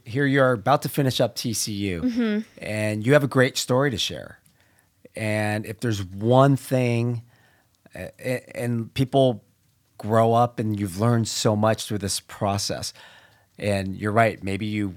here 0.05 0.27
you 0.27 0.43
are 0.43 0.53
about 0.53 0.83
to 0.83 0.89
finish 0.89 1.21
up 1.21 1.37
TCU, 1.37 2.01
mm-hmm. 2.01 2.41
and 2.59 3.07
you 3.07 3.13
have 3.13 3.25
a 3.25 3.29
great 3.29 3.57
story 3.57 3.91
to 3.91 3.99
share. 3.99 4.41
And 5.15 5.65
if 5.65 5.81
there's 5.81 6.03
one 6.05 6.57
thing, 6.57 7.23
and 7.95 8.93
people 8.95 9.43
grow 9.99 10.35
up 10.35 10.59
and 10.59 10.79
you've 10.79 11.01
learned 11.01 11.29
so 11.29 11.57
much 11.57 11.87
through 11.87 11.99
this 11.99 12.21
process, 12.21 12.93
and 13.59 13.97
you're 13.97 14.13
right, 14.13 14.43
maybe 14.43 14.67
you 14.67 14.95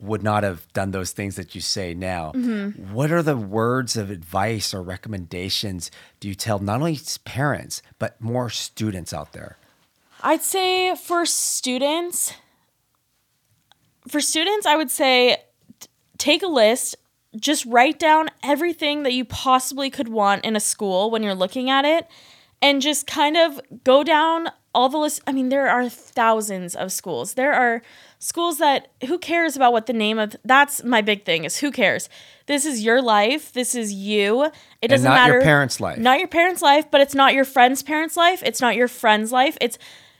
would 0.00 0.22
not 0.22 0.42
have 0.42 0.66
done 0.72 0.90
those 0.92 1.12
things 1.12 1.36
that 1.36 1.54
you 1.54 1.60
say 1.60 1.94
now. 1.94 2.32
Mm-hmm. 2.34 2.92
What 2.94 3.12
are 3.12 3.22
the 3.22 3.36
words 3.36 3.96
of 3.96 4.10
advice 4.10 4.72
or 4.72 4.82
recommendations 4.82 5.90
do 6.20 6.28
you 6.28 6.34
tell 6.34 6.58
not 6.58 6.80
only 6.80 6.98
parents, 7.24 7.82
but 7.98 8.20
more 8.20 8.48
students 8.48 9.12
out 9.12 9.32
there? 9.32 9.58
I'd 10.22 10.42
say 10.42 10.94
for 10.96 11.26
students, 11.26 12.32
for 14.08 14.20
students, 14.20 14.66
I 14.66 14.76
would 14.76 14.90
say 14.90 15.42
t- 15.78 15.88
take 16.18 16.42
a 16.42 16.48
list, 16.48 16.96
just 17.36 17.64
write 17.66 17.98
down 17.98 18.30
everything 18.42 19.02
that 19.04 19.12
you 19.12 19.24
possibly 19.24 19.90
could 19.90 20.08
want 20.08 20.44
in 20.44 20.56
a 20.56 20.60
school 20.60 21.10
when 21.10 21.22
you're 21.22 21.34
looking 21.34 21.70
at 21.70 21.84
it, 21.84 22.06
and 22.62 22.82
just 22.82 23.06
kind 23.06 23.36
of 23.36 23.60
go 23.84 24.02
down 24.02 24.48
all 24.74 24.88
the 24.88 24.98
list. 24.98 25.20
I 25.26 25.32
mean, 25.32 25.48
there 25.48 25.68
are 25.68 25.88
thousands 25.88 26.74
of 26.76 26.92
schools. 26.92 27.34
There 27.34 27.52
are 27.52 27.82
schools 28.18 28.58
that 28.58 28.88
who 29.06 29.18
cares 29.18 29.56
about 29.56 29.72
what 29.72 29.86
the 29.86 29.92
name 29.92 30.18
of 30.18 30.36
that's 30.44 30.84
my 30.84 31.00
big 31.00 31.24
thing 31.24 31.44
is 31.44 31.58
who 31.58 31.70
cares. 31.70 32.08
This 32.46 32.64
is 32.64 32.84
your 32.84 33.00
life. 33.00 33.52
This 33.52 33.74
is 33.74 33.92
you. 33.92 34.50
It 34.82 34.88
doesn't 34.88 35.04
not 35.04 35.14
matter. 35.14 35.34
Your 35.34 35.42
parents' 35.42 35.80
life. 35.80 35.98
Not 35.98 36.18
your 36.18 36.28
parents' 36.28 36.62
life, 36.62 36.90
but 36.90 37.00
it's 37.00 37.14
not 37.14 37.34
your 37.34 37.44
friend's 37.44 37.82
parents' 37.82 38.16
life. 38.16 38.42
It's 38.44 38.60
not 38.60 38.76
your 38.76 38.88
friend's 38.88 39.32
life. 39.32 39.56
It's 39.60 39.78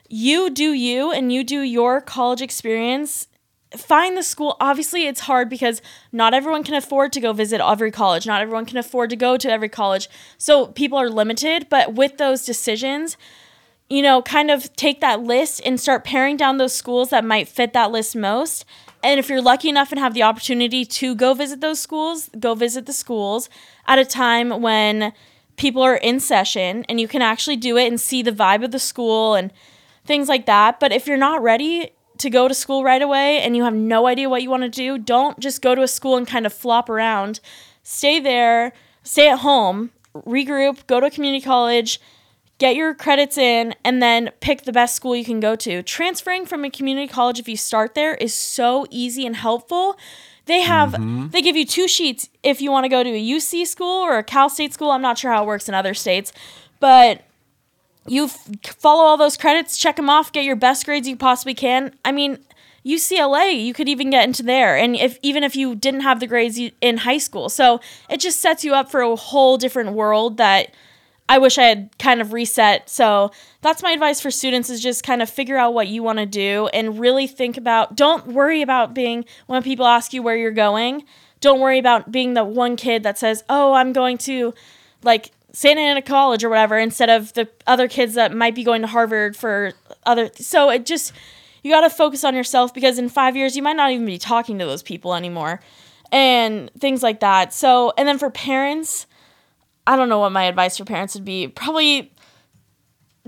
you 0.09 0.51
do 0.51 0.73
you 0.73 1.13
and 1.13 1.33
you 1.33 1.45
do 1.45 1.61
your 1.61 2.01
college 2.01 2.43
experience. 2.43 3.29
Find 3.77 4.17
the 4.17 4.23
school. 4.23 4.57
Obviously, 4.61 5.07
it's 5.07 5.21
hard 5.21 5.49
because 5.49 5.81
not 6.11 6.35
everyone 6.35 6.65
can 6.65 6.75
afford 6.75 7.13
to 7.13 7.21
go 7.21 7.33
visit 7.33 7.61
every 7.61 7.93
college. 7.93 8.27
Not 8.27 8.41
everyone 8.41 8.67
can 8.67 8.79
afford 8.79 9.11
to 9.11 9.17
go 9.17 9.37
to 9.37 9.51
every 9.51 9.69
college. 9.69 10.09
So 10.39 10.67
people 10.69 10.99
are 10.99 11.09
limited. 11.09 11.69
But 11.69 11.95
with 11.95 12.19
those 12.19 12.45
decisions, 12.45 13.17
you 13.89 14.03
know, 14.03 14.23
kind 14.23 14.51
of 14.51 14.75
take 14.77 15.01
that 15.01 15.23
list 15.23 15.61
and 15.65 15.81
start 15.81 16.05
paring 16.05 16.37
down 16.37 16.57
those 16.57 16.73
schools 16.73 17.11
that 17.11 17.25
might 17.25 17.49
fit 17.49 17.73
that 17.73 17.91
list 17.91 18.17
most. 18.17 18.65
And 19.03 19.19
if 19.19 19.29
you're 19.29 19.43
lucky 19.43 19.69
enough 19.69 19.91
and 19.91 19.99
have 19.99 20.15
the 20.15 20.23
opportunity 20.23 20.85
to 20.85 21.15
go 21.15 21.35
visit 21.35 21.61
those 21.61 21.81
schools, 21.81 22.29
go 22.39 22.55
visit 22.55 22.87
the 22.87 22.93
schools 22.93 23.49
at 23.87 23.99
a 23.99 24.05
time 24.05 24.63
when 24.63 25.13
people 25.57 25.83
are 25.83 25.97
in 25.97 26.21
session 26.21 26.85
and 26.89 27.01
you 27.01 27.09
can 27.09 27.23
actually 27.23 27.57
do 27.57 27.77
it 27.77 27.87
and 27.87 28.01
see 28.01 28.23
the 28.23 28.33
vibe 28.33 28.65
of 28.65 28.71
the 28.71 28.79
school 28.79 29.35
and 29.35 29.53
things 30.05 30.29
like 30.29 30.47
that. 30.47 30.81
But 30.81 30.93
if 30.93 31.07
you're 31.07 31.17
not 31.17 31.43
ready 31.43 31.93
to 32.21 32.31
go 32.31 32.49
to 32.49 32.55
school 32.55 32.85
right 32.85 33.03
away 33.03 33.41
and 33.41 33.57
you 33.57 33.65
have 33.65 33.75
no 33.75 34.07
idea 34.07 34.29
what 34.29 34.43
you 34.43 34.51
want 34.51 34.63
to 34.63 34.69
do, 34.69 34.97
don't 34.99 35.39
just 35.39 35.61
go 35.61 35.75
to 35.75 35.83
a 35.83 35.89
school 35.89 36.17
and 36.17 36.27
kind 36.27 36.47
of 36.47 36.53
flop 36.53 36.89
around. 36.89 37.41
Stay 37.83 38.21
there, 38.21 38.73
stay 39.03 39.29
at 39.29 39.41
home, 39.41 39.91
regroup, 40.15 40.87
go 40.87 41.01
to 41.01 41.07
a 41.07 41.11
community 41.11 41.45
college 41.45 42.01
get 42.61 42.77
your 42.77 42.95
credits 42.95 43.37
in, 43.37 43.75
and 43.85 44.01
then 44.01 44.31
pick 44.41 44.63
the 44.63 44.73
best 44.73 44.95
school 44.95 45.17
you 45.17 45.25
can 45.25 45.41
go 45.41 45.57
to. 45.57 45.83
Transferring 45.83 46.47
from 46.47 46.65
a 46.65 46.71
community 46.71 47.09
college, 47.09 47.41
if 47.41 47.49
you 47.49 47.57
start 47.57 47.95
there, 47.95 48.15
is 48.15 48.33
so 48.33 48.87
easy 48.91 49.27
and 49.27 49.35
helpful. 49.35 49.99
They 50.47 50.61
have 50.61 50.93
mm-hmm. 50.93 51.29
they 51.29 51.43
give 51.43 51.57
you 51.57 51.65
two 51.65 51.89
sheets 51.89 52.29
if 52.43 52.61
you 52.61 52.71
want 52.71 52.85
to 52.85 52.89
go 52.89 53.03
to 53.03 53.11
a 53.11 53.29
UC 53.29 53.67
school 53.67 54.03
or 54.05 54.19
a 54.19 54.23
Cal 54.23 54.49
State 54.49 54.73
school. 54.73 54.91
I'm 54.91 55.03
not 55.03 55.19
sure 55.19 55.33
how 55.33 55.43
it 55.43 55.47
works 55.47 55.69
in 55.69 55.75
other 55.75 55.95
states, 55.95 56.33
but 56.79 57.23
you 58.07 58.29
follow 58.29 59.05
all 59.05 59.17
those 59.17 59.37
credits, 59.37 59.77
check 59.77 59.97
them 59.97 60.11
off, 60.11 60.33
get 60.33 60.45
your 60.45 60.57
best 60.57 60.85
grades 60.85 61.07
you 61.07 61.17
possibly 61.17 61.55
can. 61.55 61.95
I 62.05 62.13
mean, 62.13 62.39
UCLA, 62.85 63.63
you 63.63 63.75
could 63.75 63.89
even 63.89 64.11
get 64.11 64.25
into 64.25 64.43
there, 64.43 64.77
and 64.77 64.97
if 64.97 65.19
even 65.23 65.45
if 65.45 65.55
you 65.55 65.75
didn't 65.75 66.01
have 66.01 66.19
the 66.19 66.27
grades 66.27 66.59
in 66.81 66.99
high 66.99 67.19
school, 67.19 67.49
so 67.49 67.81
it 68.09 68.21
just 68.21 68.41
sets 68.41 68.65
you 68.65 68.75
up 68.75 68.91
for 68.91 69.03
a 69.03 69.17
whole 69.17 69.59
different 69.59 69.93
world 69.93 70.39
that 70.39 70.75
I 71.29 71.39
wish 71.39 71.59
I 71.59 71.65
had 71.65 71.97
kind 71.99 72.21
of 72.21 72.33
reset. 72.33 72.89
So 72.89 73.31
that's 73.61 73.83
my 73.83 73.93
advice 73.93 74.21
for 74.21 74.33
students 74.33 74.71
is 74.71 74.83
just 74.83 75.05
kind 75.05 75.23
of 75.23 75.31
figure 75.31 75.57
out 75.57 75.75
what 75.75 75.87
you 75.89 76.03
want 76.03 76.19
to 76.19 76.27
do 76.27 76.69
and 76.73 76.99
really 76.99 77.27
think 77.27 77.57
about 77.57 77.97
don't 77.97 78.29
worry 78.29 78.63
about 78.63 78.95
being 78.95 79.25
when 79.47 79.63
people 79.63 79.87
ask 79.87 80.13
you 80.13 80.23
where 80.23 80.37
you're 80.37 80.51
going. 80.51 81.05
Don't 81.41 81.61
worry 81.61 81.79
about 81.79 82.11
being 82.11 82.35
the 82.35 82.45
one 82.45 82.77
kid 82.77 83.03
that 83.03 83.19
says, 83.19 83.45
"Oh, 83.49 83.75
I'm 83.75 83.93
going 83.93 84.19
to 84.19 84.55
like 85.03 85.31
Santa 85.53 85.81
Ana 85.81 86.03
College 86.03 86.45
or 86.45 86.49
whatever," 86.49 86.79
instead 86.79 87.11
of 87.11 87.33
the 87.35 87.49
other 87.67 87.89
kids 87.89 88.15
that 88.15 88.35
might 88.35 88.55
be 88.55 88.65
going 88.65 88.83
to 88.83 88.89
Harvard 88.89 89.37
for 89.37 89.73
other. 90.05 90.31
So 90.35 90.71
it 90.71 90.87
just 90.87 91.13
you 91.63 91.71
got 91.71 91.83
to 91.83 91.91
focus 91.91 92.25
on 92.25 92.35
yourself 92.35 92.73
because 92.73 92.99
in 92.99 93.09
5 93.09 93.37
years 93.37 93.57
you 93.57 93.63
might 93.63 93.77
not 93.77 93.91
even 93.91 94.07
be 94.07 94.19
talking 94.19 94.59
to 94.59 94.65
those 94.65 94.83
people 94.83 95.15
anymore 95.15 95.61
and 96.13 96.71
things 96.79 97.03
like 97.03 97.21
that. 97.21 97.53
So, 97.53 97.93
and 97.97 98.09
then 98.09 98.19
for 98.19 98.31
parents, 98.31 99.07
I 99.87 99.97
don't 99.97 100.09
know 100.09 100.19
what 100.19 100.33
my 100.33 100.45
advice 100.45 100.79
for 100.79 100.85
parents 100.85 101.15
would 101.15 101.25
be. 101.25 101.49
Probably 101.49 102.13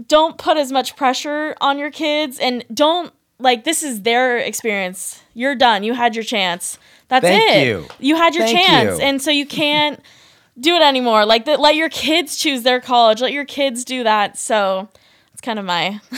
don't 0.06 0.38
put 0.38 0.56
as 0.56 0.72
much 0.72 0.96
pressure 0.96 1.54
on 1.60 1.78
your 1.78 1.90
kids 1.90 2.38
and 2.38 2.64
don't 2.72 3.12
like 3.38 3.64
this 3.64 3.82
is 3.82 4.02
their 4.02 4.38
experience. 4.38 5.20
You're 5.34 5.54
done. 5.54 5.82
You 5.82 5.94
had 5.94 6.14
your 6.14 6.24
chance. 6.24 6.78
That's 7.08 7.24
Thank 7.24 7.56
it. 7.56 7.66
You. 7.66 7.86
you 7.98 8.16
had 8.16 8.34
your 8.34 8.46
Thank 8.46 8.66
chance. 8.66 8.98
You. 8.98 9.04
And 9.04 9.20
so 9.20 9.30
you 9.30 9.46
can't 9.46 10.00
do 10.58 10.74
it 10.74 10.82
anymore. 10.82 11.24
Like 11.24 11.44
that 11.46 11.60
let 11.60 11.76
your 11.76 11.88
kids 11.88 12.36
choose 12.36 12.62
their 12.62 12.80
college. 12.80 13.20
Let 13.20 13.32
your 13.32 13.44
kids 13.44 13.84
do 13.84 14.04
that. 14.04 14.38
So 14.38 14.88
it's 15.32 15.40
kind 15.40 15.58
of 15.58 15.64
my 15.64 16.00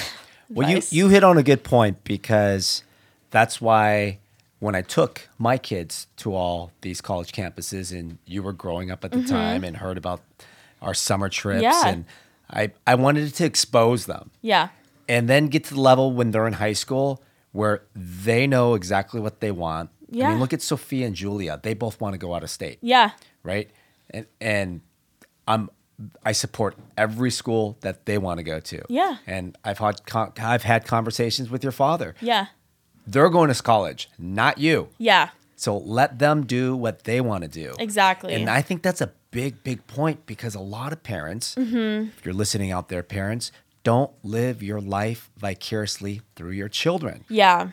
Well, 0.51 0.70
you 0.70 0.83
you 0.90 1.09
hit 1.09 1.25
on 1.25 1.38
a 1.38 1.42
good 1.42 1.64
point 1.64 2.05
because 2.05 2.83
that's 3.31 3.61
why 3.61 4.18
when 4.61 4.75
I 4.75 4.83
took 4.83 5.29
my 5.38 5.59
kids 5.59 6.07
to 6.18 6.35
all 6.35 6.70
these 6.83 7.01
college 7.01 7.33
campuses, 7.33 7.97
and 7.97 8.18
you 8.27 8.42
were 8.42 8.53
growing 8.53 8.90
up 8.90 9.05
at 9.05 9.12
the 9.12 9.18
mm-hmm. 9.18 9.29
time 9.29 9.64
and 9.64 9.77
heard 9.77 9.99
about 9.99 10.23
our 10.81 10.94
summer 10.94 11.29
trips, 11.29 11.62
yeah. 11.62 11.87
and 11.87 12.05
I 12.51 12.73
I 12.87 12.94
wanted 12.94 13.35
to 13.35 13.44
expose 13.44 14.07
them. 14.07 14.31
Yeah. 14.42 14.68
And 15.09 15.29
then 15.29 15.49
get 15.49 15.64
to 15.64 15.75
the 15.75 15.81
level 15.81 16.12
when 16.12 16.31
they're 16.31 16.47
in 16.47 16.55
high 16.55 16.73
school 16.73 17.23
where 17.53 17.83
they 17.94 18.47
know 18.47 18.75
exactly 18.75 19.20
what 19.20 19.40
they 19.40 19.51
want. 19.51 19.90
Yeah. 20.09 20.29
I 20.29 20.31
mean, 20.31 20.40
look 20.40 20.55
at 20.55 20.62
Sophia 20.62 21.07
and 21.07 21.14
Julia; 21.14 21.61
they 21.62 21.75
both 21.75 22.01
want 22.01 22.14
to 22.14 22.18
go 22.18 22.35
out 22.35 22.42
of 22.42 22.51
state. 22.51 22.79
Yeah. 22.81 23.11
Right. 23.42 23.70
And 24.14 24.27
and 24.40 24.81
I'm 25.46 25.70
I 26.24 26.33
support 26.33 26.77
every 26.96 27.31
school 27.31 27.77
that 27.81 28.07
they 28.07 28.18
want 28.18 28.38
to 28.38 28.44
go 28.44 28.61
to. 28.61 28.83
Yeah. 28.88 29.18
And 29.27 29.57
I've 29.64 29.79
had 29.79 30.00
I've 30.38 30.62
had 30.62 30.87
conversations 30.87 31.50
with 31.50 31.62
your 31.62 31.72
father. 31.72 32.14
Yeah. 32.20 32.46
They're 33.07 33.29
going 33.29 33.53
to 33.53 33.62
college, 33.62 34.11
not 34.18 34.59
you. 34.59 34.88
Yeah. 34.98 35.31
So 35.57 35.77
let 35.77 36.18
them 36.18 36.46
do 36.46 36.74
what 36.74 37.05
they 37.05 37.20
want 37.20 37.42
to 37.42 37.48
do. 37.48 37.74
Exactly. 37.79 38.35
And 38.35 38.48
I 38.48 38.61
think 38.62 38.83
that's 38.83 39.00
a 39.00 39.12
big, 39.31 39.62
big 39.62 39.87
point 39.87 40.27
because 40.27 40.55
a 40.55 40.61
lot 40.61 40.92
of 40.92 41.03
parents, 41.03 41.55
mm-hmm. 41.55 42.09
if 42.09 42.24
you're 42.24 42.35
listening 42.35 42.70
out 42.70 42.88
there, 42.88 43.03
parents, 43.03 43.53
don't 43.83 44.12
live 44.22 44.62
your 44.62 44.81
life 44.81 45.31
vicariously 45.37 46.22
through 46.35 46.53
your 46.53 46.68
children. 46.68 47.24
Yeah. 47.29 47.70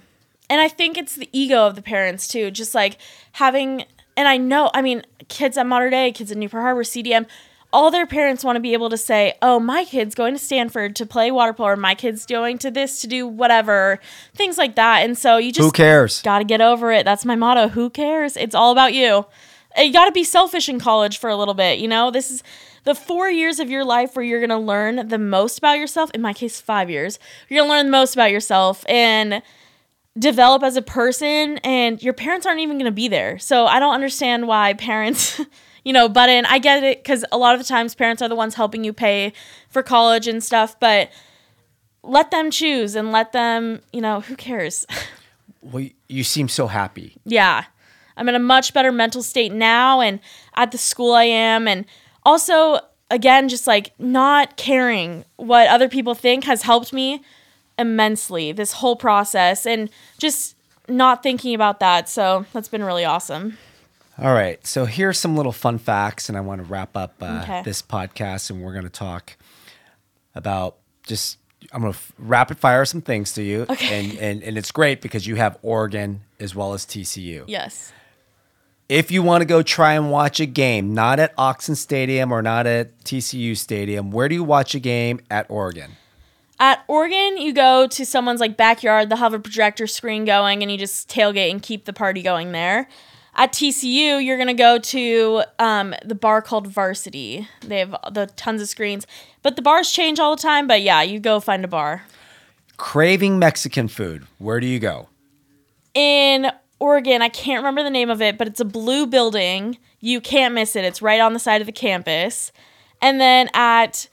And 0.49 0.61
I 0.61 0.67
think 0.67 0.97
it's 0.97 1.15
the 1.15 1.29
ego 1.31 1.65
of 1.65 1.75
the 1.75 1.81
parents 1.81 2.27
too. 2.27 2.51
Just 2.51 2.75
like 2.75 2.97
having, 3.33 3.85
and 4.21 4.27
I 4.27 4.37
know, 4.37 4.69
I 4.71 4.83
mean, 4.83 5.01
kids 5.29 5.57
at 5.57 5.65
Mater 5.65 5.89
Dei, 5.89 6.11
kids 6.11 6.31
at 6.31 6.37
Newport 6.37 6.61
Harbor, 6.61 6.83
CDM, 6.83 7.25
all 7.73 7.89
their 7.89 8.05
parents 8.05 8.43
want 8.43 8.55
to 8.55 8.59
be 8.59 8.73
able 8.73 8.87
to 8.91 8.97
say, 8.97 9.33
"Oh, 9.41 9.59
my 9.59 9.83
kid's 9.83 10.13
going 10.13 10.35
to 10.35 10.39
Stanford 10.39 10.95
to 10.97 11.07
play 11.07 11.31
water 11.31 11.53
polo, 11.53 11.69
or 11.69 11.75
my 11.75 11.95
kid's 11.95 12.27
going 12.27 12.59
to 12.59 12.69
this 12.69 13.01
to 13.01 13.07
do 13.07 13.25
whatever," 13.25 13.99
things 14.35 14.59
like 14.59 14.75
that. 14.75 14.99
And 14.99 15.17
so 15.17 15.37
you 15.37 15.51
just 15.51 15.65
who 15.65 15.71
cares? 15.71 16.21
Got 16.21 16.37
to 16.39 16.43
get 16.43 16.61
over 16.61 16.91
it. 16.91 17.03
That's 17.03 17.25
my 17.25 17.35
motto. 17.35 17.69
Who 17.69 17.89
cares? 17.89 18.37
It's 18.37 18.53
all 18.53 18.71
about 18.71 18.93
you. 18.93 19.25
Eh, 19.75 19.83
you 19.83 19.93
got 19.93 20.05
to 20.05 20.11
be 20.11 20.23
selfish 20.23 20.69
in 20.69 20.79
college 20.79 21.17
for 21.17 21.31
a 21.31 21.35
little 21.35 21.55
bit. 21.55 21.79
You 21.79 21.87
know, 21.87 22.11
this 22.11 22.29
is 22.29 22.43
the 22.83 22.93
four 22.93 23.27
years 23.27 23.59
of 23.59 23.71
your 23.71 23.83
life 23.83 24.15
where 24.15 24.23
you're 24.23 24.45
going 24.45 24.49
to 24.51 24.57
learn 24.57 25.07
the 25.07 25.17
most 25.17 25.57
about 25.57 25.79
yourself. 25.79 26.11
In 26.11 26.21
my 26.21 26.33
case, 26.33 26.61
five 26.61 26.91
years. 26.91 27.17
You're 27.49 27.61
going 27.61 27.69
to 27.69 27.73
learn 27.73 27.85
the 27.87 27.91
most 27.91 28.13
about 28.13 28.29
yourself 28.29 28.85
and 28.87 29.41
develop 30.17 30.63
as 30.63 30.75
a 30.75 30.81
person. 30.81 31.57
And 31.59 32.01
your 32.01 32.13
parents 32.13 32.45
aren't 32.45 32.59
even 32.59 32.77
going 32.77 32.85
to 32.85 32.91
be 32.91 33.07
there. 33.07 33.39
So 33.39 33.65
I 33.65 33.79
don't 33.79 33.93
understand 33.93 34.47
why 34.47 34.73
parents. 34.73 35.39
you 35.83 35.93
know, 35.93 36.07
but 36.07 36.29
in 36.29 36.45
I 36.45 36.59
get 36.59 36.83
it 36.83 36.99
because 36.99 37.25
a 37.31 37.37
lot 37.37 37.55
of 37.55 37.59
the 37.59 37.67
times 37.67 37.95
parents 37.95 38.21
are 38.21 38.29
the 38.29 38.35
ones 38.35 38.55
helping 38.55 38.83
you 38.83 38.93
pay 38.93 39.33
for 39.69 39.81
college 39.81 40.27
and 40.27 40.43
stuff, 40.43 40.79
but 40.79 41.09
let 42.03 42.31
them 42.31 42.51
choose 42.51 42.95
and 42.95 43.11
let 43.11 43.31
them, 43.31 43.81
you 43.91 44.01
know, 44.01 44.21
who 44.21 44.35
cares? 44.35 44.85
well, 45.61 45.87
you 46.07 46.23
seem 46.23 46.47
so 46.47 46.67
happy. 46.67 47.15
Yeah. 47.25 47.65
I'm 48.17 48.27
in 48.29 48.35
a 48.35 48.39
much 48.39 48.73
better 48.73 48.91
mental 48.91 49.23
state 49.23 49.51
now 49.51 50.01
and 50.01 50.19
at 50.55 50.71
the 50.71 50.77
school 50.77 51.13
I 51.13 51.23
am. 51.23 51.67
And 51.67 51.85
also, 52.23 52.79
again, 53.09 53.49
just 53.49 53.67
like 53.67 53.97
not 53.99 54.57
caring 54.57 55.25
what 55.37 55.67
other 55.69 55.89
people 55.89 56.13
think 56.13 56.43
has 56.43 56.63
helped 56.63 56.93
me 56.93 57.23
immensely 57.81 58.51
this 58.53 58.71
whole 58.71 58.95
process 58.95 59.65
and 59.65 59.89
just 60.17 60.55
not 60.87 61.23
thinking 61.23 61.53
about 61.53 61.79
that. 61.79 62.07
So 62.07 62.45
that's 62.53 62.67
been 62.67 62.83
really 62.83 63.05
awesome. 63.05 63.57
All 64.17 64.33
right. 64.33 64.65
So 64.65 64.85
here's 64.85 65.19
some 65.19 65.35
little 65.35 65.51
fun 65.51 65.77
facts, 65.77 66.29
and 66.29 66.37
I 66.37 66.41
want 66.41 66.63
to 66.63 66.67
wrap 66.67 66.95
up 66.95 67.15
uh, 67.21 67.41
okay. 67.43 67.61
this 67.63 67.81
podcast, 67.81 68.49
and 68.49 68.61
we're 68.61 68.73
going 68.73 68.83
to 68.83 68.89
talk 68.89 69.35
about 70.35 70.77
just. 71.05 71.37
I'm 71.73 71.81
going 71.81 71.93
to 71.93 71.99
rapid 72.17 72.57
fire 72.57 72.83
some 72.85 73.01
things 73.01 73.33
to 73.33 73.43
you, 73.43 73.65
okay. 73.69 73.99
and, 73.99 74.17
and 74.17 74.43
and 74.43 74.57
it's 74.57 74.71
great 74.71 74.99
because 74.99 75.27
you 75.27 75.35
have 75.35 75.57
Oregon 75.61 76.21
as 76.39 76.55
well 76.55 76.73
as 76.73 76.85
TCU. 76.85 77.43
Yes. 77.47 77.93
If 78.89 79.09
you 79.09 79.23
want 79.23 79.41
to 79.41 79.45
go 79.45 79.61
try 79.61 79.93
and 79.93 80.11
watch 80.11 80.39
a 80.41 80.45
game, 80.45 80.93
not 80.93 81.19
at 81.19 81.33
Autzen 81.37 81.77
Stadium 81.77 82.31
or 82.31 82.41
not 82.41 82.67
at 82.67 82.99
TCU 83.05 83.55
Stadium, 83.55 84.11
where 84.11 84.27
do 84.27 84.35
you 84.35 84.43
watch 84.43 84.75
a 84.75 84.79
game 84.79 85.21
at 85.29 85.45
Oregon? 85.49 85.91
At 86.61 86.83
Oregon, 86.87 87.37
you 87.37 87.53
go 87.53 87.87
to 87.87 88.05
someone's 88.05 88.39
like 88.39 88.55
backyard. 88.55 89.09
They'll 89.09 89.17
have 89.17 89.33
a 89.33 89.39
projector 89.39 89.87
screen 89.87 90.25
going, 90.25 90.61
and 90.61 90.71
you 90.71 90.77
just 90.77 91.09
tailgate 91.09 91.49
and 91.49 91.59
keep 91.59 91.85
the 91.85 91.91
party 91.91 92.21
going 92.21 92.51
there. 92.51 92.87
At 93.33 93.51
TCU, 93.51 94.23
you're 94.23 94.37
gonna 94.37 94.53
go 94.53 94.77
to 94.77 95.41
um, 95.57 95.95
the 96.05 96.13
bar 96.13 96.39
called 96.43 96.67
Varsity. 96.67 97.47
They 97.61 97.79
have 97.79 97.95
the 98.11 98.27
tons 98.35 98.61
of 98.61 98.69
screens, 98.69 99.07
but 99.41 99.55
the 99.55 99.63
bars 99.63 99.91
change 99.91 100.19
all 100.19 100.35
the 100.35 100.41
time. 100.41 100.67
But 100.67 100.83
yeah, 100.83 101.01
you 101.01 101.19
go 101.19 101.39
find 101.39 101.65
a 101.65 101.67
bar. 101.67 102.03
Craving 102.77 103.39
Mexican 103.39 103.87
food. 103.87 104.27
Where 104.37 104.59
do 104.59 104.67
you 104.67 104.77
go? 104.77 105.09
In 105.95 106.51
Oregon, 106.77 107.23
I 107.23 107.29
can't 107.29 107.61
remember 107.61 107.81
the 107.81 107.89
name 107.89 108.11
of 108.11 108.21
it, 108.21 108.37
but 108.37 108.47
it's 108.47 108.59
a 108.59 108.65
blue 108.65 109.07
building. 109.07 109.79
You 109.99 110.21
can't 110.21 110.53
miss 110.53 110.75
it. 110.75 110.85
It's 110.85 111.01
right 111.01 111.21
on 111.21 111.33
the 111.33 111.39
side 111.39 111.61
of 111.61 111.65
the 111.65 111.73
campus. 111.73 112.51
And 113.01 113.19
then 113.19 113.49
at 113.55 114.07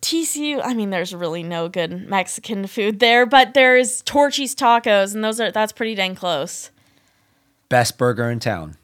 TCU, 0.00 0.60
I 0.62 0.74
mean, 0.74 0.90
there's 0.90 1.14
really 1.14 1.42
no 1.42 1.68
good 1.68 2.08
Mexican 2.08 2.66
food 2.66 3.00
there, 3.00 3.26
but 3.26 3.54
there's 3.54 4.02
Torchy's 4.02 4.54
Tacos, 4.54 5.14
and 5.14 5.24
those 5.24 5.40
are 5.40 5.50
that's 5.50 5.72
pretty 5.72 5.94
dang 5.94 6.14
close. 6.14 6.70
Best 7.68 7.98
burger 7.98 8.30
in 8.30 8.38
town. 8.38 8.76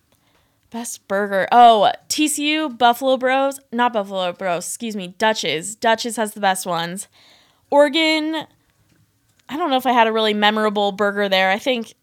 Best 0.71 1.07
burger. 1.07 1.47
Oh, 1.53 1.93
TCU, 2.09 2.77
Buffalo 2.77 3.17
Bros. 3.17 3.61
Not 3.73 3.93
Buffalo 3.93 4.33
Bros, 4.33 4.67
excuse 4.67 4.97
me, 4.97 5.15
Dutch's. 5.19 5.77
Dutch's 5.77 6.17
has 6.17 6.35
the 6.35 6.41
best 6.41 6.67
ones. 6.67 7.07
Oregon, 7.71 8.47
I 9.49 9.57
don't 9.57 9.71
know 9.71 9.77
if 9.77 9.87
I 9.87 9.93
had 9.93 10.07
a 10.07 10.13
really 10.13 10.35
memorable 10.35 10.91
burger 10.93 11.29
there. 11.29 11.51
I 11.51 11.59
think 11.59 11.95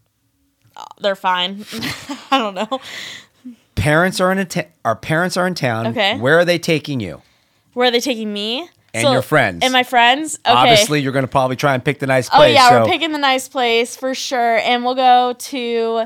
uh, 0.78 0.86
they're 1.01 1.16
fine. 1.16 1.66
I 2.32 2.38
don't 2.38 2.55
know. 2.55 2.80
Parents 3.76 4.22
are 4.22 4.32
in 4.32 4.38
a 4.38 4.45
ta- 4.45 4.70
our 4.86 4.95
parents 4.95 5.36
are 5.36 5.47
in 5.47 5.53
town. 5.53 5.88
Okay. 5.88 6.18
Where 6.18 6.39
are 6.39 6.45
they 6.45 6.57
taking 6.57 6.99
you? 6.99 7.22
Where 7.74 7.88
are 7.88 7.91
they 7.91 7.99
taking 7.99 8.32
me? 8.32 8.70
And 8.93 9.13
your 9.13 9.21
friends. 9.21 9.59
And 9.63 9.71
my 9.71 9.83
friends. 9.83 10.35
Okay. 10.45 10.53
Obviously, 10.53 11.01
you're 11.01 11.13
going 11.13 11.23
to 11.25 11.31
probably 11.31 11.55
try 11.55 11.73
and 11.73 11.83
pick 11.83 11.99
the 11.99 12.07
nice 12.07 12.27
place. 12.29 12.41
Oh 12.41 12.45
yeah, 12.45 12.69
so 12.69 12.81
we're 12.81 12.87
picking 12.89 13.11
the 13.11 13.17
nice 13.17 13.47
place 13.47 13.95
for 13.95 14.13
sure, 14.13 14.57
and 14.57 14.83
we'll 14.83 14.95
go 14.95 15.33
to. 15.37 16.05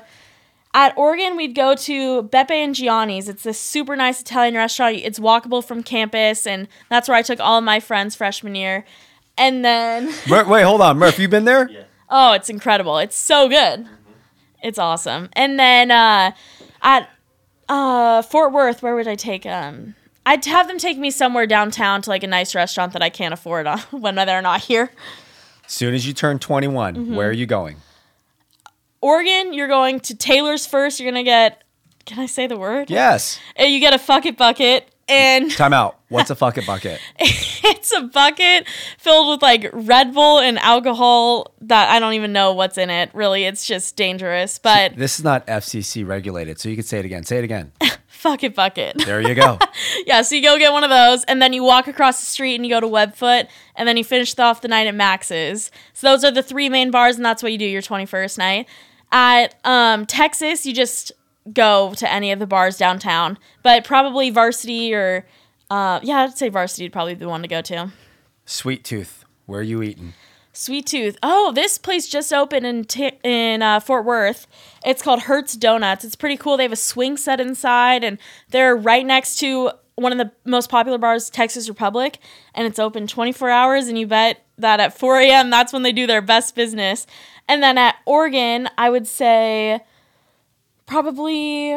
At 0.73 0.95
Oregon, 0.97 1.37
we'd 1.37 1.55
go 1.55 1.73
to 1.73 2.23
Beppe 2.23 2.51
and 2.51 2.75
Gianni's. 2.75 3.29
It's 3.29 3.43
this 3.43 3.57
super 3.59 3.95
nice 3.95 4.19
Italian 4.21 4.55
restaurant. 4.55 4.97
It's 4.97 5.19
walkable 5.19 5.63
from 5.63 5.83
campus, 5.83 6.45
and 6.45 6.67
that's 6.89 7.07
where 7.07 7.17
I 7.17 7.21
took 7.21 7.39
all 7.39 7.57
of 7.59 7.63
my 7.63 7.79
friends 7.79 8.13
freshman 8.13 8.55
year. 8.55 8.83
And 9.37 9.63
then, 9.63 10.13
Mur- 10.29 10.45
wait, 10.47 10.63
hold 10.63 10.81
on, 10.81 10.97
Murph. 10.97 11.17
You 11.17 11.27
been 11.29 11.45
there? 11.45 11.69
Yeah. 11.69 11.83
oh, 12.09 12.33
it's 12.33 12.49
incredible! 12.49 12.97
It's 12.97 13.15
so 13.17 13.47
good. 13.49 13.87
It's 14.61 14.77
awesome. 14.77 15.29
And 15.33 15.57
then 15.59 15.91
uh, 15.91 16.31
at 16.81 17.09
uh, 17.69 18.21
Fort 18.23 18.51
Worth, 18.51 18.83
where 18.83 18.95
would 18.95 19.07
I 19.07 19.15
take 19.15 19.45
um? 19.45 19.95
I'd 20.25 20.43
have 20.45 20.67
them 20.67 20.77
take 20.77 20.97
me 20.97 21.11
somewhere 21.11 21.45
downtown 21.47 22.01
to 22.03 22.09
like 22.09 22.23
a 22.23 22.27
nice 22.27 22.55
restaurant 22.55 22.93
that 22.93 23.01
I 23.03 23.09
can't 23.09 23.33
afford 23.33 23.67
on 23.67 23.79
when 23.91 24.15
they're 24.15 24.41
not 24.41 24.61
here. 24.61 24.91
As 25.65 25.71
soon 25.71 25.93
as 25.93 26.05
you 26.07 26.13
turn 26.13 26.39
21, 26.39 26.95
Mm-hmm. 26.95 27.15
where 27.15 27.29
are 27.29 27.33
you 27.33 27.45
going? 27.45 27.77
Oregon, 29.01 29.53
you're 29.53 29.67
going 29.67 29.99
to 30.01 30.15
Taylor's 30.15 30.65
first. 30.65 30.99
You're 30.99 31.11
gonna 31.11 31.23
get. 31.23 31.63
Can 32.05 32.19
I 32.19 32.25
say 32.27 32.47
the 32.47 32.57
word? 32.57 32.89
Yes. 32.89 33.39
And 33.55 33.71
you 33.71 33.79
get 33.79 33.93
a 33.93 33.99
fuck 33.99 34.25
it 34.25 34.37
bucket, 34.37 34.87
and 35.07 35.51
Time 35.51 35.73
out. 35.73 35.99
What's 36.09 36.29
a 36.29 36.35
fuck 36.35 36.57
it 36.57 36.65
bucket? 36.67 36.99
it's 37.19 37.91
a 37.93 38.01
bucket 38.01 38.67
filled 38.99 39.29
with 39.29 39.41
like 39.41 39.69
Red 39.73 40.13
Bull 40.13 40.39
and 40.39 40.57
alcohol 40.59 41.53
that 41.61 41.89
I 41.89 41.99
don't 41.99 42.13
even 42.13 42.31
know 42.31 42.53
what's 42.53 42.77
in 42.77 42.89
it. 42.91 43.09
Really, 43.13 43.43
it's 43.45 43.65
just 43.65 43.95
dangerous. 43.95 44.59
But 44.59 44.95
This 44.95 45.17
is 45.19 45.23
not 45.25 45.45
FCC 45.47 46.07
regulated, 46.07 46.59
so 46.59 46.69
you 46.69 46.75
can 46.75 46.85
say 46.85 46.99
it 46.99 47.05
again. 47.05 47.23
Say 47.23 47.37
it 47.39 47.43
again. 47.43 47.71
fuck 48.15 48.43
it 48.43 48.55
fuck 48.55 48.77
it. 48.77 48.97
There 49.05 49.21
you 49.21 49.35
go. 49.35 49.59
yeah, 50.05 50.21
so 50.21 50.35
you 50.35 50.41
go 50.41 50.57
get 50.57 50.71
one 50.71 50.83
of 50.83 50.89
those, 50.89 51.23
and 51.25 51.41
then 51.41 51.53
you 51.53 51.63
walk 51.63 51.87
across 51.87 52.19
the 52.19 52.25
street 52.25 52.55
and 52.55 52.65
you 52.65 52.71
go 52.71 52.79
to 52.79 52.87
Webfoot, 52.87 53.47
and 53.75 53.87
then 53.87 53.97
you 53.97 54.03
finish 54.03 54.37
off 54.39 54.61
the 54.61 54.67
night 54.67 54.87
at 54.87 54.95
Max's. 54.95 55.71
So 55.93 56.07
those 56.07 56.23
are 56.23 56.31
the 56.31 56.43
three 56.43 56.69
main 56.69 56.91
bars, 56.91 57.17
and 57.17 57.25
that's 57.25 57.43
what 57.43 57.51
you 57.51 57.57
do 57.57 57.65
your 57.65 57.81
21st 57.81 58.37
night. 58.37 58.67
At 59.11 59.55
um, 59.63 60.05
Texas, 60.05 60.65
you 60.65 60.73
just 60.73 61.11
go 61.53 61.93
to 61.93 62.11
any 62.11 62.31
of 62.31 62.39
the 62.39 62.47
bars 62.47 62.77
downtown, 62.77 63.37
but 63.63 63.83
probably 63.83 64.29
Varsity 64.29 64.93
or, 64.93 65.25
uh, 65.69 65.99
yeah, 66.01 66.23
I'd 66.23 66.37
say 66.37 66.49
Varsity 66.49 66.85
would 66.85 66.93
probably 66.93 67.13
be 67.13 67.19
the 67.19 67.29
one 67.29 67.41
to 67.41 67.47
go 67.47 67.61
to. 67.61 67.91
Sweet 68.45 68.83
Tooth. 68.83 69.23
Where 69.45 69.59
are 69.59 69.63
you 69.63 69.83
eating? 69.83 70.13
Sweet 70.53 70.87
Tooth. 70.87 71.17
Oh, 71.21 71.51
this 71.51 71.77
place 71.77 72.07
just 72.07 72.31
opened 72.31 72.65
in 72.65 72.85
T- 72.85 73.19
in 73.23 73.61
uh, 73.61 73.79
Fort 73.79 74.05
Worth. 74.05 74.47
It's 74.85 75.01
called 75.01 75.21
Hurts 75.23 75.55
Donuts. 75.55 76.05
It's 76.05 76.15
pretty 76.15 76.37
cool. 76.37 76.57
They 76.57 76.63
have 76.63 76.71
a 76.71 76.77
swing 76.77 77.17
set 77.17 77.41
inside, 77.41 78.03
and 78.03 78.17
they're 78.49 78.75
right 78.75 79.05
next 79.05 79.37
to 79.39 79.71
one 79.95 80.11
of 80.11 80.17
the 80.17 80.31
most 80.43 80.69
popular 80.69 80.97
bars, 80.97 81.29
Texas 81.29 81.67
Republic, 81.69 82.19
and 82.53 82.67
it's 82.67 82.79
open 82.79 83.07
24 83.07 83.49
hours. 83.49 83.87
And 83.87 83.97
you 83.97 84.07
bet 84.07 84.45
that 84.57 84.79
at 84.79 84.97
4 84.97 85.19
a.m. 85.21 85.49
that's 85.49 85.73
when 85.73 85.83
they 85.83 85.91
do 85.91 86.05
their 86.05 86.21
best 86.21 86.55
business. 86.55 87.07
And 87.47 87.63
then 87.63 87.77
at 87.77 87.95
Oregon, 88.05 88.69
I 88.77 88.89
would 88.89 89.07
say 89.07 89.81
probably. 90.85 91.73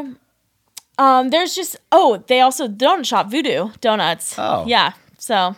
Um, 0.99 1.31
there's 1.31 1.55
just 1.55 1.77
oh, 1.93 2.25
they 2.27 2.41
also 2.41 2.67
donut 2.67 3.07
shop 3.07 3.31
Voodoo 3.31 3.71
Donuts. 3.81 4.35
Oh. 4.37 4.65
yeah. 4.67 4.95
So 5.19 5.55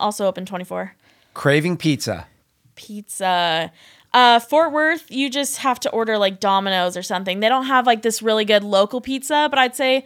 also 0.00 0.26
open 0.26 0.44
24 0.44 0.94
Craving 1.34 1.76
pizza. 1.76 2.26
pizza. 2.74 3.70
Uh, 4.14 4.38
Fort 4.38 4.72
Worth, 4.72 5.10
you 5.10 5.30
just 5.30 5.58
have 5.58 5.80
to 5.80 5.90
order 5.90 6.18
like 6.18 6.38
Domino's 6.38 6.96
or 6.96 7.02
something. 7.02 7.40
They 7.40 7.48
don't 7.48 7.66
have 7.66 7.86
like 7.86 8.02
this 8.02 8.20
really 8.20 8.44
good 8.44 8.62
local 8.62 9.00
pizza, 9.00 9.48
but 9.48 9.58
I'd 9.58 9.74
say 9.74 10.04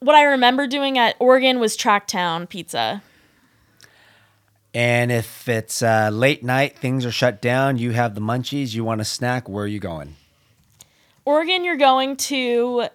what 0.00 0.14
I 0.16 0.22
remember 0.22 0.66
doing 0.66 0.98
at 0.98 1.16
Oregon 1.18 1.60
was 1.60 1.76
Tracktown 1.76 2.48
pizza. 2.48 3.02
And 4.72 5.10
if 5.10 5.48
it's 5.48 5.82
uh, 5.82 6.10
late 6.12 6.44
night, 6.44 6.78
things 6.78 7.06
are 7.06 7.10
shut 7.10 7.40
down, 7.40 7.78
you 7.78 7.92
have 7.92 8.14
the 8.14 8.20
munchies, 8.20 8.74
you 8.74 8.84
want 8.84 9.00
a 9.00 9.06
snack, 9.06 9.48
where 9.48 9.64
are 9.64 9.68
you 9.68 9.80
going? 9.80 10.16
Oregon, 11.24 11.64
you're 11.64 11.76
going 11.76 12.16
to 12.16 12.86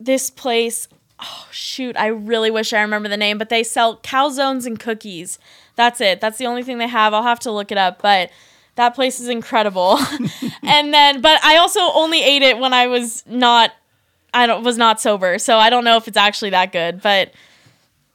this 0.00 0.30
place. 0.30 0.88
Oh 1.20 1.46
shoot, 1.50 1.96
I 1.96 2.06
really 2.06 2.50
wish 2.50 2.72
I 2.72 2.80
remember 2.80 3.08
the 3.08 3.16
name, 3.16 3.38
but 3.38 3.48
they 3.48 3.62
sell 3.62 3.98
calzones 3.98 4.66
and 4.66 4.78
cookies. 4.78 5.38
That's 5.76 6.00
it. 6.00 6.20
That's 6.20 6.38
the 6.38 6.46
only 6.46 6.62
thing 6.62 6.78
they 6.78 6.88
have. 6.88 7.12
I'll 7.12 7.22
have 7.22 7.40
to 7.40 7.52
look 7.52 7.72
it 7.72 7.78
up, 7.78 8.00
but 8.00 8.30
that 8.76 8.94
place 8.94 9.20
is 9.20 9.28
incredible. 9.28 9.98
and 10.62 10.92
then, 10.92 11.20
but 11.20 11.42
I 11.44 11.56
also 11.58 11.80
only 11.80 12.22
ate 12.22 12.42
it 12.42 12.58
when 12.58 12.72
I 12.72 12.86
was 12.86 13.24
not, 13.26 13.72
I 14.32 14.46
don't 14.46 14.64
was 14.64 14.76
not 14.78 15.00
sober, 15.00 15.38
so 15.38 15.58
I 15.58 15.70
don't 15.70 15.84
know 15.84 15.96
if 15.96 16.08
it's 16.08 16.16
actually 16.16 16.50
that 16.50 16.72
good. 16.72 17.00
But 17.00 17.32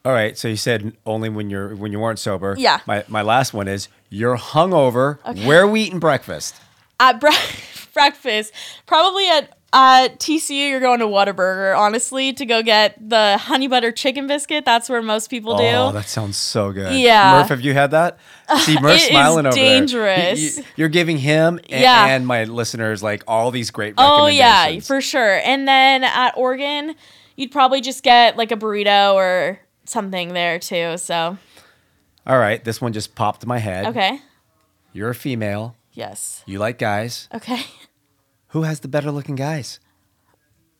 All 0.03 0.11
right, 0.11 0.37
so 0.37 0.47
you 0.47 0.57
said 0.57 0.93
only 1.05 1.29
when 1.29 1.49
you're 1.49 1.75
when 1.75 1.91
you 1.91 1.99
weren't 1.99 2.19
sober. 2.19 2.55
Yeah. 2.57 2.79
My 2.85 3.03
my 3.07 3.21
last 3.21 3.53
one 3.53 3.67
is 3.67 3.87
you're 4.09 4.37
hungover. 4.37 5.17
Where 5.45 5.61
are 5.61 5.67
we 5.67 5.83
eating 5.83 5.99
breakfast? 5.99 6.55
at 6.99 7.19
bre- 7.19 7.29
breakfast, 7.93 8.53
probably 8.85 9.27
at 9.29 9.57
Uh, 9.71 10.07
at 10.11 10.19
TCU, 10.19 10.69
you're 10.69 10.79
going 10.79 10.99
to 10.99 11.05
Whataburger, 11.05 11.77
honestly, 11.77 12.33
to 12.33 12.45
go 12.45 12.63
get 12.63 12.97
the 13.07 13.37
honey 13.37 13.67
butter 13.67 13.91
chicken 13.91 14.25
biscuit. 14.25 14.65
That's 14.65 14.89
where 14.89 15.01
most 15.03 15.29
people 15.29 15.57
do. 15.57 15.63
Oh, 15.63 15.91
that 15.91 16.07
sounds 16.09 16.37
so 16.37 16.71
good. 16.71 16.93
Yeah. 16.93 17.33
Murph, 17.33 17.49
have 17.49 17.61
you 17.61 17.73
had 17.73 17.91
that? 17.91 18.17
See, 18.61 18.79
Murph's 18.81 19.05
smiling 19.05 19.45
over 19.45 19.55
dangerous. 19.55 20.55
there. 20.55 20.65
You, 20.75 20.85
are 20.85 20.89
giving 20.89 21.17
him 21.19 21.59
a- 21.69 21.81
Yeah. 21.81 22.07
and 22.07 22.25
my 22.25 22.45
listeners 22.45 23.03
like 23.03 23.23
all 23.27 23.51
these 23.51 23.69
great 23.69 23.93
Oh 23.97 24.25
yeah, 24.27 24.79
for 24.79 25.01
sure. 25.01 25.35
And 25.45 25.67
then 25.67 26.03
at 26.03 26.35
Oregon, 26.35 26.95
you'd 27.35 27.51
probably 27.51 27.81
just 27.81 28.01
get 28.03 28.37
like 28.37 28.51
a 28.51 28.57
burrito 28.57 29.13
or 29.13 29.59
something 29.85 30.33
there 30.33 30.57
too. 30.57 30.97
So 30.97 31.37
All 32.25 32.39
right, 32.39 32.63
this 32.63 32.81
one 32.81 32.91
just 32.91 33.13
popped 33.13 33.43
in 33.43 33.47
my 33.49 33.59
head. 33.59 33.85
okay, 33.87 34.19
You're 34.93 35.11
a 35.11 35.15
female. 35.15 35.75
yes, 35.93 36.41
You 36.47 36.57
like 36.57 36.79
guys. 36.79 37.27
okay. 37.35 37.61
Who 38.49 38.63
has 38.63 38.79
the 38.79 38.87
better 38.87 39.11
looking 39.11 39.35
guys? 39.35 39.79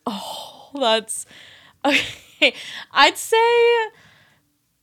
Oh, 0.05 0.69
that's 0.79 1.25
okay. 1.85 2.53
I'd 2.91 3.17
say 3.17 3.37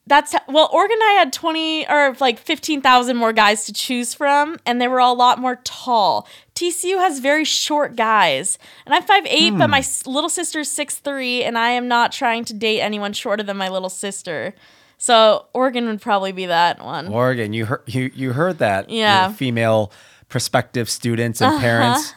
that's 0.06 0.34
well, 0.48 0.68
Oregon. 0.72 0.98
I 1.02 1.16
had 1.18 1.32
twenty 1.32 1.86
or 1.88 2.16
like 2.20 2.38
fifteen 2.38 2.80
thousand 2.80 3.16
more 3.16 3.32
guys 3.32 3.64
to 3.66 3.72
choose 3.72 4.14
from, 4.14 4.56
and 4.64 4.80
they 4.80 4.86
were 4.86 5.00
all 5.00 5.14
a 5.14 5.18
lot 5.18 5.40
more 5.40 5.56
tall. 5.64 6.28
TCU 6.54 6.98
has 6.98 7.18
very 7.18 7.44
short 7.44 7.96
guys, 7.96 8.56
and 8.86 8.94
I'm 8.94 9.02
five 9.02 9.26
eight, 9.26 9.58
but 9.58 9.68
my 9.68 9.84
little 10.06 10.30
sister's 10.30 10.70
six 10.70 10.98
three, 10.98 11.42
and 11.42 11.58
I 11.58 11.70
am 11.70 11.88
not 11.88 12.12
trying 12.12 12.44
to 12.46 12.54
date 12.54 12.80
anyone 12.80 13.12
shorter 13.12 13.42
than 13.42 13.56
my 13.56 13.68
little 13.68 13.90
sister. 13.90 14.54
So 14.96 15.46
Oregon 15.52 15.86
would 15.86 16.00
probably 16.00 16.32
be 16.32 16.46
that 16.46 16.82
one. 16.82 17.08
Oregon, 17.08 17.52
you 17.52 17.66
heard 17.66 17.82
you 17.86 18.10
you 18.14 18.32
heard 18.32 18.58
that. 18.58 18.88
Yeah. 18.88 19.26
Uh-huh. 19.26 19.32
female 19.34 19.92
prospective 20.28 20.88
students 20.88 21.40
and 21.40 21.60
parents. 21.60 22.14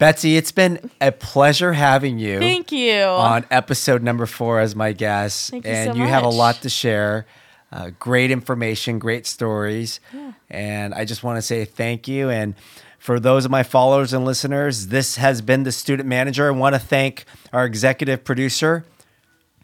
Betsy, 0.00 0.38
it's 0.38 0.50
been 0.50 0.90
a 0.98 1.12
pleasure 1.12 1.74
having 1.74 2.18
you 2.18 2.38
Thank 2.38 2.72
you. 2.72 3.02
on 3.02 3.44
episode 3.50 4.02
number 4.02 4.24
four 4.24 4.58
as 4.58 4.74
my 4.74 4.94
guest, 4.94 5.50
Thank 5.50 5.66
you 5.66 5.70
and 5.70 5.92
so 5.92 5.98
you 5.98 6.06
have 6.06 6.24
a 6.24 6.30
lot 6.30 6.62
to 6.62 6.70
share. 6.70 7.26
Uh, 7.70 7.90
great 7.98 8.30
information, 8.30 8.98
great 8.98 9.26
stories, 9.26 10.00
and 10.48 10.94
I 10.94 11.04
just 11.04 11.22
want 11.22 11.36
to 11.36 11.42
say 11.42 11.66
thank 11.66 12.08
you. 12.08 12.30
And 12.30 12.54
for 12.98 13.20
those 13.20 13.44
of 13.44 13.50
my 13.50 13.62
followers 13.62 14.14
and 14.14 14.24
listeners, 14.24 14.86
this 14.86 15.16
has 15.16 15.42
been 15.42 15.64
the 15.64 15.70
student 15.70 16.08
manager. 16.08 16.48
I 16.48 16.50
want 16.52 16.74
to 16.74 16.80
thank 16.80 17.26
our 17.52 17.66
executive 17.66 18.24
producer, 18.24 18.86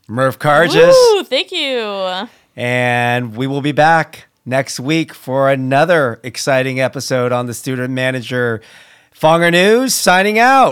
Merv 0.07 0.39
Carges. 0.39 0.95
Woo, 0.95 1.25
thank 1.25 1.51
you. 1.51 2.29
And 2.55 3.35
we 3.35 3.47
will 3.47 3.63
be 3.63 3.73
back 3.73 4.27
next 4.45 4.79
week 4.79 5.15
for 5.15 5.51
another 5.51 6.21
exciting 6.23 6.79
episode 6.79 7.33
on 7.33 7.47
the 7.47 7.55
Student 7.55 7.95
Manager. 7.95 8.61
Fonger 9.21 9.51
News 9.51 9.95
signing 9.95 10.39
out. 10.39 10.65